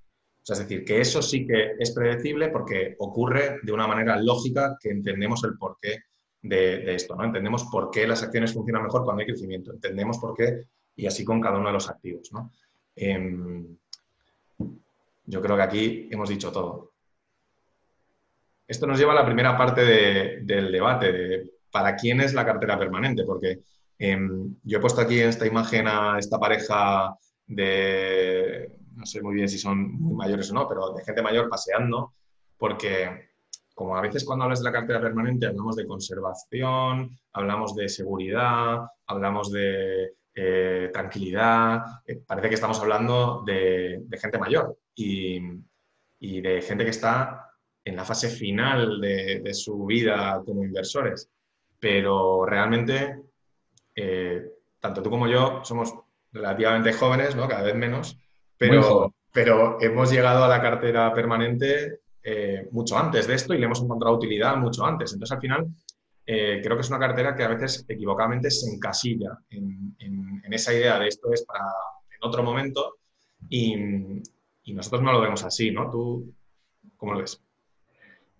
[0.41, 4.77] sea, es decir, que eso sí que es predecible porque ocurre de una manera lógica
[4.81, 6.05] que entendemos el porqué
[6.43, 7.25] de, de esto, ¿no?
[7.25, 10.63] Entendemos por qué las acciones funcionan mejor cuando hay crecimiento, entendemos por qué
[10.95, 12.53] y así con cada uno de los activos, ¿no?
[12.95, 13.67] Eh,
[15.27, 16.93] yo creo que aquí hemos dicho todo.
[18.69, 22.47] Esto nos lleva a la primera parte de, del debate, de para quién es la
[22.47, 23.59] cartera permanente, porque
[24.01, 24.19] eh,
[24.65, 27.15] yo he puesto aquí en esta imagen a esta pareja
[27.47, 31.49] de no sé muy bien si son muy mayores o no, pero de gente mayor
[31.49, 32.15] paseando,
[32.59, 33.31] porque
[33.75, 38.81] como a veces cuando hablas de la cartera permanente hablamos de conservación, hablamos de seguridad,
[39.07, 45.41] hablamos de eh, tranquilidad, eh, parece que estamos hablando de, gente mayor y,
[46.21, 47.51] de gente que está
[47.85, 51.31] en la fase final de, su vida como inversores.
[51.79, 53.30] Pero realmente,
[53.95, 54.45] eh,
[54.81, 55.95] tanto tú como yo somos
[56.33, 57.49] relativamente jóvenes, ¿no?
[57.49, 58.19] cada vez menos,
[58.57, 63.65] pero, pero hemos llegado a la cartera permanente eh, mucho antes de esto y le
[63.65, 65.13] hemos encontrado utilidad mucho antes.
[65.13, 65.67] Entonces, al final,
[66.27, 69.97] eh, creo que es una cartera que a veces equivocadamente se encasilla en,
[70.53, 71.65] esa idea de esto es para
[72.11, 72.97] en otro momento
[73.49, 73.77] y,
[74.73, 75.91] nosotros no lo vemos así, ¿no?
[75.91, 76.33] ¿Tú
[76.97, 77.43] cómo lo ves?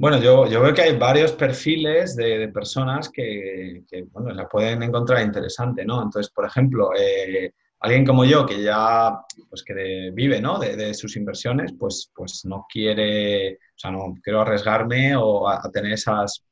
[0.01, 5.23] Bueno, yo, yo veo que hay varios perfiles de, personas que, bueno, la pueden encontrar
[5.23, 6.03] interesante, ¿no?
[6.03, 9.21] Entonces, por ejemplo, eh, alguien como yo que ya
[9.51, 10.59] pues que vive ¿no?
[10.59, 15.93] de, sus inversiones, pues, pues no quiere, o sea, no quiero arriesgarme o a, tener
[15.93, 16.47] esas,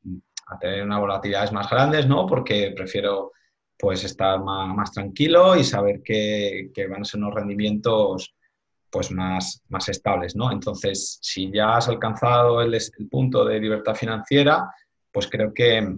[0.48, 2.26] a tener unas volatilidades más grandes, ¿no?
[2.26, 3.32] Porque prefiero
[3.78, 8.34] pues estar más, tranquilo y saber que, que, van a ser unos rendimientos
[8.90, 10.50] pues más, más estables, ¿no?
[10.50, 12.76] Entonces, si ya has alcanzado el,
[13.10, 14.70] punto de libertad financiera,
[15.12, 15.96] pues creo que,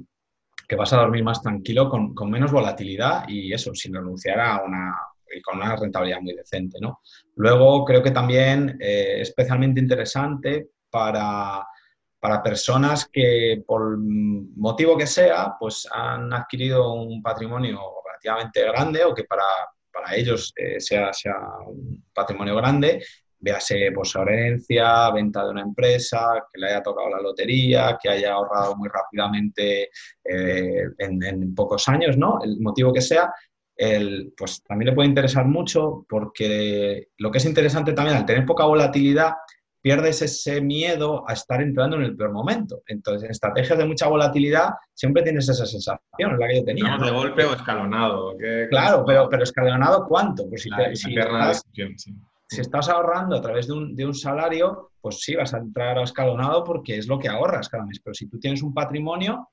[0.68, 4.62] que vas a dormir más tranquilo con, con, menos volatilidad y eso, sin renunciar a
[4.64, 4.94] una,
[5.44, 6.78] con una rentabilidad muy decente.
[6.80, 7.00] ¿no?
[7.36, 11.64] Luego creo que también eh, especialmente interesante para,
[12.18, 19.14] para personas que por motivo que sea, pues han adquirido un patrimonio relativamente grande o
[19.14, 19.44] que para,
[20.00, 21.34] para ellos eh, sea, sea
[21.66, 23.02] un patrimonio grande,
[23.38, 28.32] véase pues, herencia, venta de una empresa, que le haya tocado la lotería, que haya
[28.32, 29.90] ahorrado muy rápidamente
[30.24, 32.38] eh, en, en, pocos años, ¿no?
[32.42, 33.32] El motivo que sea,
[34.36, 38.66] pues también le puede interesar mucho porque lo que es interesante también al tener poca
[38.66, 39.32] volatilidad,
[39.80, 42.82] pierdes ese miedo a estar entrando en el peor momento.
[42.86, 46.98] Entonces, en estrategias de mucha volatilidad siempre tienes esa sensación, la que yo tenía.
[46.98, 48.36] ¿De golpe o escalonado?
[48.68, 50.48] claro, pero, pero escalonado ¿cuánto?
[50.48, 50.70] Pues si,
[52.60, 56.02] estás, ahorrando a través de un, de un, salario, pues sí, vas a entrar a
[56.02, 58.00] escalonado porque es lo que ahorras cada mes.
[58.02, 59.48] Pero si tú tienes un patrimonio,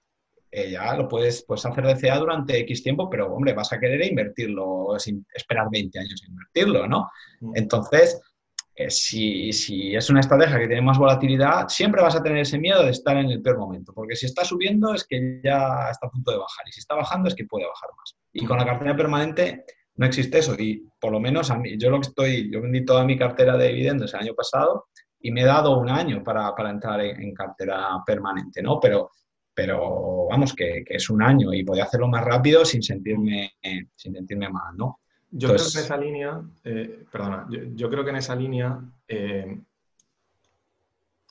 [0.49, 4.03] eh, ya lo puedes, hacer de CA durante X tiempo, pero hombre, vas a querer
[4.05, 7.09] invertirlo sin esperar 20 años a invertirlo, ¿no?
[7.41, 7.51] Mm.
[7.55, 8.19] Entonces,
[8.77, 9.49] eh, si,
[9.95, 13.17] es una estrategia que tiene más volatilidad, siempre vas a tener ese miedo de estar
[13.17, 16.37] en el peor momento, porque si está subiendo es que ya está a punto de
[16.37, 18.15] bajar y si está bajando es que puede bajar más.
[18.33, 19.65] Y con la cartera permanente
[19.95, 22.85] no existe eso y por lo menos a mí, yo lo que estoy, yo vendí
[22.85, 24.85] toda mi cartera de dividendos el año pasado
[25.19, 28.79] y me he dado un año para, entrar en, en, cartera permanente, ¿no?
[28.79, 29.09] Pero
[29.57, 33.53] pero vamos, que, es un año y podía hacerlo más rápido sin sentirme,
[33.95, 34.99] sin sentirme mal, ¿no?
[35.29, 39.59] Yo creo que en esa línea, eh, perdona, yo, creo que en esa línea, eh,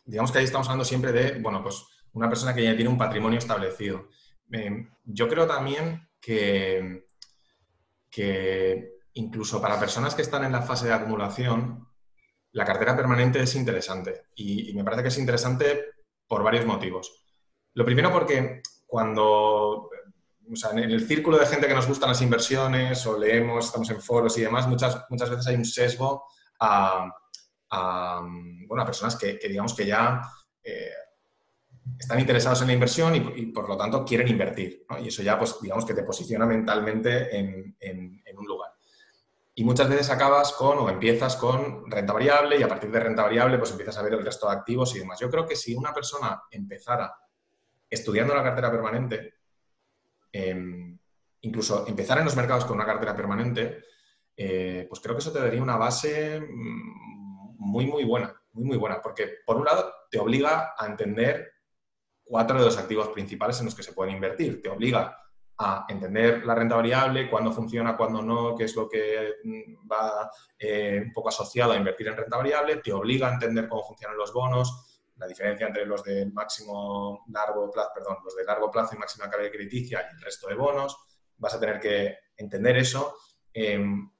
[0.04, 2.98] digamos que ahí estamos hablando siempre de, bueno, pues una persona que ya tiene un
[2.98, 4.08] patrimonio establecido.
[4.52, 7.06] Eh, yo creo también que,
[8.10, 11.88] que incluso para personas que están en la fase de acumulación,
[12.52, 15.84] la cartera permanente es interesante y me parece que es interesante
[16.26, 17.26] por varios motivos.
[17.74, 19.90] Lo primero porque cuando,
[20.52, 23.90] o sea, en el círculo de gente que nos gustan las inversiones o leemos, estamos
[23.90, 26.24] en foros y demás, muchas, muchas veces hay un sesgo
[26.60, 27.08] a,
[27.70, 28.22] a
[28.84, 30.22] personas que, digamos que ya
[30.62, 30.90] eh,
[31.98, 34.84] están interesados en la inversión y, por lo tanto quieren invertir.
[35.02, 38.72] Y eso ya, pues, digamos que te posiciona mentalmente en, en, un lugar.
[39.54, 43.22] Y muchas veces acabas con o empiezas con renta variable y a partir de renta
[43.22, 45.18] variable pues empiezas a ver el resto de activos y demás.
[45.18, 47.14] Yo creo que si una persona empezara
[47.88, 49.35] estudiando la cartera permanente,
[50.36, 50.98] em,
[51.40, 53.82] incluso empezar en los mercados con una cartera permanente,
[54.36, 58.76] eh, pues creo que eso te daría una base mm, muy, muy buena, muy, muy
[58.76, 61.52] buena, porque por un lado te obliga a entender
[62.22, 64.60] cuatro de los activos principales en los que se pueden invertir.
[64.60, 65.16] Te obliga
[65.58, 70.30] a entender la renta variable, cuándo funciona, cuándo no, qué es lo que mm, va
[70.58, 74.18] eh, un poco asociado a invertir en renta variable, te obliga a entender cómo funcionan
[74.18, 78.94] los bonos, la diferencia entre los de máximo largo plazo, perdón, los de largo plazo
[78.94, 80.96] y máxima carga crediticia y el resto de bonos.
[81.36, 83.16] Vas a tener que entender eso.
[83.52, 84.10] Em,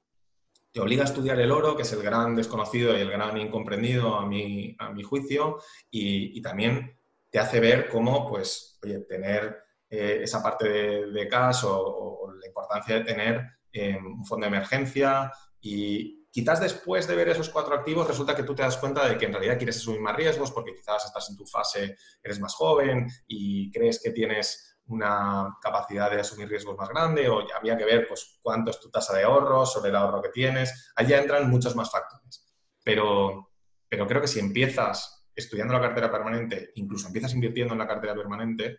[0.71, 4.15] te obliga a estudiar el oro, que es el gran desconocido y el gran incomprendido
[4.15, 6.97] a mi, a mi juicio, y, también
[7.29, 9.57] te hace ver cómo, pues, oye, tener
[9.89, 13.41] eh, esa parte de, cash o, la importancia de tener
[13.71, 18.43] em, un fondo de emergencia y, quizás después de ver esos cuatro activos resulta que
[18.43, 21.27] tú te das cuenta de que en realidad quieres asumir más riesgos porque quizás estás
[21.31, 26.77] en tu fase, eres más joven y crees que tienes una capacidad de asumir riesgos
[26.77, 29.89] más grande o ya había que ver pues cuánto es tu tasa de ahorro sobre
[29.89, 30.93] el ahorro que tienes.
[30.95, 32.45] Allí entran muchos más factores.
[32.83, 33.49] Pero,
[33.89, 38.13] pero creo que si empiezas estudiando la cartera permanente, incluso empiezas invirtiendo en la cartera
[38.13, 38.77] permanente,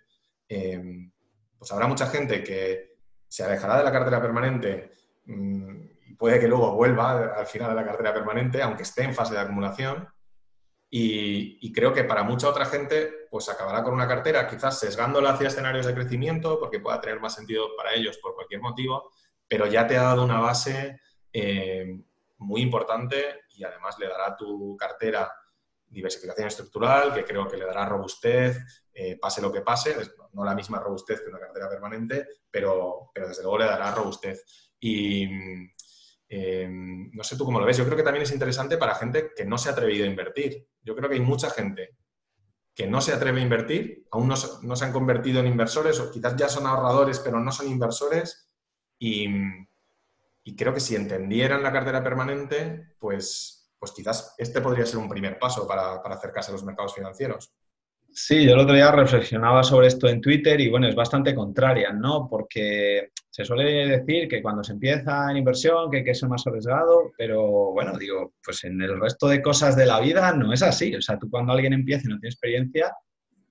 [0.49, 1.11] em,
[1.59, 4.93] pues habrá mucha gente que se alejará de la cartera permanente
[5.27, 9.35] mm, puede que luego vuelva al final de la cartera permanente, aunque esté en fase
[9.35, 10.09] de acumulación.
[10.91, 15.49] Y, creo que para mucha otra gente, pues acabará con una cartera quizás sesgándola hacia
[15.49, 19.11] escenarios de crecimiento, porque pueda tener más sentido para ellos por cualquier motivo,
[19.47, 21.01] pero ya te ha dado una base
[21.33, 22.03] eh,
[22.39, 25.31] muy importante y además le dará a tu cartera
[25.87, 29.95] diversificación estructural, que creo que le dará robustez, eh, pase lo que pase,
[30.33, 34.75] no la misma robustez que una cartera permanente, pero, pero desde luego le dará robustez.
[36.29, 39.31] Em, no sé tú cómo lo ves, yo creo que también es interesante para gente
[39.37, 40.67] que no se ha atrevido a invertir.
[40.83, 41.97] Yo creo que hay mucha gente
[42.75, 46.11] que no se atreve a invertir, aún no, no se han convertido en inversores o
[46.11, 48.49] quizás ya son ahorradores, pero no son inversores
[48.99, 49.27] y
[50.49, 55.07] y creo que si entendieran la cartera permanente, pues, pues quizás este podría ser un
[55.07, 57.53] primer paso para, acercarse a los mercados financieros.
[58.21, 61.93] Sí, yo el otro día reflexionaba sobre esto en Twitter y bueno, es bastante contraria,
[61.93, 62.27] ¿no?
[62.29, 66.45] Porque se suele decir que cuando se empieza en inversión que hay que ser más
[66.45, 70.65] arriesgado, pero bueno, digo, pues en el resto de cosas de la vida no es
[70.65, 70.93] así.
[70.97, 72.93] O sea, tú cuando alguien empieza y no tiene experiencia,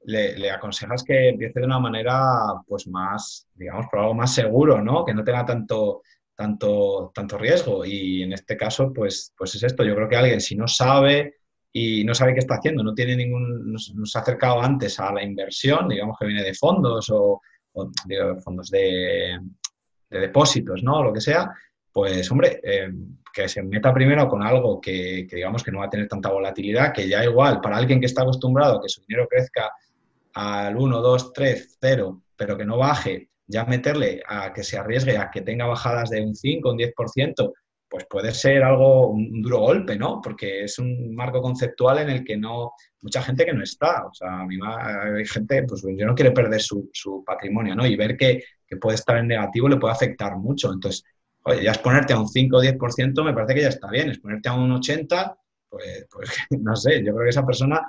[0.04, 2.22] le, le, aconsejas que empiece de una manera
[2.68, 5.06] pues más, digamos, por algo más seguro, ¿no?
[5.06, 6.02] Que no tenga tanto,
[6.36, 7.86] tanto, tanto riesgo.
[7.86, 9.86] Y en este caso, pues, pues es esto.
[9.86, 11.37] Yo creo que alguien, si no sabe
[11.80, 15.24] y no sabe qué está haciendo, no tiene ningún, nos, ha acercado antes a la
[15.24, 17.42] inversión, digamos que viene de fondos o,
[18.44, 19.40] fondos de,
[20.10, 21.04] depósitos, ¿no?
[21.04, 21.52] Lo que sea,
[21.92, 22.90] pues hombre, eh,
[23.32, 26.32] que se meta primero con algo que, que, digamos que no va a tener tanta
[26.32, 29.72] volatilidad, que ya igual, para alguien que está acostumbrado a que su dinero crezca
[30.34, 35.18] al 1, 2, 3, 0, pero que no baje, ya meterle a que se arriesgue
[35.18, 37.54] a que tenga bajadas de un 5, un 10%,
[37.90, 40.22] pues puede ser algo, un duro golpe, ¿no?
[40.22, 44.14] Porque es un marco conceptual en el que no, mucha gente que no está, o
[44.14, 47.86] sea, a mí hay gente, pues yo no quiere perder su, patrimonio, ¿no?
[47.86, 48.44] Y ver que,
[48.82, 50.74] puede estar en negativo le puede afectar mucho.
[50.74, 51.04] Entonces,
[51.44, 54.50] oye, ya exponerte a un 5 o 10% me parece que ya está bien, exponerte
[54.50, 55.38] a un 80,
[55.70, 56.30] pues, pues
[56.60, 57.88] no sé, yo creo que esa persona,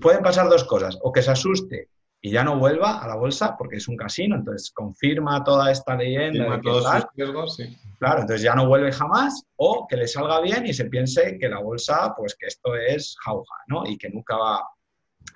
[0.00, 1.88] pueden pasar dos cosas, o que se asuste
[2.22, 5.96] y ya no vuelva a la bolsa porque es un casino, entonces confirma toda esta
[5.96, 6.56] leyenda.
[6.56, 7.76] de todos sus riesgos, sí.
[7.98, 11.48] Claro, entonces ya no vuelve jamás o que le salga bien y se piense que
[11.48, 13.84] la bolsa, pues que esto es jauja, ¿no?
[13.86, 14.66] Y que nunca va,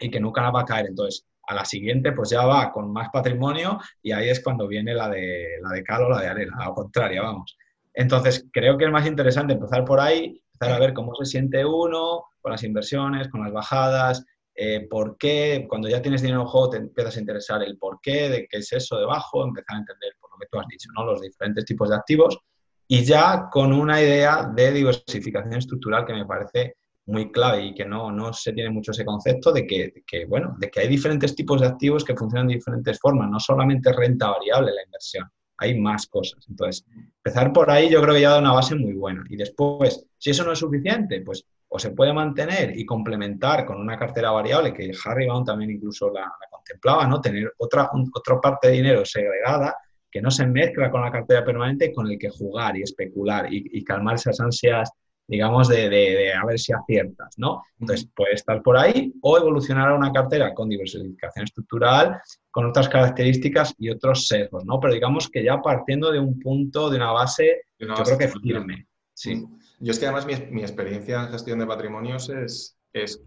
[0.00, 0.86] y que nunca va a caer.
[0.86, 4.94] Entonces, a la siguiente, pues ya va con más patrimonio y ahí es cuando viene
[4.94, 7.56] la de, la de cal o la de arena, a la contraria, vamos.
[7.92, 11.64] Entonces, creo que es más interesante empezar por ahí, empezar a ver cómo se siente
[11.64, 14.24] uno con las inversiones, con las bajadas,
[14.54, 18.00] eh, por qué, cuando ya tienes dinero en juego, te empiezas a interesar el por
[18.00, 20.88] qué, de qué es eso debajo, empezar a entender por lo que tú has dicho,
[20.94, 21.04] ¿no?
[21.04, 22.38] los diferentes tipos de activos
[22.86, 26.76] y ya con una idea de diversificación estructural que me parece
[27.06, 30.54] muy clave y que no, no se tiene mucho ese concepto de que, que, bueno,
[30.58, 34.30] de que hay diferentes tipos de activos que funcionan de diferentes formas, no solamente renta
[34.30, 35.28] variable la inversión,
[35.58, 36.46] hay más cosas.
[36.48, 36.86] Entonces,
[37.16, 39.22] empezar por ahí yo creo que ya da una base muy buena.
[39.28, 41.44] Y después, si eso no es suficiente, pues
[41.74, 46.08] o se puede mantener y complementar con una cartera variable, que Harry Baum también incluso
[46.08, 47.20] la, contemplaba, ¿no?
[47.20, 49.76] Tener otra, otra parte de dinero segregada
[50.08, 53.82] que no se mezcla con la cartera permanente con el que jugar y especular y,
[53.82, 54.88] calmar esas ansias,
[55.26, 57.64] digamos, de, de, a ver si aciertas, ¿no?
[57.80, 62.20] Entonces, puede estar por ahí o evolucionar a una cartera con diversificación estructural,
[62.52, 64.78] con otras características y otros sesgos, ¿no?
[64.78, 68.86] Pero digamos que ya partiendo de un punto, de una base, yo creo que firme.
[69.12, 69.44] Sí.
[69.78, 73.22] Yo es que además mi, experiencia en gestión de patrimonios es, es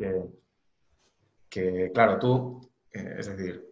[1.50, 3.64] que, claro, tú, eh, es decir,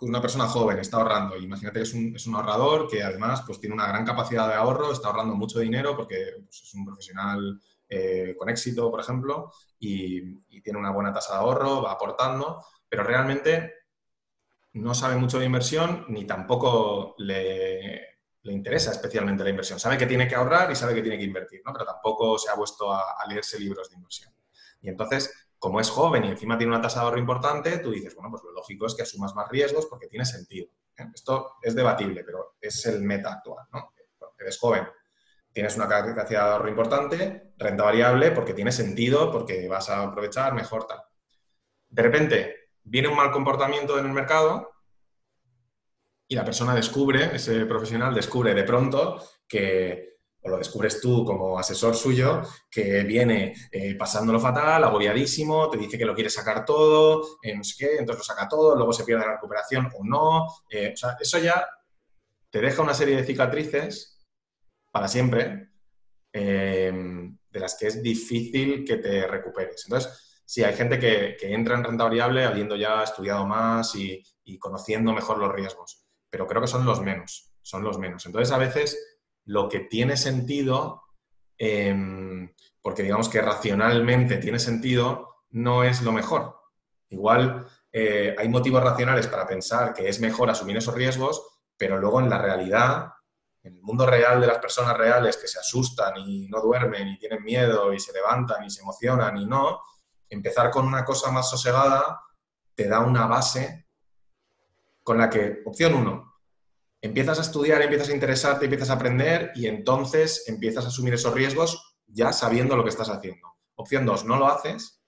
[0.00, 3.60] una persona joven está ahorrando, imagínate que es un, es un, ahorrador que además pues,
[3.60, 7.60] tiene una gran capacidad de ahorro, está ahorrando mucho dinero porque pues, es un profesional
[7.88, 13.04] eh, con éxito, por ejemplo, y, tiene una buena tasa de ahorro, va aportando, pero
[13.04, 13.74] realmente
[14.72, 18.13] no sabe mucho de inversión ni tampoco le,
[18.44, 19.80] le interesa especialmente la inversión.
[19.80, 21.72] Sabe que tiene que ahorrar y sabe que tiene que invertir, ¿no?
[21.72, 24.32] pero tampoco se ha puesto a, leerse libros de inversión.
[24.82, 28.14] Y entonces, como es joven y encima tiene una tasa de ahorro importante, tú dices,
[28.14, 30.68] bueno, pues lo lógico es que asumas más riesgos porque tiene sentido.
[30.98, 31.06] ¿eh?
[31.14, 33.66] Esto es debatible, pero es el meta actual.
[33.72, 33.94] ¿no?
[34.38, 34.86] Eres joven,
[35.50, 40.52] tienes una capacidad de ahorro importante, renta variable porque tiene sentido, porque vas a aprovechar
[40.52, 41.00] mejor tal.
[41.88, 44.73] De repente, viene un mal comportamiento en el mercado
[46.26, 51.58] y la persona descubre, ese profesional descubre de pronto que, o lo descubres tú como
[51.58, 57.38] asesor suyo, que viene eh, pasándolo fatal, agobiadísimo, te dice que lo quiere sacar todo,
[57.42, 60.46] eh, no sé qué, entonces lo saca todo, luego se pierde la recuperación o no.
[60.68, 61.66] Eh, o sea, eso ya
[62.50, 64.24] te deja una serie de cicatrices
[64.90, 65.70] para siempre,
[66.32, 69.84] de las que es difícil que te recuperes.
[69.86, 74.22] Entonces, Sí, hay gente que, entra en renta variable habiendo ya estudiado más y,
[74.58, 76.03] conociendo mejor los riesgos,
[76.34, 78.26] pero creo que son los menos, son los menos.
[78.26, 81.04] Entonces, a veces lo que tiene sentido,
[81.56, 86.58] em, porque digamos que racionalmente tiene sentido, no es lo mejor.
[87.08, 91.40] Igual eh, hay motivos racionales para pensar que es mejor asumir esos riesgos,
[91.76, 93.12] pero luego en la realidad,
[93.62, 97.18] en el mundo real de las personas reales que se asustan y no duermen y
[97.20, 99.82] tienen miedo y se levantan y se emocionan y no,
[100.28, 102.20] empezar con una cosa más sosegada
[102.74, 103.83] te da una base
[105.04, 106.34] con la que, opción uno,
[107.00, 111.34] empiezas a estudiar, empiezas a interesarte, empiezas a aprender y entonces empiezas a asumir esos
[111.34, 113.54] riesgos ya sabiendo lo que estás haciendo.
[113.76, 115.04] Opción dos, no lo haces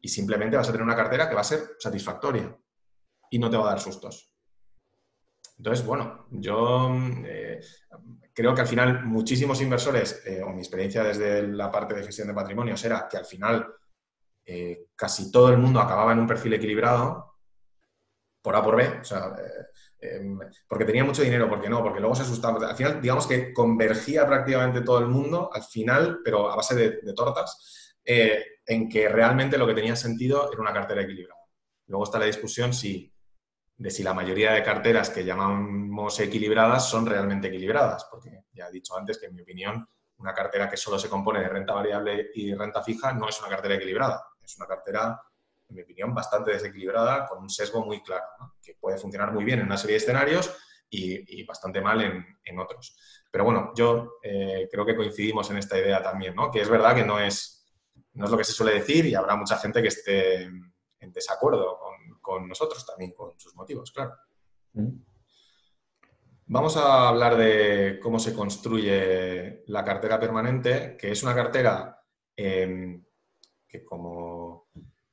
[0.00, 2.54] y simplemente vas a tener una cartera que va a ser satisfactoria
[3.30, 4.32] y no te va a dar sustos.
[5.58, 6.90] Entonces, bueno, yo
[7.26, 7.60] eh,
[8.32, 12.28] creo que al final muchísimos inversores, eh, o mi experiencia desde la parte de gestión
[12.28, 13.66] de patrimonios era que al final
[14.44, 17.27] eh, casi todo el mundo acababa en un perfil equilibrado,
[18.48, 19.30] por A por B, o sea,
[20.00, 22.66] em, porque tenía mucho dinero, porque no, porque luego se asustaba.
[22.66, 27.12] Al final, digamos que convergía prácticamente todo el mundo, al final, pero a base de,
[27.12, 31.42] tortas, en que realmente lo que tenía sentido era una cartera equilibrada.
[31.88, 33.12] Luego está la discusión si
[33.76, 38.72] de si la mayoría de carteras que llamamos equilibradas son realmente equilibradas, porque ya he
[38.72, 39.86] dicho antes que en mi opinión
[40.16, 43.50] una cartera que solo se compone de renta variable y renta fija no es una
[43.50, 45.20] cartera equilibrada, es una cartera,
[45.68, 48.24] en mi opinión, bastante desequilibrada con un sesgo muy claro,
[48.62, 50.56] que puede funcionar muy bien en una serie de escenarios
[50.90, 52.96] y, bastante mal en, otros.
[53.30, 56.50] Pero bueno, yo eh, creo que coincidimos en esta idea también, ¿no?
[56.50, 57.66] que es verdad que no es,
[58.14, 61.78] no es lo que se suele decir y habrá mucha gente que esté en desacuerdo
[61.78, 61.98] con
[62.28, 64.14] con nosotros también, con sus motivos, claro.
[64.74, 65.00] Mm.
[66.44, 72.02] Vamos a hablar de cómo se construye la cartera permanente, que es una cartera
[72.36, 73.02] em,
[73.66, 74.68] que, como,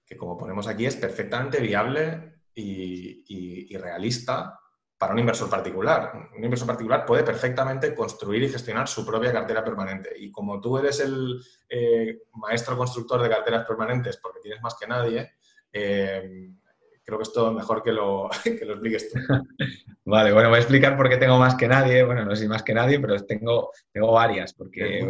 [0.05, 4.59] que, como, ponemos aquí, es perfectamente viable y, realista
[4.97, 6.29] para un inversor particular.
[6.35, 10.11] Un inversor particular puede perfectamente construir y gestionar su propia cartera permanente.
[10.17, 14.87] Y como tú eres el eh, maestro constructor de carteras permanentes, porque tienes más que
[14.87, 15.33] nadie,
[15.73, 16.57] em,
[17.03, 19.19] creo que esto mejor que lo, que lo expliques tú.
[20.05, 22.03] Vale, bueno, voy a explicar por qué tengo más que nadie.
[22.03, 25.05] Bueno, no soy más que nadie, pero tengo, tengo varias, porque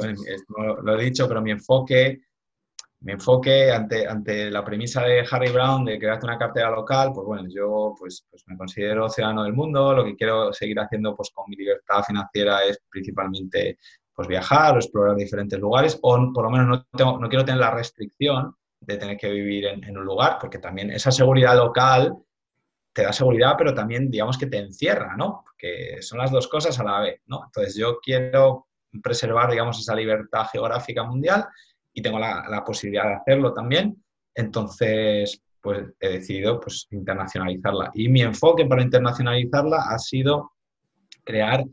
[0.57, 2.21] lo he dicho, pero mi enfoque,
[3.05, 7.27] mi enfoque ante, ante la premisa de Harry Brown de crearte una cartera local, pues
[7.27, 11.29] bueno, yo pues, pues me considero ciudadano del mundo, lo que quiero seguir haciendo pues
[11.29, 13.77] con mi libertad financiera es principalmente
[14.11, 17.61] pues viajar o explorar diferentes lugares, o por lo menos no, tengo, no quiero tener
[17.61, 22.11] la restricción de tener que vivir en, un lugar, porque también esa seguridad local
[22.91, 25.43] te da seguridad, pero también digamos que te encierra, ¿no?
[25.43, 27.43] Porque son las dos cosas a la vez, ¿no?
[27.45, 28.65] Entonces yo quiero
[29.03, 31.45] preservar, digamos, esa libertad geográfica mundial
[31.95, 34.03] y tengo la, posibilidad de hacerlo también.
[34.35, 37.89] Entonces, pues he decidido pues, internacionalizarla.
[37.93, 40.51] Y mi enfoque para internacionalizarla ha sido
[41.23, 41.63] crear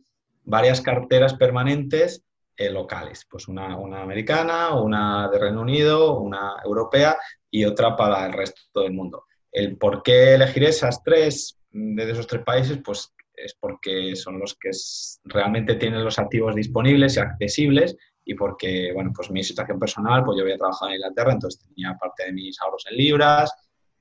[0.44, 2.22] varias carteras permanentes
[2.56, 7.16] eh, locales, pues una, americana, una de Reino Unido, una europea
[7.50, 9.24] y otra para el resto del mundo.
[9.50, 14.54] El por qué elegir esas tres, de esos tres países, pues es porque son los
[14.54, 14.70] que
[15.24, 20.36] realmente tienen los activos disponibles y accesibles y porque, bueno, pues mi situación personal, pues
[20.36, 23.52] yo había trabajado en Inglaterra, entonces tenía parte de mis ahorros en libras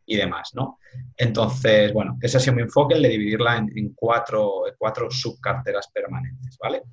[0.05, 0.77] y demás, ¿no?
[1.17, 5.89] Entonces, bueno, ese ha sido mi enfoque, el de dividirla en, en cuatro, cuatro subcarteras
[5.93, 6.83] permanentes, ¿vale?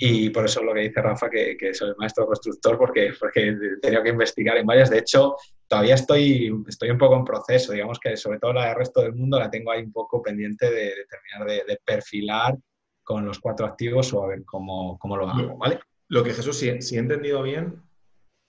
[0.00, 3.48] Y por eso es lo que dice Rafa, que, que soy maestro constructor, porque, porque
[3.48, 4.90] he tenido que investigar en varias.
[4.90, 5.34] De hecho,
[5.66, 7.72] todavía estoy, estoy un poco en proceso.
[7.72, 10.70] Digamos que sobre todo la del resto del mundo la tengo ahí un poco pendiente
[10.70, 12.56] de, terminar de, perfilar
[13.02, 15.80] con los cuatro activos o a ver cómo, cómo lo hago, ¿vale?
[16.08, 17.82] Lo que Jesús, si, si he entendido bien,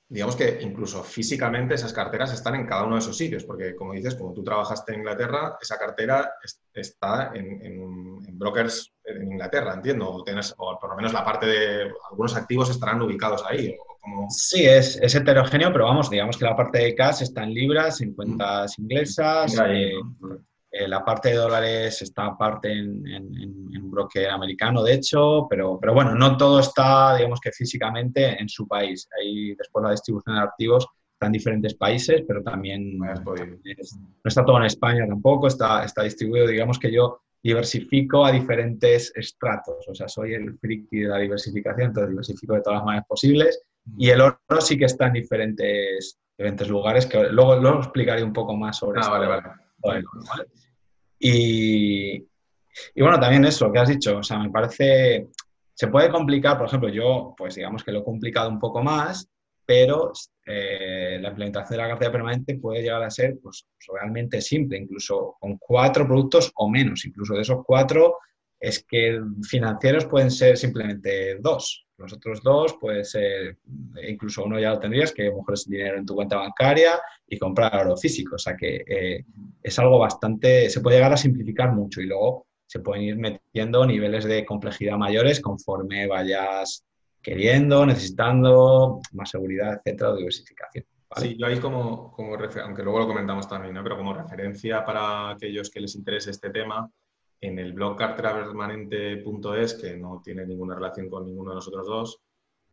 [0.10, 3.94] digamos que incluso físicamente esas carteras están en cada uno de esos sitios, porque como
[3.94, 6.34] dices, como tú trabajaste en Inglaterra, esa cartera
[6.74, 11.92] está en, brokers en Inglaterra, entiendo, o, tienes, o por lo menos la parte de
[12.10, 13.78] algunos activos estarán ubicados ahí.
[14.30, 18.16] Sí, es, heterogéneo, pero vamos, digamos que la parte de cash está en libras, en
[18.16, 19.56] cuentas inglesas.
[19.68, 19.92] Eh,
[20.72, 23.04] la parte de dólares está aparte en,
[23.82, 28.48] un broker americano, de hecho, pero, pero bueno, no todo está, digamos que físicamente en
[28.48, 29.08] su país.
[29.20, 33.12] Ahí después la distribución de activos está en diferentes países, pero también no
[34.24, 39.88] está todo en España tampoco, está, está distribuido, digamos que yo diversifico a diferentes estratos,
[39.88, 43.64] o sea, soy el friki de la diversificación, entonces diversifico de todas las maneras posibles.
[43.98, 48.34] Y el oro sí que está en diferentes, diferentes lugares, que luego, lo explicaré un
[48.34, 49.44] poco más sobre ah, Vale, vale.
[51.20, 52.20] Y,
[53.02, 55.28] bueno, también eso que has dicho, o sea, me parece,
[55.74, 59.30] se puede complicar, por ejemplo, yo, pues digamos que lo he complicado un poco más,
[59.66, 60.12] pero
[60.46, 65.36] eh, la implementación de la cartera permanente puede llegar a ser pues, realmente simple, incluso
[65.40, 67.06] con cuatro productos o menos.
[67.06, 68.18] Incluso de esos cuatro,
[68.60, 71.86] es que financieros pueden ser simplemente dos.
[71.98, 73.58] Los otros dos puede ser,
[74.08, 77.98] incluso uno ya lo tendrías, que mejor dinero en tu cuenta bancaria y comprar oro
[77.98, 78.36] físico.
[78.36, 79.26] O sea que eh,
[79.62, 83.86] es algo bastante, se puede llegar a simplificar mucho y luego se pueden ir metiendo
[83.86, 86.86] niveles de complejidad mayores conforme vayas
[87.22, 90.86] queriendo, necesitando más seguridad, etcétera, diversificación.
[91.18, 93.84] Sí, yo ahí como, como aunque luego lo comentamos también, ¿no?
[93.84, 96.90] pero como referencia para aquellos que les interese este tema,
[97.42, 102.22] en el blog carterapermanente.es, que no tiene ninguna relación con ninguno de nosotros dos,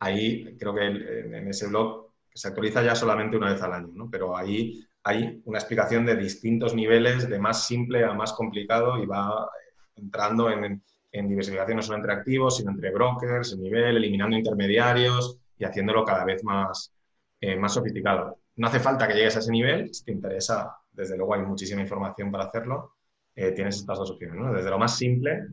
[0.00, 2.06] ahí creo que en ese blog
[2.36, 4.10] se actualiza ya solamente una vez al año, ¿no?
[4.10, 9.06] pero ahí hay una explicación de distintos niveles, de más simple a más complicado y
[9.06, 9.48] va
[9.94, 15.64] entrando en, diversificación no solo entre activos, sino entre brokers, el nivel, eliminando intermediarios y
[15.64, 16.92] haciéndolo cada vez más,
[17.40, 18.38] eh, más sofisticado.
[18.56, 21.80] No hace falta que llegues a ese nivel, si te interesa, desde luego hay muchísima
[21.80, 22.95] información para hacerlo,
[23.36, 24.36] eh, tienes estas dos opciones.
[24.36, 24.52] ¿no?
[24.52, 25.46] Desde lo más simple,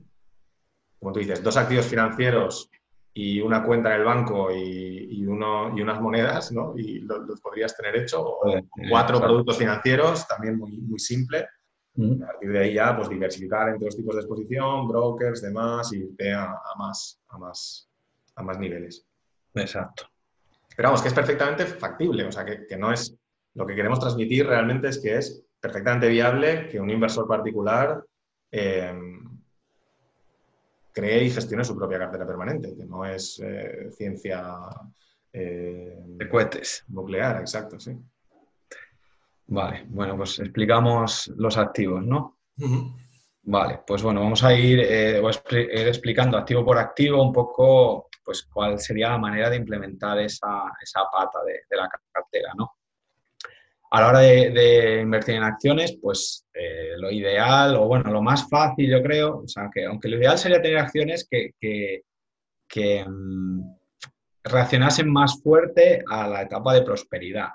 [0.99, 2.71] como tú dices, dos activos financieros
[3.13, 6.73] y una cuenta en el banco y, uno, y unas monedas, ¿no?
[6.75, 8.41] Y los podrías tener hecho, o
[8.89, 11.47] cuatro productos financieros, también muy, muy simple,
[11.95, 15.99] a partir de ahí ya, pues diversificar entre los tipos de exposición, brokers, demás, y
[15.99, 17.87] irte a, más, a, más,
[18.35, 19.05] a más niveles.
[19.53, 20.05] Exacto.
[20.75, 23.15] Pero vamos, que es perfectamente factible, o sea, que, no es...
[23.55, 28.03] Lo que queremos transmitir realmente es que es perfectamente viable que un inversor particular
[28.51, 29.23] em,
[30.91, 34.57] cree y gestione su propia cartera permanente, que no es eh, ciencia...
[35.31, 36.83] Eh, de cohetes.
[36.89, 37.97] Nuclear, exacto, sí.
[39.47, 42.37] Vale, bueno, pues explicamos los activos, ¿no?
[43.43, 45.21] Vale, pues bueno, vamos a ir, eh,
[45.87, 50.63] explicando activo por activo un poco pues cuál sería la manera de implementar esa,
[51.11, 52.73] pata de, la cartera, ¿no?
[53.95, 58.49] A la hora de, invertir en acciones, pues eh, lo ideal, o bueno, lo más
[58.49, 62.03] fácil yo creo, o sea, que aunque lo ideal sería tener acciones que,
[63.05, 63.61] mm,
[64.45, 67.49] reaccionasen más fuerte a la etapa de prosperidad,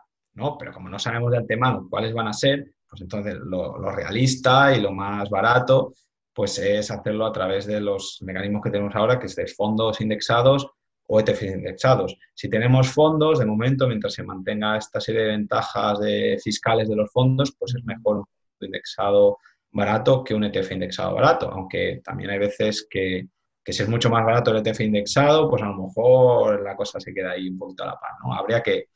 [0.61, 4.81] pero como no sabemos de antemano cuáles van a ser, pues entonces lo, realista y
[4.81, 5.93] lo más barato,
[6.33, 10.01] pues es hacerlo a través de los mecanismos que tenemos ahora, que es de fondos
[10.01, 10.71] indexados
[11.11, 12.17] o ETFs indexados.
[12.35, 15.99] Si tenemos fondos, de momento, mientras se mantenga esta serie de ventajas
[16.43, 18.27] fiscales de los fondos, pues es mejor un
[18.61, 19.39] indexado
[19.71, 23.27] barato que un ETF indexado barato, aunque también hay veces que,
[23.65, 27.01] que si es mucho más barato el ETF indexado, pues a lo mejor la cosa
[27.01, 28.35] se queda ahí un poquito a la par, ¿no?
[28.35, 28.89] Habría que,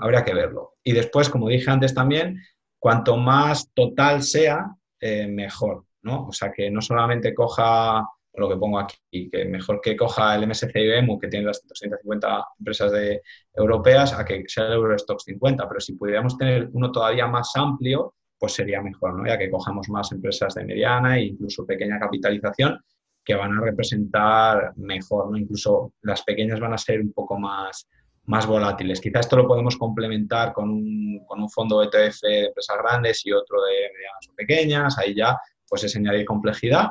[0.00, 0.74] habría que verlo.
[0.82, 2.40] Y después, como dije antes también,
[2.78, 4.66] cuanto más total sea,
[5.00, 6.26] eh, mejor, ¿no?
[6.26, 8.04] O sea, que no solamente coja
[8.34, 12.44] lo que pongo aquí, que mejor que coja el MSCI BEMU, que tiene las 250
[12.58, 13.22] empresas de,
[13.54, 18.14] europeas, a que sea el Eurostox 50, pero si pudiéramos tener uno todavía más amplio,
[18.38, 19.26] pues sería mejor, ¿no?
[19.26, 22.80] Ya que cojamos más empresas de mediana e incluso pequeña capitalización
[23.22, 25.36] que van a representar mejor, ¿no?
[25.36, 27.86] Incluso las pequeñas van a ser un poco más,
[28.24, 29.00] más volátiles.
[29.00, 33.32] Quizá esto lo podemos complementar con un, con un fondo ETF de empresas grandes y
[33.32, 35.36] otro de medianas o pequeñas, ahí ya
[35.68, 36.88] pues es añadir complejidad,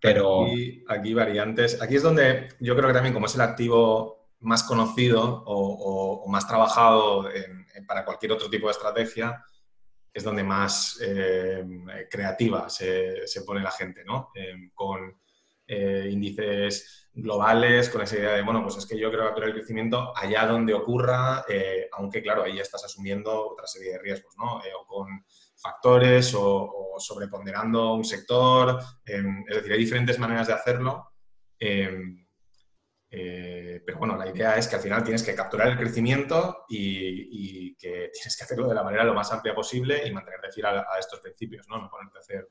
[0.00, 0.46] pero...
[0.88, 1.80] Aquí, variantes.
[1.80, 6.46] Aquí es donde yo creo que también como es el activo más conocido o, más
[6.46, 7.28] trabajado
[7.86, 9.44] para cualquier otro tipo de estrategia,
[10.12, 11.64] es donde más eh,
[12.10, 14.30] creativa se, se, pone la gente, ¿no?
[14.34, 15.20] Eh, con
[15.66, 19.52] eh, índices globales, con esa idea de, bueno, pues es que yo creo que el
[19.52, 21.44] crecimiento allá donde ocurra,
[21.92, 24.60] aunque claro, ahí ya estás asumiendo otra serie de riesgos, ¿no?
[24.80, 25.24] O con
[25.60, 31.12] factores o, sobreponderando un sector, em, es decir, hay diferentes maneras de hacerlo.
[31.58, 32.26] Em,
[33.10, 38.10] pero bueno, la idea es que al final tienes que capturar el crecimiento y, que
[38.12, 40.98] tienes que hacerlo de la manera lo más amplia posible y mantenerte fiel a, a
[40.98, 41.78] estos principios, ¿no?
[41.78, 42.48] No ponerte a hacer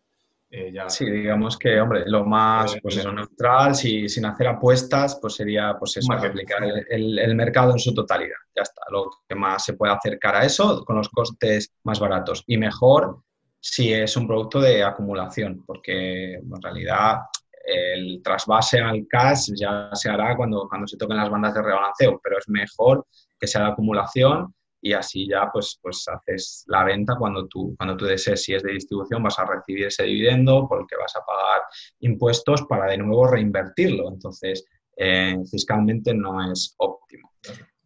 [0.51, 5.35] eh, sí, digamos que, hombre, lo más pues eso, neutral, si, sin hacer apuestas, pues
[5.35, 8.37] sería pues eso, aplicar el, el, mercado en su totalidad.
[8.55, 12.43] Ya está, lo que más se puede acercar a eso con los costes más baratos.
[12.47, 13.21] Y mejor
[13.59, 17.19] si es un producto de acumulación, porque en realidad
[17.63, 22.19] el trasvase al cash ya se hará cuando, cuando se toquen las bandas de rebalanceo,
[22.23, 23.05] pero es mejor
[23.39, 27.97] que sea de acumulación y así ya pues, pues haces la venta cuando tú, cuando
[27.97, 28.43] tú desees.
[28.43, 31.61] Si es de distribución vas a recibir ese dividendo porque vas a pagar
[31.99, 34.09] impuestos para de nuevo reinvertirlo.
[34.09, 34.65] Entonces,
[34.95, 37.31] eh, fiscalmente no es óptimo.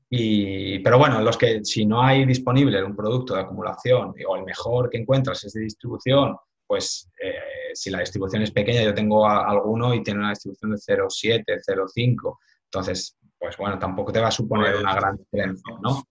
[0.10, 4.44] Y, pero bueno, los que si no hay disponible un producto de acumulación o el
[4.44, 6.38] mejor que encuentras es de distribución,
[6.68, 10.78] pues eh, si la distribución es pequeña, yo tengo alguno y tiene una distribución de
[10.78, 16.04] 0,7, 0,5, entonces, pues bueno, tampoco te va a suponer una gran diferencia, ¿no?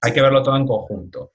[0.00, 1.32] Hay que verlo todo en conjunto.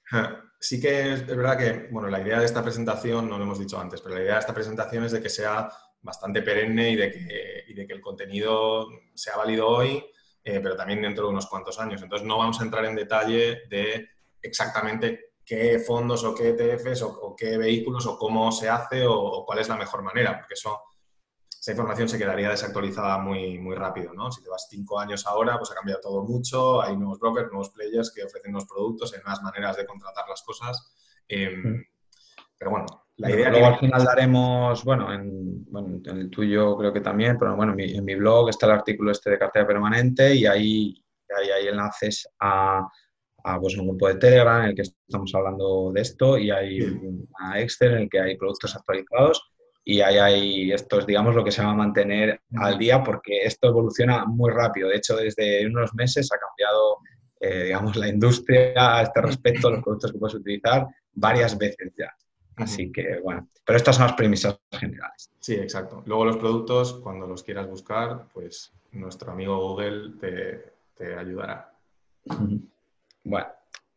[0.59, 3.79] Sí que es verdad que, bueno, la idea de esta presentación, no lo hemos dicho
[3.79, 5.69] antes, pero la idea de esta presentación es de que sea
[6.01, 10.03] bastante perenne y de que, de que el contenido sea válido hoy,
[10.43, 12.01] eh, pero también dentro de unos cuantos años.
[12.01, 14.09] Entonces no vamos a entrar en detalle de
[14.41, 19.59] exactamente qué fondos o qué ETFs o, qué vehículos o cómo se hace o, cuál
[19.59, 20.81] es la mejor manera, porque eso,
[21.63, 24.29] esa información se quedaría desactualizada muy, muy rápido, ¿no?
[24.33, 27.69] Si te vas cinco años ahora, pues ha cambiado todo mucho, hay nuevos brokers, nuevos
[27.69, 30.93] players que ofrecen nuevos productos, hay nuevas maneras de contratar las cosas.
[31.25, 31.85] Em, mm.
[32.57, 32.85] pero bueno,
[33.15, 35.65] la idea Luego al final daremos, bueno en,
[36.03, 39.39] el tuyo creo que también, pero bueno, en mi, blog está el artículo este de
[39.39, 42.89] cartera permanente y ahí hay enlaces a
[43.43, 46.81] a pues, un grupo de Telegram en el que estamos hablando de esto y hay
[46.81, 49.52] una Excel en el que hay productos actualizados
[49.85, 53.67] y ahí hay esto es, digamos, lo que se llama mantener al día porque esto
[53.67, 54.89] evoluciona muy rápido.
[54.89, 56.99] De hecho, desde unos meses ha cambiado,
[57.39, 62.15] eh, digamos, la industria a este respecto, los productos que puedes utilizar varias veces ya.
[62.55, 65.31] Así que, bueno, pero estas son las premisas generales.
[65.39, 66.03] Sí, exacto.
[66.05, 71.73] Luego los productos, cuando los quieras buscar, pues nuestro amigo Google te, te ayudará.
[73.23, 73.47] Bueno,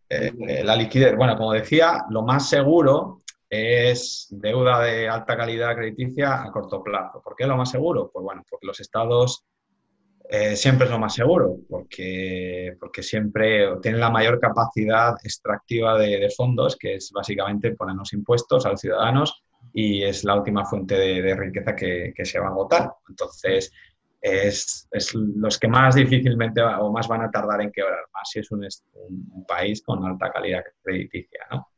[0.09, 5.75] eh, eh, la liquidez, bueno, como decía, lo más seguro es deuda de alta calidad
[5.75, 7.21] crediticia a corto plazo.
[7.23, 8.11] ¿Por qué es lo más seguro?
[8.13, 9.45] Pues bueno, porque los estados
[10.29, 16.29] eh, siempre es lo más seguro, porque, porque siempre tienen la mayor capacidad extractiva de,
[16.37, 19.43] fondos, que es básicamente ponernos impuestos a los ciudadanos
[19.73, 22.91] y es la última fuente de, riqueza que, que, se va a agotar.
[23.09, 23.71] Entonces,
[24.21, 28.51] es, los que más difícilmente o más van a tardar en quebrar, más si es
[28.51, 28.67] un,
[29.47, 31.41] país con alta calidad crediticia.
[31.51, 31.69] ¿no?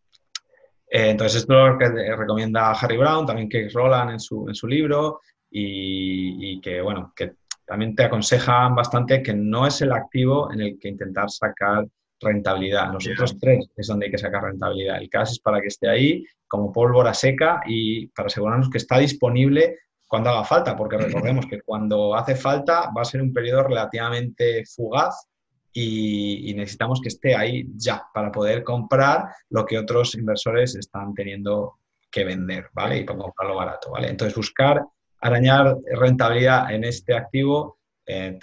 [0.91, 4.55] Eh, entonces, esto es lo que recomienda Harry Brown, también que Roland en su, en
[4.55, 5.21] su libro,
[5.51, 7.33] y, que, bueno, que
[7.67, 11.87] también te aconsejan bastante que no es el activo en el que intentar sacar
[12.21, 12.93] rentabilidad.
[12.93, 15.01] Los otros tres es donde hay que sacar rentabilidad.
[15.01, 18.99] El caso es para que esté ahí como pólvora seca y para asegurarnos que está
[18.99, 23.65] disponible cuando haga falta, porque recordemos que cuando hace falta va a ser un periodo
[23.65, 25.29] relativamente fugaz
[25.73, 31.79] y, necesitamos que esté ahí ya para poder comprar lo que otros inversores están teniendo
[32.11, 32.99] que vender, ¿vale?
[32.99, 34.09] Y para comprarlo barato, ¿vale?
[34.09, 34.83] Entonces, buscar
[35.21, 38.39] arañar rentabilidad en este activo, eh,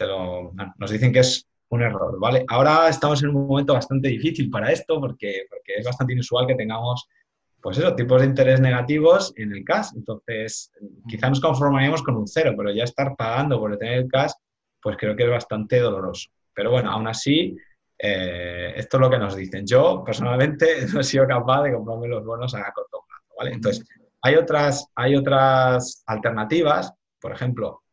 [0.77, 2.45] nos dicen que es un error, ¿vale?
[2.47, 6.56] Ahora estamos en un momento bastante difícil para esto porque, porque es bastante inusual que
[6.56, 7.07] tengamos
[7.65, 9.88] pues eso, tipos de interés negativos en el cash.
[9.95, 10.72] Entonces,
[11.07, 14.34] quizá nos conformaríamos con un cero, pero ya estar pagando por tener el cash,
[14.80, 16.30] pues creo que es bastante doloroso.
[16.56, 17.56] Pero bueno, aún así,
[17.98, 19.65] eh, esto es lo que nos dicen.
[19.68, 23.52] Yo, personalmente, no he sido capaz de comprarme los bonos a corto plazo, ¿vale?
[23.52, 23.86] Entonces,
[24.22, 26.94] hay otras, hay otras alternativas.
[27.19, 27.84] Por ejemplo,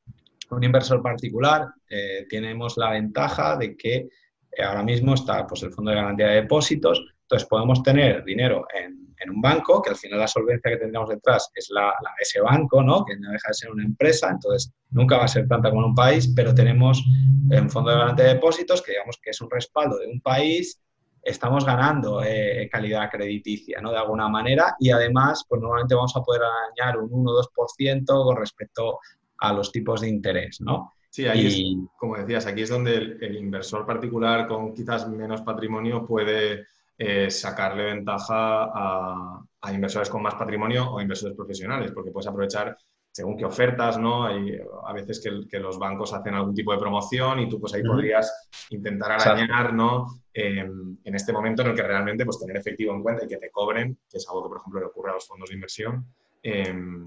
[0.51, 5.73] un inversor particular, eh, tenemos la ventaja de que eh, ahora mismo está pues, el
[5.73, 9.97] Fondo de Garantía de Depósitos, entonces podemos tener dinero en en un banco, que al
[9.97, 13.05] final la solvencia que tendríamos detrás es la, ese banco, ¿no?
[13.05, 15.89] que no deja de ser una empresa, entonces nunca va a ser tanta como en
[15.91, 17.03] un país, pero tenemos
[17.51, 20.81] un fondo de garantía de depósitos que digamos que es un respaldo de un país,
[21.23, 23.93] estamos ganando eh, calidad crediticia, ¿no?
[23.93, 28.25] De alguna manera y además, pues normalmente vamos a poder añadir un 1 o 2%
[28.25, 28.99] con respecto
[29.39, 30.93] a los tipos de interés, ¿no?
[31.11, 36.65] Sí, ahí como decías, aquí es donde el inversor particular con quizás menos patrimonio puede
[37.05, 42.77] eh, sacarle ventaja a, inversores con más patrimonio o inversores profesionales, porque puedes aprovechar
[43.11, 44.25] según qué ofertas, ¿no?
[44.25, 44.57] Hay
[44.87, 48.49] a veces que, los bancos hacen algún tipo de promoción y tú pues ahí podrías
[48.71, 50.07] intentar arañar, ¿no?
[50.33, 53.51] en este momento en el que realmente pues tener efectivo en cuenta y que te
[53.51, 56.07] cobren, que es algo que por ejemplo le ocurre a los fondos de inversión,
[56.43, 57.05] em,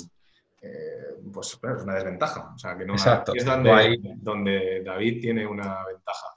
[0.61, 2.51] eh, pues es una desventaja.
[2.53, 6.27] O sea, que no es donde, donde David tiene una ventaja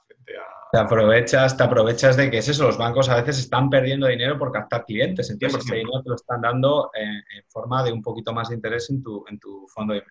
[0.71, 4.37] te aprovechas, te aprovechas de que es eso, los bancos a veces están perdiendo dinero
[4.37, 5.57] por captar clientes, ¿entiendes?
[5.63, 9.01] Porque dinero te lo están dando en, forma de un poquito más de interés en
[9.01, 10.03] tu, en tu fondo, en,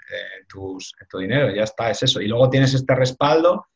[0.49, 2.21] tus, en tu dinero, ya está, es eso.
[2.21, 3.67] Y luego tienes este respaldo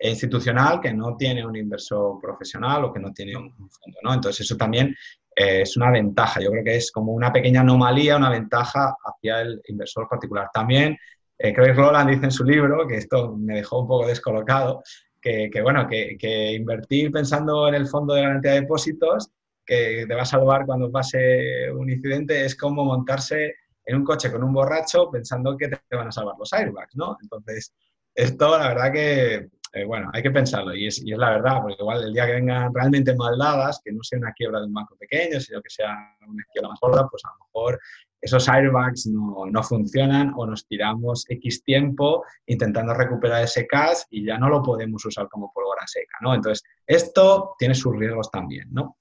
[0.00, 4.12] institucional que no tiene un inversor profesional o que no tiene un fondo, ¿no?
[4.12, 4.96] Entonces eso también
[5.36, 9.42] eh, es una ventaja, yo creo que es como una pequeña anomalía, una ventaja hacia
[9.42, 10.50] el inversor particular.
[10.52, 10.98] También
[11.38, 14.82] eh, Craig Roland dice en su libro, que esto me dejó un poco descolocado,
[15.22, 19.30] que, bueno, que, invertir pensando en el fondo de garantía de depósitos,
[19.64, 23.54] que te va a salvar cuando pase un incidente, es como montarse
[23.84, 27.16] en un coche con un borracho pensando que te van a salvar los airbags, ¿no?
[27.22, 27.72] Entonces,
[28.14, 32.02] esto la verdad que, eh, bueno, hay que pensarlo y es, la verdad, porque igual
[32.02, 34.96] el día que vengan realmente mal dadas, que no sea una quiebra de un banco
[34.96, 37.80] pequeño, sino que sea una quiebra más gorda, pues a lo mejor
[38.22, 44.24] esos airbags no, no, funcionan o nos tiramos X tiempo intentando recuperar ese cash y
[44.24, 46.32] ya no lo podemos usar como pólvora seca, ¿no?
[46.32, 48.96] Entonces, esto tiene sus riesgos también, ¿no?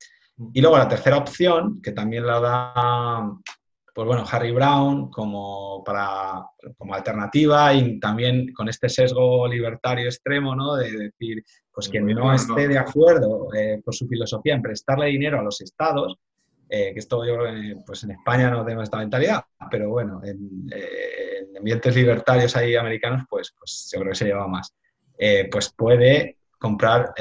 [0.53, 3.31] Y luego la tercera opción, que también la da,
[3.93, 6.43] pues bueno, Harry Brown como, para,
[6.75, 10.77] como alternativa y también con este sesgo libertario extremo, ¿no?
[10.77, 15.39] De decir, pues quien no esté de acuerdo eh, por su filosofía en prestarle dinero
[15.39, 16.17] a los estados,
[16.73, 20.21] eh, que esto yo creo que pues en España no tenemos esta mentalidad, pero bueno,
[20.23, 24.73] en, eh, ambientes libertarios ahí americanos, pues, pues yo creo que se lleva más.
[25.17, 27.13] Eh, pues puede comprar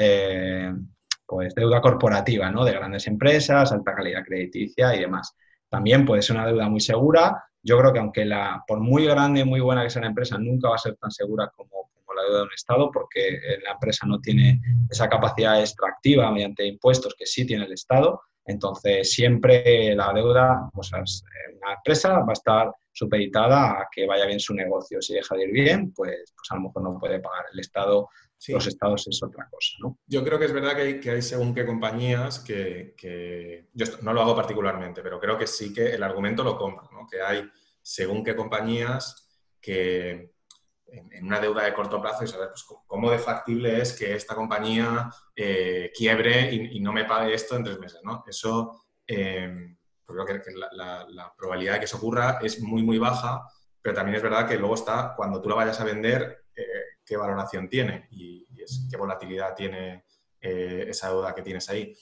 [1.26, 2.64] pues deuda corporativa, ¿no?
[2.64, 5.34] De grandes empresas, alta calidad crediticia y demás.
[5.68, 7.42] También puede ser una deuda muy segura.
[7.60, 10.38] Yo creo que aunque la, por muy grande y muy buena que sea la empresa,
[10.38, 13.72] nunca va a ser tan segura como, como la deuda de un Estado, porque la
[13.72, 18.20] empresa no tiene esa capacidad extractiva mediante impuestos que sí tiene el Estado.
[18.44, 24.40] Entonces, siempre la deuda, pues una empresa va a estar supeditada a que vaya bien
[24.40, 25.00] su negocio.
[25.00, 27.46] Si deja de ir bien, pues, pues a lo mejor no puede pagar.
[27.52, 28.08] El Estado,
[28.48, 29.98] los Estados es otra cosa, ¿no?
[30.06, 34.12] Yo creo que es verdad que hay, que hay según qué compañías que, Yo no
[34.12, 37.06] lo hago particularmente, pero creo que sí que el argumento lo compra, ¿no?
[37.10, 37.48] Que hay
[37.82, 39.28] según qué compañías
[39.60, 40.32] que
[40.92, 44.34] en, una deuda de corto plazo y saber pues, cómo de factible es que esta
[44.34, 48.00] compañía eh, quiebre y, no me pague esto en tres meses.
[48.02, 48.24] ¿no?
[48.26, 53.46] Eso, eh, pues creo que, la, probabilidad de que eso ocurra es muy, muy baja,
[53.80, 56.64] pero también es verdad que luego está cuando tú la vayas a vender, eh,
[57.04, 58.46] qué valoración tiene y,
[58.88, 60.04] qué volatilidad tiene
[60.38, 61.96] esa deuda que tienes ahí.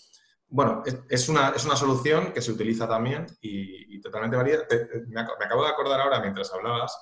[0.48, 4.66] Bueno, es, una, es una solución que se utiliza también y, totalmente válida.
[5.06, 6.98] me acabo de acordar ahora, mientras hablabas,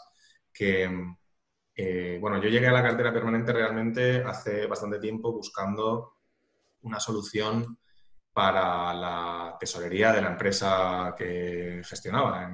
[0.53, 0.89] que
[1.79, 6.17] eh, bueno, yo llegué a la cartera permanente realmente hace bastante tiempo buscando
[6.81, 7.79] una solución
[8.33, 12.51] para la tesorería de la empresa que gestionaba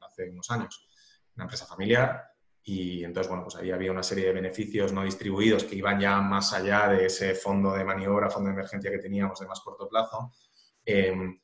[0.00, 0.88] hace unos años,
[1.34, 2.24] una empresa familiar.
[2.62, 6.20] Y entonces, bueno, pues ahí había una serie de beneficios no distribuidos que iban ya
[6.20, 9.88] más allá de ese fondo de maniobra, fondo de emergencia que teníamos de más corto
[9.88, 10.32] plazo.
[10.84, 11.40] Em,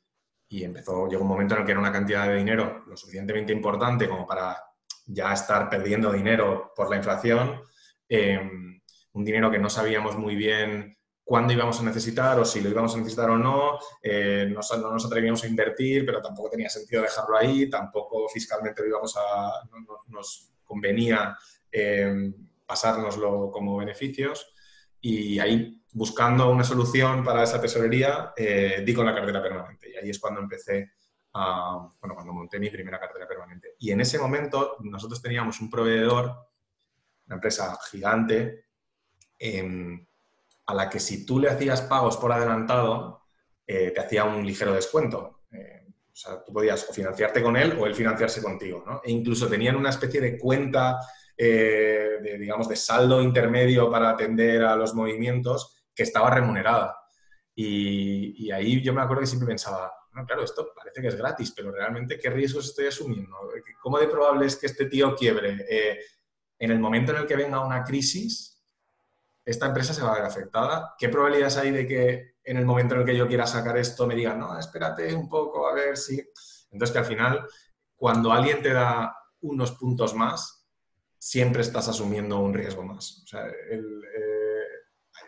[0.48, 3.52] y empezó, llegó un momento en el que era una cantidad de dinero lo suficientemente
[3.52, 4.65] importante como para
[5.06, 7.62] ya estar perdiendo dinero por la inflación,
[8.08, 8.40] eh,
[9.12, 12.94] un dinero que no sabíamos muy bien cuándo íbamos a necesitar o si lo íbamos
[12.94, 14.60] a necesitar o no, eh, no,
[14.92, 19.50] nos atrevíamos a invertir, pero tampoco tenía sentido dejarlo ahí, tampoco fiscalmente íbamos a,
[20.08, 21.36] nos convenía
[21.70, 22.32] eh,
[22.64, 24.52] pasárnoslo como beneficios.
[25.00, 28.32] Y ahí buscando una solución para esa tesorería
[28.84, 29.90] di con la cartera permanente.
[29.90, 30.90] Y ahí es cuando empecé
[32.00, 33.74] bueno, cuando monté mi primera cartera permanente.
[33.78, 36.24] Y en ese momento nosotros teníamos un proveedor,
[37.26, 38.66] una empresa gigante,
[39.38, 40.06] em,
[40.66, 43.22] a la que si tú le hacías pagos por adelantado,
[43.66, 45.42] eh, te hacía un ligero descuento.
[45.50, 48.82] Eh, o sea, tú podías o financiarte con él o él financiarse contigo.
[48.86, 49.00] ¿no?
[49.04, 50.98] E incluso tenían una especie de cuenta,
[51.36, 56.96] eh, de, digamos, de saldo intermedio para atender a los movimientos que estaba remunerada.
[57.58, 59.90] y ahí yo me acuerdo que siempre pensaba,
[60.24, 63.36] claro, esto parece que es gratis, pero realmente, ¿qué riesgos estoy asumiendo?
[63.80, 65.66] ¿Cómo de probable es que este tío quiebre?
[65.68, 66.00] Eh,
[66.58, 68.62] en el momento en el que venga una crisis,
[69.44, 70.94] esta empresa se va a ver afectada.
[70.98, 74.06] ¿Qué probabilidades hay de que en el momento en el que yo quiera sacar esto
[74.06, 76.22] me digan, no, espérate un poco, a ver si...
[76.70, 77.46] Entonces, que al final,
[77.94, 80.66] cuando alguien te da unos puntos más,
[81.18, 83.22] siempre estás asumiendo un riesgo más.
[83.24, 84.02] O sea, el,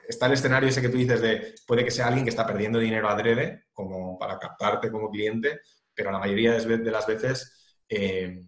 [0.08, 2.78] está el escenario ese que tú dices de puede que sea alguien que está perdiendo
[2.78, 5.60] dinero adrede como para captarte como cliente,
[5.94, 8.42] pero la mayoría de las veces eh,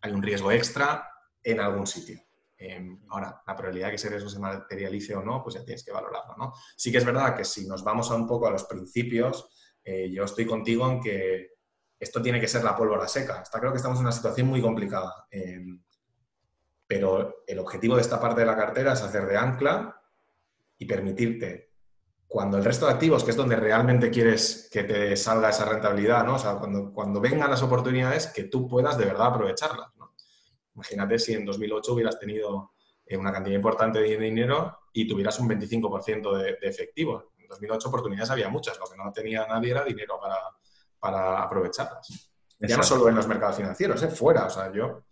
[0.00, 1.06] hay un riesgo extra
[1.42, 2.18] en algún sitio.
[2.56, 2.80] Eh,
[3.10, 5.92] ahora, la probabilidad de que ese riesgo se materialice o no, pues ya tienes que
[5.92, 6.34] valorarlo.
[6.38, 6.54] ¿no?
[6.76, 9.48] Sí que es verdad que si nos vamos un poco a los principios,
[9.84, 11.50] eh, yo estoy contigo en que
[11.98, 13.42] esto tiene que ser la pólvora seca.
[13.42, 15.26] Está creo que estamos en una situación muy complicada.
[16.86, 20.01] pero el objetivo de esta parte de la cartera es hacer de ancla
[20.82, 21.70] y permitirte,
[22.26, 26.24] cuando el resto de activos, que es donde realmente quieres que te salga esa rentabilidad,
[26.24, 26.34] ¿no?
[26.34, 30.12] O sea, cuando, cuando vengan las oportunidades, que tú puedas de verdad aprovecharlas, ¿no?
[30.74, 32.72] Imagínate si en 2008 hubieras tenido
[33.06, 37.32] eh, una cantidad importante de dinero y tuvieras un 25% de, de, efectivo.
[37.38, 40.36] En 2008 oportunidades había muchas, lo que no tenía nadie era dinero para,
[40.98, 42.32] para aprovecharlas.
[42.58, 44.08] Ya no solo en los mercados financieros, ¿eh?
[44.08, 44.46] fuera.
[44.46, 45.04] O sea, yo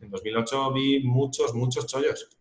[0.00, 2.37] en 2008 vi muchos, muchos chollos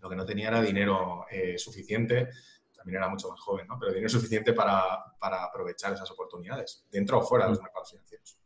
[0.00, 2.28] lo que no tenía era dinero eh, suficiente,
[2.76, 3.78] también era mucho más joven, ¿no?
[3.78, 4.82] pero dinero suficiente para,
[5.18, 8.38] para aprovechar esas oportunidades, dentro o fuera de los mercados financieros.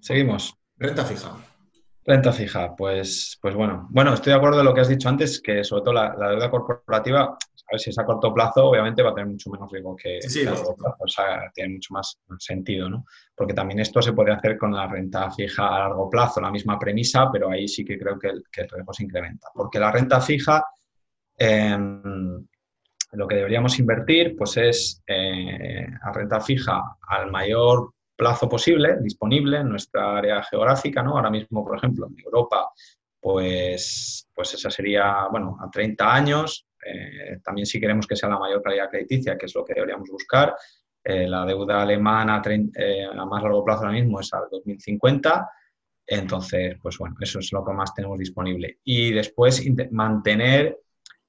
[0.00, 0.54] Seguimos.
[0.76, 1.36] Renta fija.
[2.08, 3.86] Renta fija, pues, pues bueno.
[3.90, 6.50] Bueno, estoy de acuerdo en lo que has dicho antes, que sobre todo la, deuda
[6.50, 7.36] corporativa, a
[7.70, 10.40] ver si es a corto plazo, obviamente va a tener mucho menos riesgo que sí,
[10.46, 10.96] a largo plazo.
[11.00, 13.04] O sea, tiene mucho más sentido, ¿no?
[13.36, 16.78] Porque también esto se puede hacer con la renta fija a largo plazo, la misma
[16.78, 19.48] premisa, pero ahí sí que creo que el, riesgo se incrementa.
[19.52, 20.64] Porque la renta fija,
[21.36, 22.42] em,
[23.12, 29.58] lo que deberíamos invertir, pues es eh, a renta fija al mayor plazo posible disponible
[29.58, 31.12] en nuestra área geográfica, ¿no?
[31.12, 32.68] Ahora mismo, por ejemplo, en Europa,
[33.20, 36.66] pues, pues esa sería, bueno, a 30 años.
[36.84, 40.08] Eh, también si queremos que sea la mayor calidad crediticia, que es lo que deberíamos
[40.10, 40.54] buscar.
[41.04, 45.50] Eh, la deuda alemana eh, a más largo plazo ahora mismo es al 2050.
[46.04, 48.78] Entonces, pues bueno, eso es lo que más tenemos disponible.
[48.82, 50.76] Y después mantener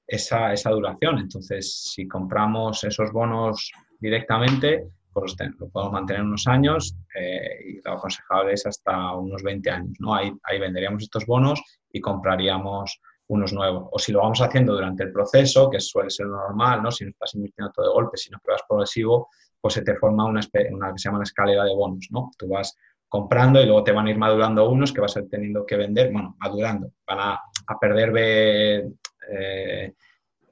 [0.04, 1.18] esa, esa duración.
[1.18, 8.52] Entonces, si compramos esos bonos directamente, lo podemos mantener unos años eh, y lo aconsejable
[8.52, 9.96] es hasta unos 20 años.
[9.98, 10.14] ¿no?
[10.14, 11.62] Ahí, ahí venderíamos estos bonos
[11.92, 13.88] y compraríamos unos nuevos.
[13.92, 16.90] O si lo vamos haciendo durante el proceso, que suele ser lo normal, ¿no?
[16.90, 19.28] si no estás invirtiendo todo de golpe, si no pruebas progresivo,
[19.60, 22.08] pues se te forma una, una que se llama una escalera de bonos.
[22.10, 22.30] ¿no?
[22.38, 22.76] Tú vas
[23.08, 25.76] comprando y luego te van a ir madurando unos que vas a ir teniendo que
[25.76, 29.94] vender, bueno, madurando, van a, a perder eh,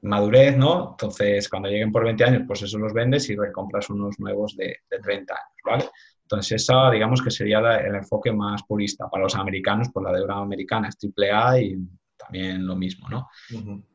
[0.03, 0.91] madurez, ¿no?
[0.91, 4.81] Entonces, cuando lleguen por 20 años, pues eso los vendes y recompras unos nuevos de,
[4.89, 5.91] 30 años, ¿vale?
[6.23, 9.09] Entonces, esa, digamos que sería el enfoque más purista.
[9.09, 11.77] Para los americanos, pues la deuda americana es triple A y
[12.17, 13.29] también lo mismo, ¿no?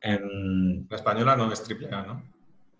[0.02, 2.22] la española no es triple A, ¿no?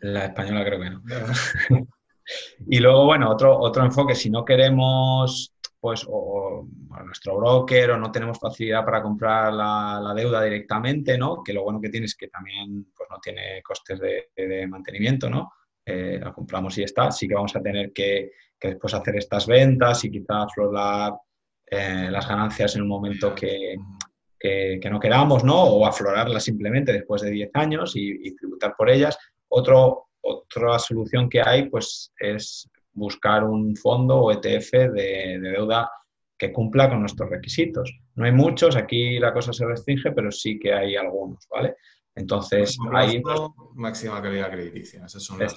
[0.00, 1.02] La española creo que no.
[2.68, 5.53] y luego, bueno, otro, otro enfoque, si no queremos
[5.84, 6.66] pues o,
[7.04, 11.42] nuestro broker o no tenemos facilidad para comprar la, deuda directamente, ¿no?
[11.44, 15.52] Que lo bueno que tiene es que también pues, no tiene costes de, mantenimiento, ¿no?
[15.84, 17.10] Eh, la compramos y está.
[17.10, 21.12] Sí que vamos a tener que, después hacer estas ventas y quizás aflorar
[21.66, 23.76] eh, las ganancias en un momento que,
[24.90, 25.64] no queramos, ¿no?
[25.64, 29.18] O aflorarlas simplemente después de 10 años y, tributar por ellas.
[29.48, 35.90] Otro, otra solución que hay pues es buscar un fondo o ETF de, deuda
[36.36, 37.92] que cumpla con nuestros requisitos.
[38.14, 41.76] No hay muchos, aquí la cosa se restringe, pero sí que hay algunos, ¿vale?
[42.16, 43.20] Entonces, ahí...
[43.74, 45.54] Máxima calidad crediticia, esas son las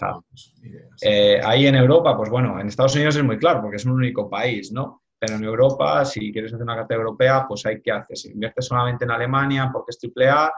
[0.63, 0.97] ideas.
[1.01, 3.93] Eh, ahí en Europa, pues bueno, en Estados Unidos es muy claro, porque es un
[3.93, 5.03] único país, ¿no?
[5.19, 8.17] Pero en Europa, si quieres hacer una carta europea, pues hay que hacer.
[8.17, 10.51] Si inviertes solamente en Alemania porque es triple A,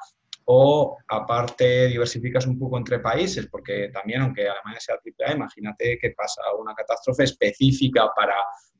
[0.51, 6.09] o aparte diversificas un poco entre países, porque también, aunque Alemania sea triple imagínate que
[6.09, 8.34] pasa una catástrofe específica para,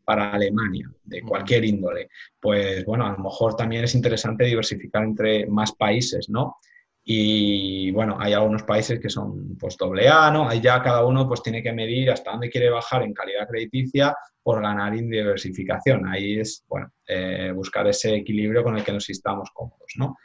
[0.04, 2.10] para Alemania, de cualquier índole.
[2.40, 6.58] Pues bueno, a lo mejor también es interesante diversificar entre más países, ¿no?
[7.04, 10.50] Y bueno, hay algunos países que son pues doble A, ¿no?
[10.50, 14.16] Ahí ya cada uno pues tiene que medir hasta dónde quiere bajar en calidad crediticia
[14.42, 16.08] por ganar en diversificación.
[16.08, 20.18] Ahí es, bueno, eh, buscar ese equilibrio con el que nos estamos cómodos, ¿no?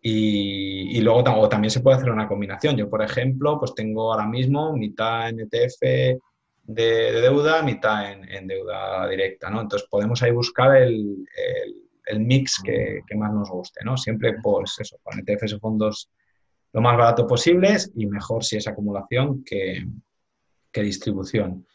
[0.00, 2.76] Y, luego también se puede hacer una combinación.
[2.76, 6.20] Yo, por ejemplo, pues tengo ahora mismo mitad en ETF
[6.62, 9.60] de, deuda, mitad en, deuda directa, ¿no?
[9.60, 11.26] Entonces podemos ahí buscar el,
[12.18, 13.96] mix que, más nos guste, ¿no?
[13.96, 16.10] Siempre, pues eso, con ETFs o fondos
[16.72, 19.84] lo más barato posibles y mejor si es acumulación que,
[20.70, 21.66] que distribución.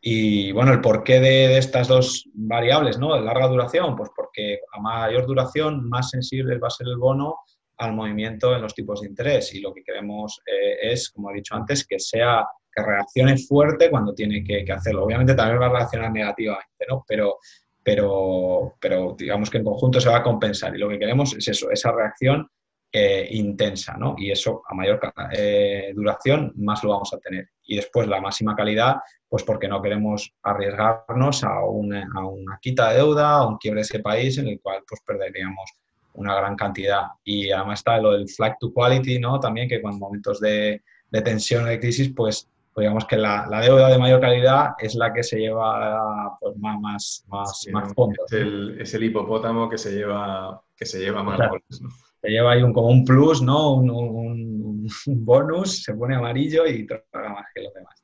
[0.00, 3.14] Y bueno, el porqué de, estas dos variables, ¿no?
[3.14, 7.38] De larga duración, pues porque a mayor duración, más sensible va a ser el bono
[7.78, 9.54] al movimiento en los tipos de interés.
[9.54, 13.90] Y lo que queremos eh, es, como he dicho antes, que sea que reaccione fuerte
[13.90, 15.04] cuando tiene que, hacerlo.
[15.04, 17.04] Obviamente también va a reaccionar negativamente, ¿no?
[17.06, 17.38] Pero,
[17.82, 20.74] pero, pero digamos que en conjunto se va a compensar.
[20.74, 22.48] Y lo que queremos es eso, esa reacción
[22.92, 24.14] eh, intensa, ¿no?
[24.18, 25.00] Y eso a mayor
[25.32, 27.48] eh, duración más lo vamos a tener.
[27.64, 28.96] Y después la máxima calidad,
[29.28, 33.80] pues porque no queremos arriesgarnos a una, a una quita de deuda, a un quiebre
[33.80, 35.70] de ese país en el cual pues perderíamos
[36.16, 37.02] una gran cantidad.
[37.24, 39.40] Y además está lo del flag to quality, ¿no?
[39.40, 43.60] También que con momentos de, de tensión, de crisis, pues, pues digamos que la, la,
[43.60, 48.30] deuda de mayor calidad es la que se lleva pues, más, más, más, más fondos.
[48.30, 51.88] Es el, es el, hipopótamo que se lleva, que se lleva más ¿no?
[52.20, 53.74] se lleva ahí un, como un plus, ¿no?
[53.74, 58.02] Un, bonus, se pone amarillo y traga más que los demás.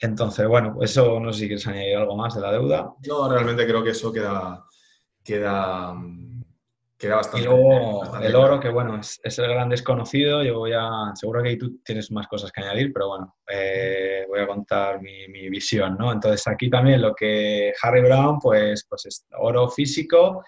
[0.00, 2.92] Entonces, bueno, eso no sé si quieres añadir algo más de la deuda.
[3.06, 4.64] No, realmente creo que eso queda,
[5.22, 5.94] queda,
[7.04, 7.46] queda bastante.
[7.46, 10.42] Y luego el oro, que bueno, es, el gran desconocido.
[10.42, 14.24] Yo voy a, seguro que ahí tú tienes más cosas que añadir, pero bueno, eh,
[14.28, 16.12] voy a contar mi, mi, visión, ¿no?
[16.12, 20.42] Entonces aquí también lo que Harry Brown, pues, pues es oro físico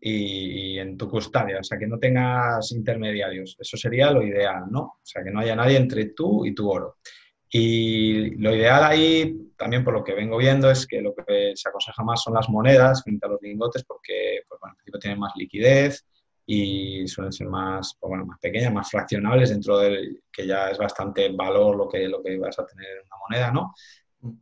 [0.00, 3.56] y, en tu custodia, o sea, que no tengas intermediarios.
[3.58, 4.80] Eso sería lo ideal, ¿no?
[4.80, 6.96] O sea, que no haya nadie entre tú y tu oro.
[7.52, 11.68] Y lo ideal ahí, también por lo que vengo viendo, es que lo que se
[11.68, 15.18] aconseja más son las monedas frente a los lingotes porque, pues, bueno, en principio tienen
[15.18, 16.06] más liquidez
[16.46, 20.78] y suelen ser más, pues, bueno, más pequeñas, más fraccionables dentro del que ya es
[20.78, 23.74] bastante valor lo que, lo que vas a tener en una moneda, ¿no?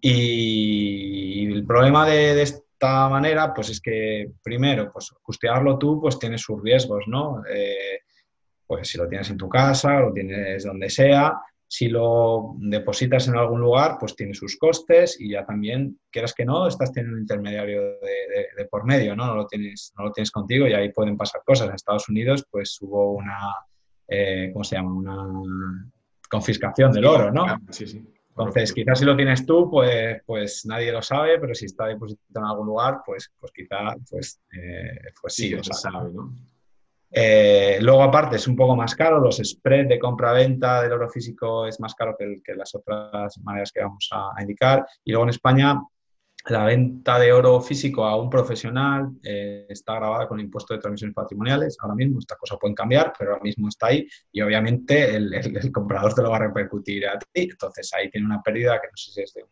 [0.00, 6.18] Y el problema de, de esta manera, pues es que primero, pues custearlo tú, pues
[6.18, 7.42] tiene sus riesgos, ¿no?
[7.50, 8.00] Eh,
[8.66, 11.40] pues si lo tienes en tu casa, lo tienes donde sea,
[11.70, 16.46] si lo depositas en algún lugar, pues tiene sus costes y ya también, quieras que
[16.46, 19.26] no, estás teniendo un intermediario de, por medio, ¿no?
[19.26, 21.68] No lo, tienes, no lo tienes contigo y ahí pueden pasar cosas.
[21.68, 23.54] En Estados Unidos, pues hubo una,
[24.08, 24.94] eh, ¿cómo se llama?
[24.94, 25.90] Una
[26.30, 27.44] confiscación del oro, ¿no?
[27.70, 28.02] Sí, sí.
[28.30, 32.46] Entonces, quizás si lo tienes tú, pues, pues nadie lo sabe, pero si está depositado
[32.46, 36.34] en algún lugar, pues, pues quizá, pues, eh, pues sí, lo sabe, ¿no?
[37.10, 39.20] Eh, luego, aparte, es un poco más caro.
[39.20, 43.80] Los spreads de compra-venta del oro físico es más caro que, las otras maneras que
[43.80, 44.86] vamos a, indicar.
[45.04, 45.80] Y luego en España,
[46.46, 50.80] la venta de oro físico a un profesional eh, está grabada con el impuesto de
[50.80, 51.76] transmisiones patrimoniales.
[51.80, 56.14] Ahora mismo, esta cosa puede cambiar, pero ahora mismo está ahí y obviamente el, comprador
[56.14, 57.48] te lo va a repercutir a ti.
[57.50, 59.50] Entonces ahí tiene una pérdida que no sé si es de un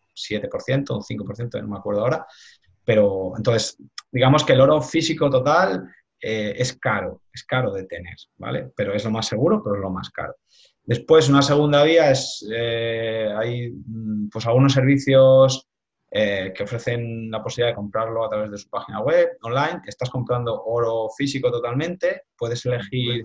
[0.49, 2.27] 7%, un 5%, no me acuerdo ahora.
[2.85, 3.77] Pero entonces,
[4.11, 5.91] digamos que el oro físico total
[6.29, 8.73] eh, es caro, es caro de tener, ¿vale?
[8.75, 10.35] Pero es lo más seguro, pero es lo más caro.
[10.83, 15.69] Después, una segunda vía es, eh, hay mm, pues algunos servicios
[16.11, 19.83] eh, que ofrecen la posibilidad de comprarlo a través de su página web, online.
[19.87, 23.25] Estás comprando oro físico totalmente, puedes elegir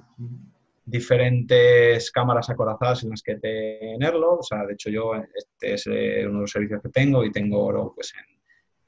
[0.86, 4.38] diferentes cámaras acorazadas en las que tenerlo.
[4.38, 7.66] O sea, de hecho yo, este es uno de los servicios que tengo y tengo
[7.66, 8.32] oro pues en,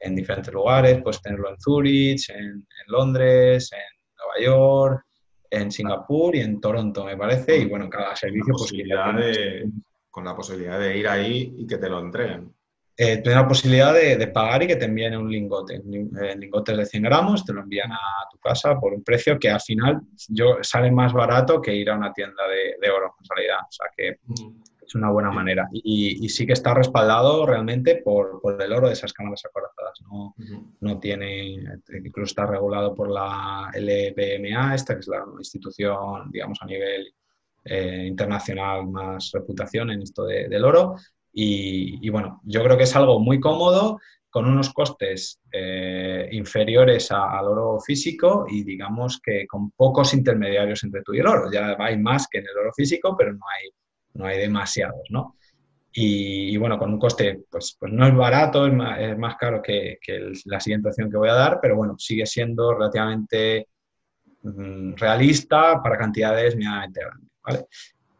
[0.03, 5.05] en diferentes lugares, puedes tenerlo en Zurich, en, Londres, en Nueva York,
[5.49, 7.57] en Singapur y en Toronto, me parece.
[7.57, 8.53] Y bueno, cada servicio...
[8.57, 9.69] Pues, de,
[10.09, 12.53] con la posibilidad de ir ahí y que te lo entreguen.
[12.95, 15.77] Eh, tienes la posibilidad de, pagar y que te envíen un lingote.
[15.77, 19.49] Eh, lingotes de 100 gramos, te lo envían a tu casa por un precio que
[19.49, 23.35] al final yo, sale más barato que ir a una tienda de, de oro, en
[23.35, 23.57] realidad.
[23.67, 24.19] O sea que
[24.93, 25.67] es una buena manera.
[25.71, 29.99] Y, sí que está respaldado realmente por, el oro de esas cámaras acorazadas.
[30.01, 30.35] No,
[30.81, 31.63] no tiene,
[32.03, 37.13] incluso está regulado por la LBMA, esta que es la institución, digamos, a nivel
[37.65, 40.95] eh, internacional más reputación en esto del oro.
[41.35, 43.99] Y, bueno, yo creo que es algo muy cómodo,
[44.29, 51.03] con unos costes eh, inferiores al oro físico y digamos que con pocos intermediarios entre
[51.03, 51.51] tú y el oro.
[51.51, 53.69] Ya hay más que en el oro físico, pero no hay
[54.13, 55.37] no hay demasiados, ¿no?
[55.95, 59.99] Y, bueno, con un coste, pues, pues no es barato, es más, caro que,
[60.45, 63.67] la siguiente opción que voy a dar, pero bueno, sigue siendo relativamente
[64.41, 67.65] mm, realista para cantidades medianamente grandes, ¿vale?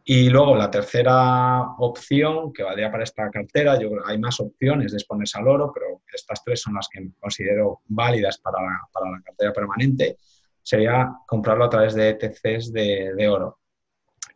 [0.06, 4.98] Y luego la tercera opción que valdría para esta cartera, yo hay más opciones de
[4.98, 9.22] exponerse al oro, pero estas tres son las que considero válidas para la, para la
[9.22, 10.18] cartera permanente,
[10.62, 13.63] sería comprarlo a través de ETCs de, de oro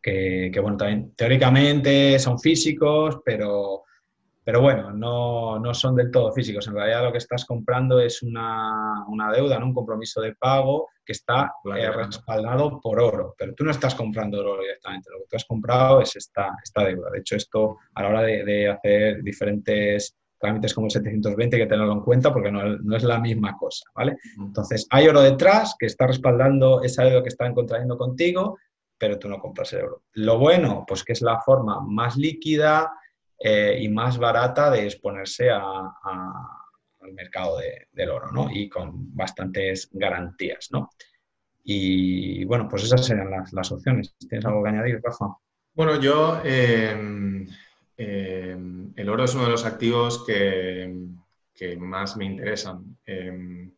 [0.01, 3.83] que, bueno, también teóricamente son físicos, pero,
[4.43, 6.67] pero bueno, no, no, son del todo físicos.
[6.67, 9.67] En realidad lo que estás comprando es una, una deuda, ¿no?
[9.67, 14.39] un compromiso de pago que está eh, respaldado por oro, pero tú no estás comprando
[14.39, 17.09] oro directamente, lo que tú has comprado es esta, esta deuda.
[17.11, 21.61] De hecho, esto a la hora de, de hacer diferentes trámites como el 720 hay
[21.63, 24.17] que tenerlo en cuenta porque no, no, es la misma cosa, ¿vale?
[24.37, 28.57] Entonces, hay oro detrás que está respaldando esa deuda que están contrayendo contigo
[28.97, 30.03] pero tú no compras el oro.
[30.13, 32.91] Lo bueno, pues que es la forma más líquida
[33.39, 37.57] eh, y más barata de exponerse al mercado
[37.91, 38.49] del oro, ¿no?
[38.51, 40.89] Y con bastantes garantías, ¿no?
[41.63, 44.15] Y bueno, pues esas serían las, opciones.
[44.17, 45.27] ¿Tienes algo que añadir, Rafa?
[45.73, 47.45] Bueno, yo, em,
[47.97, 50.91] em, el oro es uno de los activos que,
[51.53, 53.71] que más me interesan, em,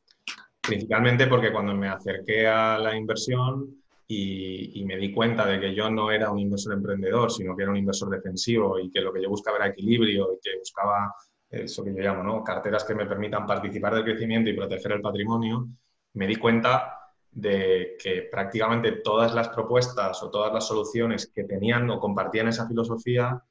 [0.61, 5.89] principalmente porque cuando me acerqué a la inversión, y, me di cuenta de que yo
[5.91, 9.21] no era un inversor emprendedor, sino que era un inversor defensivo y que lo que
[9.21, 11.13] yo buscaba era equilibrio y que buscaba
[11.47, 12.43] eso que yo llamo, ¿no?
[12.43, 15.67] Carteras que me permitan participar del crecimiento y proteger el patrimonio,
[16.13, 21.87] me di cuenta de que prácticamente todas las propuestas o todas las soluciones que tenían
[21.91, 23.43] o compartían esa filosofía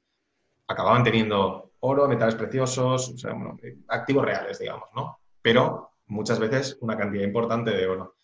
[0.67, 3.15] acababan teniendo oro, metales preciosos,
[3.87, 5.19] activos reales, digamos, ¿no?
[5.41, 8.18] Pero muchas veces una cantidad importante de oro.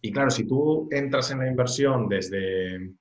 [0.00, 2.92] Y claro, si tú entras en la inversión desde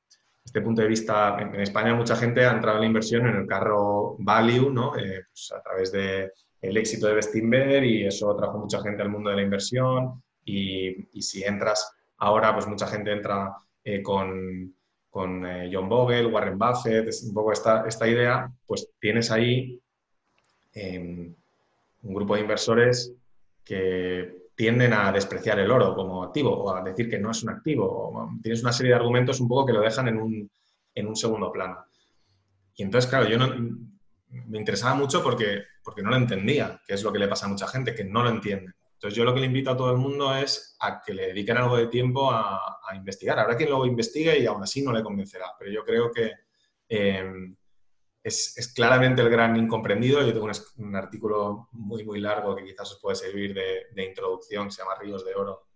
[0.44, 3.48] este punto de vista, en, España mucha gente ha entrado en la inversión en el
[3.48, 4.98] carro value, ¿no?
[4.98, 9.10] Eh, pues a través del el éxito de Bestinver y eso trajo mucha gente al
[9.10, 10.24] mundo de la inversión.
[10.44, 14.74] Y, y si entras ahora, pues mucha gente entra eh, con,
[15.10, 19.82] con eh, John Bogle, Warren Buffett, es un poco esta, esta idea, pues tienes ahí
[20.74, 21.34] em,
[22.03, 23.14] un grupo de inversores
[23.64, 27.51] que tienden a despreciar el oro como activo o a decir que no es un
[27.51, 28.31] activo.
[28.41, 30.51] tienes una serie de argumentos un poco que lo dejan en un,
[30.95, 31.85] en un segundo plano.
[32.75, 33.53] Y entonces, claro, yo no,
[34.29, 37.49] me interesaba mucho porque, porque no lo entendía, que es lo que le pasa a
[37.49, 38.73] mucha gente, que no lo entiende.
[38.93, 41.57] Entonces yo lo que le invito a todo el mundo es a que le dediquen
[41.57, 43.38] algo de tiempo a, investigar.
[43.38, 46.31] Habrá quien luego investigue y aún así no le convencerá, pero yo creo que
[46.89, 47.55] em,
[48.28, 50.22] es, claramente el gran incomprendido.
[50.22, 54.82] Yo tengo un, artículo muy, muy largo que quizás os puede servir de, introducción, se
[54.82, 55.68] llama Ríos de Oro,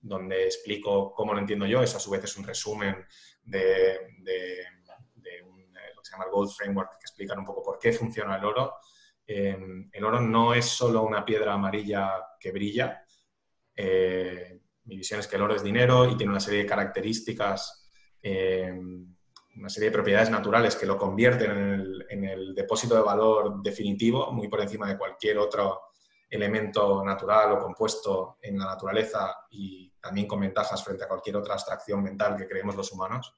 [0.00, 1.82] donde explico cómo lo entiendo yo.
[1.82, 3.04] Eso a su vez es un resumen
[3.42, 3.98] de,
[5.44, 7.92] un, eh, lo que se llama el Gold Framework, que explica un poco por qué
[7.92, 8.74] funciona el oro.
[9.26, 13.04] El oro no es solo una piedra amarilla que brilla.
[13.74, 17.90] Eh, mi visión es que el oro es dinero y tiene una serie de características
[18.22, 19.15] em,
[19.56, 21.50] una serie de propiedades naturales que lo convierten
[22.08, 25.82] en el, depósito de valor definitivo, muy por encima de cualquier otro
[26.28, 31.54] elemento natural o compuesto en la naturaleza y también con ventajas frente a cualquier otra
[31.54, 33.34] abstracción mental que creemos los humanos.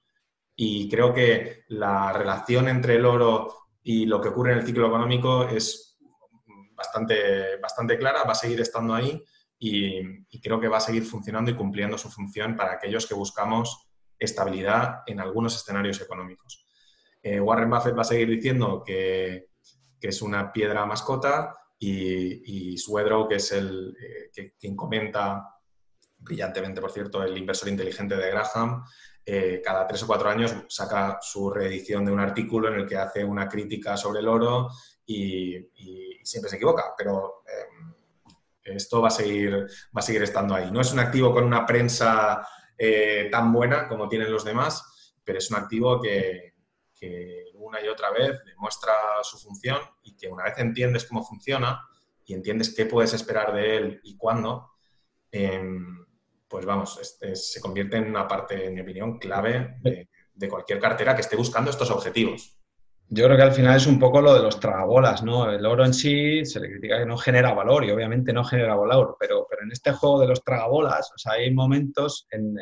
[0.54, 4.86] Y creo que la relación entre el oro y lo que ocurre en el ciclo
[4.86, 5.98] económico es
[6.74, 9.22] bastante, bastante clara, va a seguir estando ahí
[9.58, 10.00] y,
[10.30, 13.87] y creo que va a seguir funcionando y cumpliendo su función para aquellos que buscamos
[14.18, 16.66] estabilidad en algunos escenarios económicos.
[17.22, 19.48] Eh, Warren Buffett va a seguir diciendo que,
[20.00, 25.44] es una piedra mascota y, y Swedrow, que es el eh, quien comenta
[26.16, 28.84] brillantemente, por cierto, el inversor inteligente de Graham,
[29.24, 32.96] eh, cada tres o cuatro años saca su reedición de un artículo en el que
[32.96, 34.70] hace una crítica sobre el oro
[35.04, 35.58] y,
[36.22, 37.42] siempre se equivoca, pero
[38.62, 40.70] esto va a, seguir, va a seguir estando ahí.
[40.70, 42.46] No es un activo con una prensa
[42.78, 46.54] eh, tan buena como tienen los demás, pero es un activo que,
[47.54, 48.92] una y otra vez demuestra
[49.22, 51.86] su función y que una vez entiendes cómo funciona
[52.24, 54.72] y entiendes qué puedes esperar de él y cuándo,
[55.30, 56.06] em,
[56.48, 56.98] pues vamos,
[57.34, 59.76] se convierte en una parte, en mi opinión, clave
[60.34, 62.57] de cualquier cartera que esté buscando estos objetivos.
[63.10, 65.50] Yo creo que al final es un poco lo de los tragabolas, ¿no?
[65.50, 68.74] El oro en sí se le critica que no genera valor y obviamente no genera
[68.74, 72.54] valor, pero, pero en este juego de los tragabolas, o sea, hay momentos en,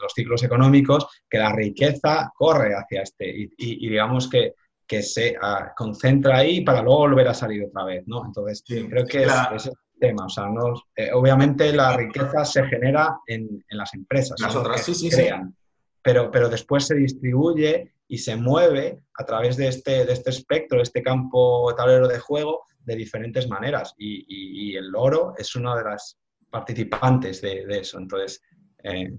[0.00, 4.54] los ciclos económicos que la riqueza corre hacia este y, digamos que,
[4.86, 8.24] que se ah, concentra ahí para luego volver a salir otra vez, ¿no?
[8.24, 13.18] Entonces, creo que es, el tema, o sea, no, eh, obviamente la riqueza se genera
[13.26, 14.38] en, las empresas.
[14.40, 15.56] Las otras, sí, sí, crean,
[16.00, 20.78] Pero, pero después se distribuye y se mueve a través de este, de este espectro,
[20.78, 23.94] de este campo tablero de juego, de diferentes maneras.
[23.96, 26.18] Y, el oro es una de las
[26.50, 27.98] participantes de, eso.
[27.98, 28.42] Entonces.
[28.82, 29.16] Eh,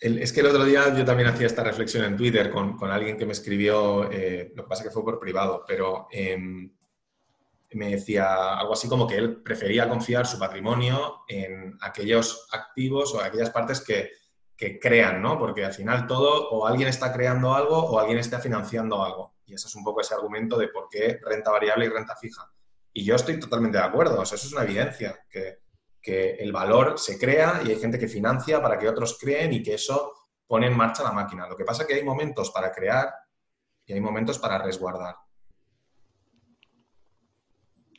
[0.00, 3.26] es que el otro día yo también hacía esta reflexión en Twitter con, alguien que
[3.26, 6.68] me escribió, eh, lo que pasa que fue por privado, pero em,
[7.74, 13.20] me decía algo así como que él prefería confiar su patrimonio en aquellos activos o
[13.20, 14.10] aquellas partes que
[14.56, 15.38] que crean, ¿no?
[15.38, 19.34] Porque al final todo, o alguien está creando algo o alguien está financiando algo.
[19.44, 22.50] Y ese es un poco ese argumento de por qué renta variable y renta fija.
[22.92, 25.60] Y yo estoy totalmente de acuerdo, o sea, eso es una evidencia, que,
[26.04, 29.74] el valor se crea y hay gente que financia para que otros creen y que
[29.74, 30.12] eso
[30.48, 31.46] pone en marcha la máquina.
[31.46, 33.14] Lo que pasa es que hay momentos para crear
[33.86, 35.14] y hay momentos para resguardar.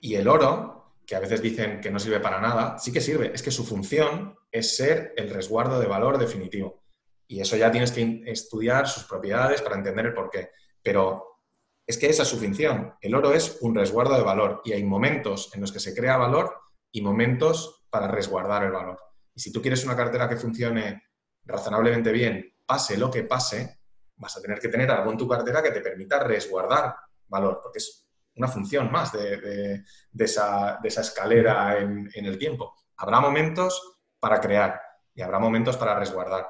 [0.02, 3.32] Y el oro, que a veces dicen que no sirve para nada, sí que sirve.
[3.34, 6.84] Es que su función es ser el resguardo de valor definitivo.
[7.28, 10.52] Y eso ya tienes que estudiar sus propiedades para entender el porqué.
[10.82, 11.40] Pero
[11.86, 12.94] es que esa es su función.
[13.02, 16.18] El oro es un resguardo de valor y hay momentos en los que se crea
[16.18, 16.54] valor
[16.92, 19.00] y momentos para resguardar el valor.
[19.36, 21.04] Y si tú quieres una cartera que funcione
[21.44, 23.80] razonablemente bien, pase lo que pase,
[24.16, 26.96] vas a tener que tener algo en tu cartera que te permita resguardar
[27.28, 28.03] valor, porque es
[28.36, 29.84] una función más de,
[30.18, 32.74] esa, escalera en, el tiempo.
[32.98, 34.82] Habrá momentos para crear
[35.14, 36.48] y habrá momentos para resguardar.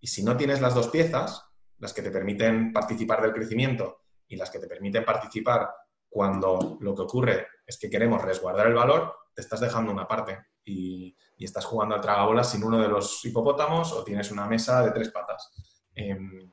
[0.00, 1.44] Y si no tienes las dos piezas,
[1.78, 5.70] las que te permiten participar del crecimiento y las que te permiten participar
[6.08, 10.38] cuando lo que ocurre es que queremos resguardar el valor, te estás dejando una parte
[10.64, 14.92] y, estás jugando al tragabolas sin uno de los hipopótamos o tienes una mesa de
[14.92, 15.52] tres patas.
[15.94, 16.50] Em,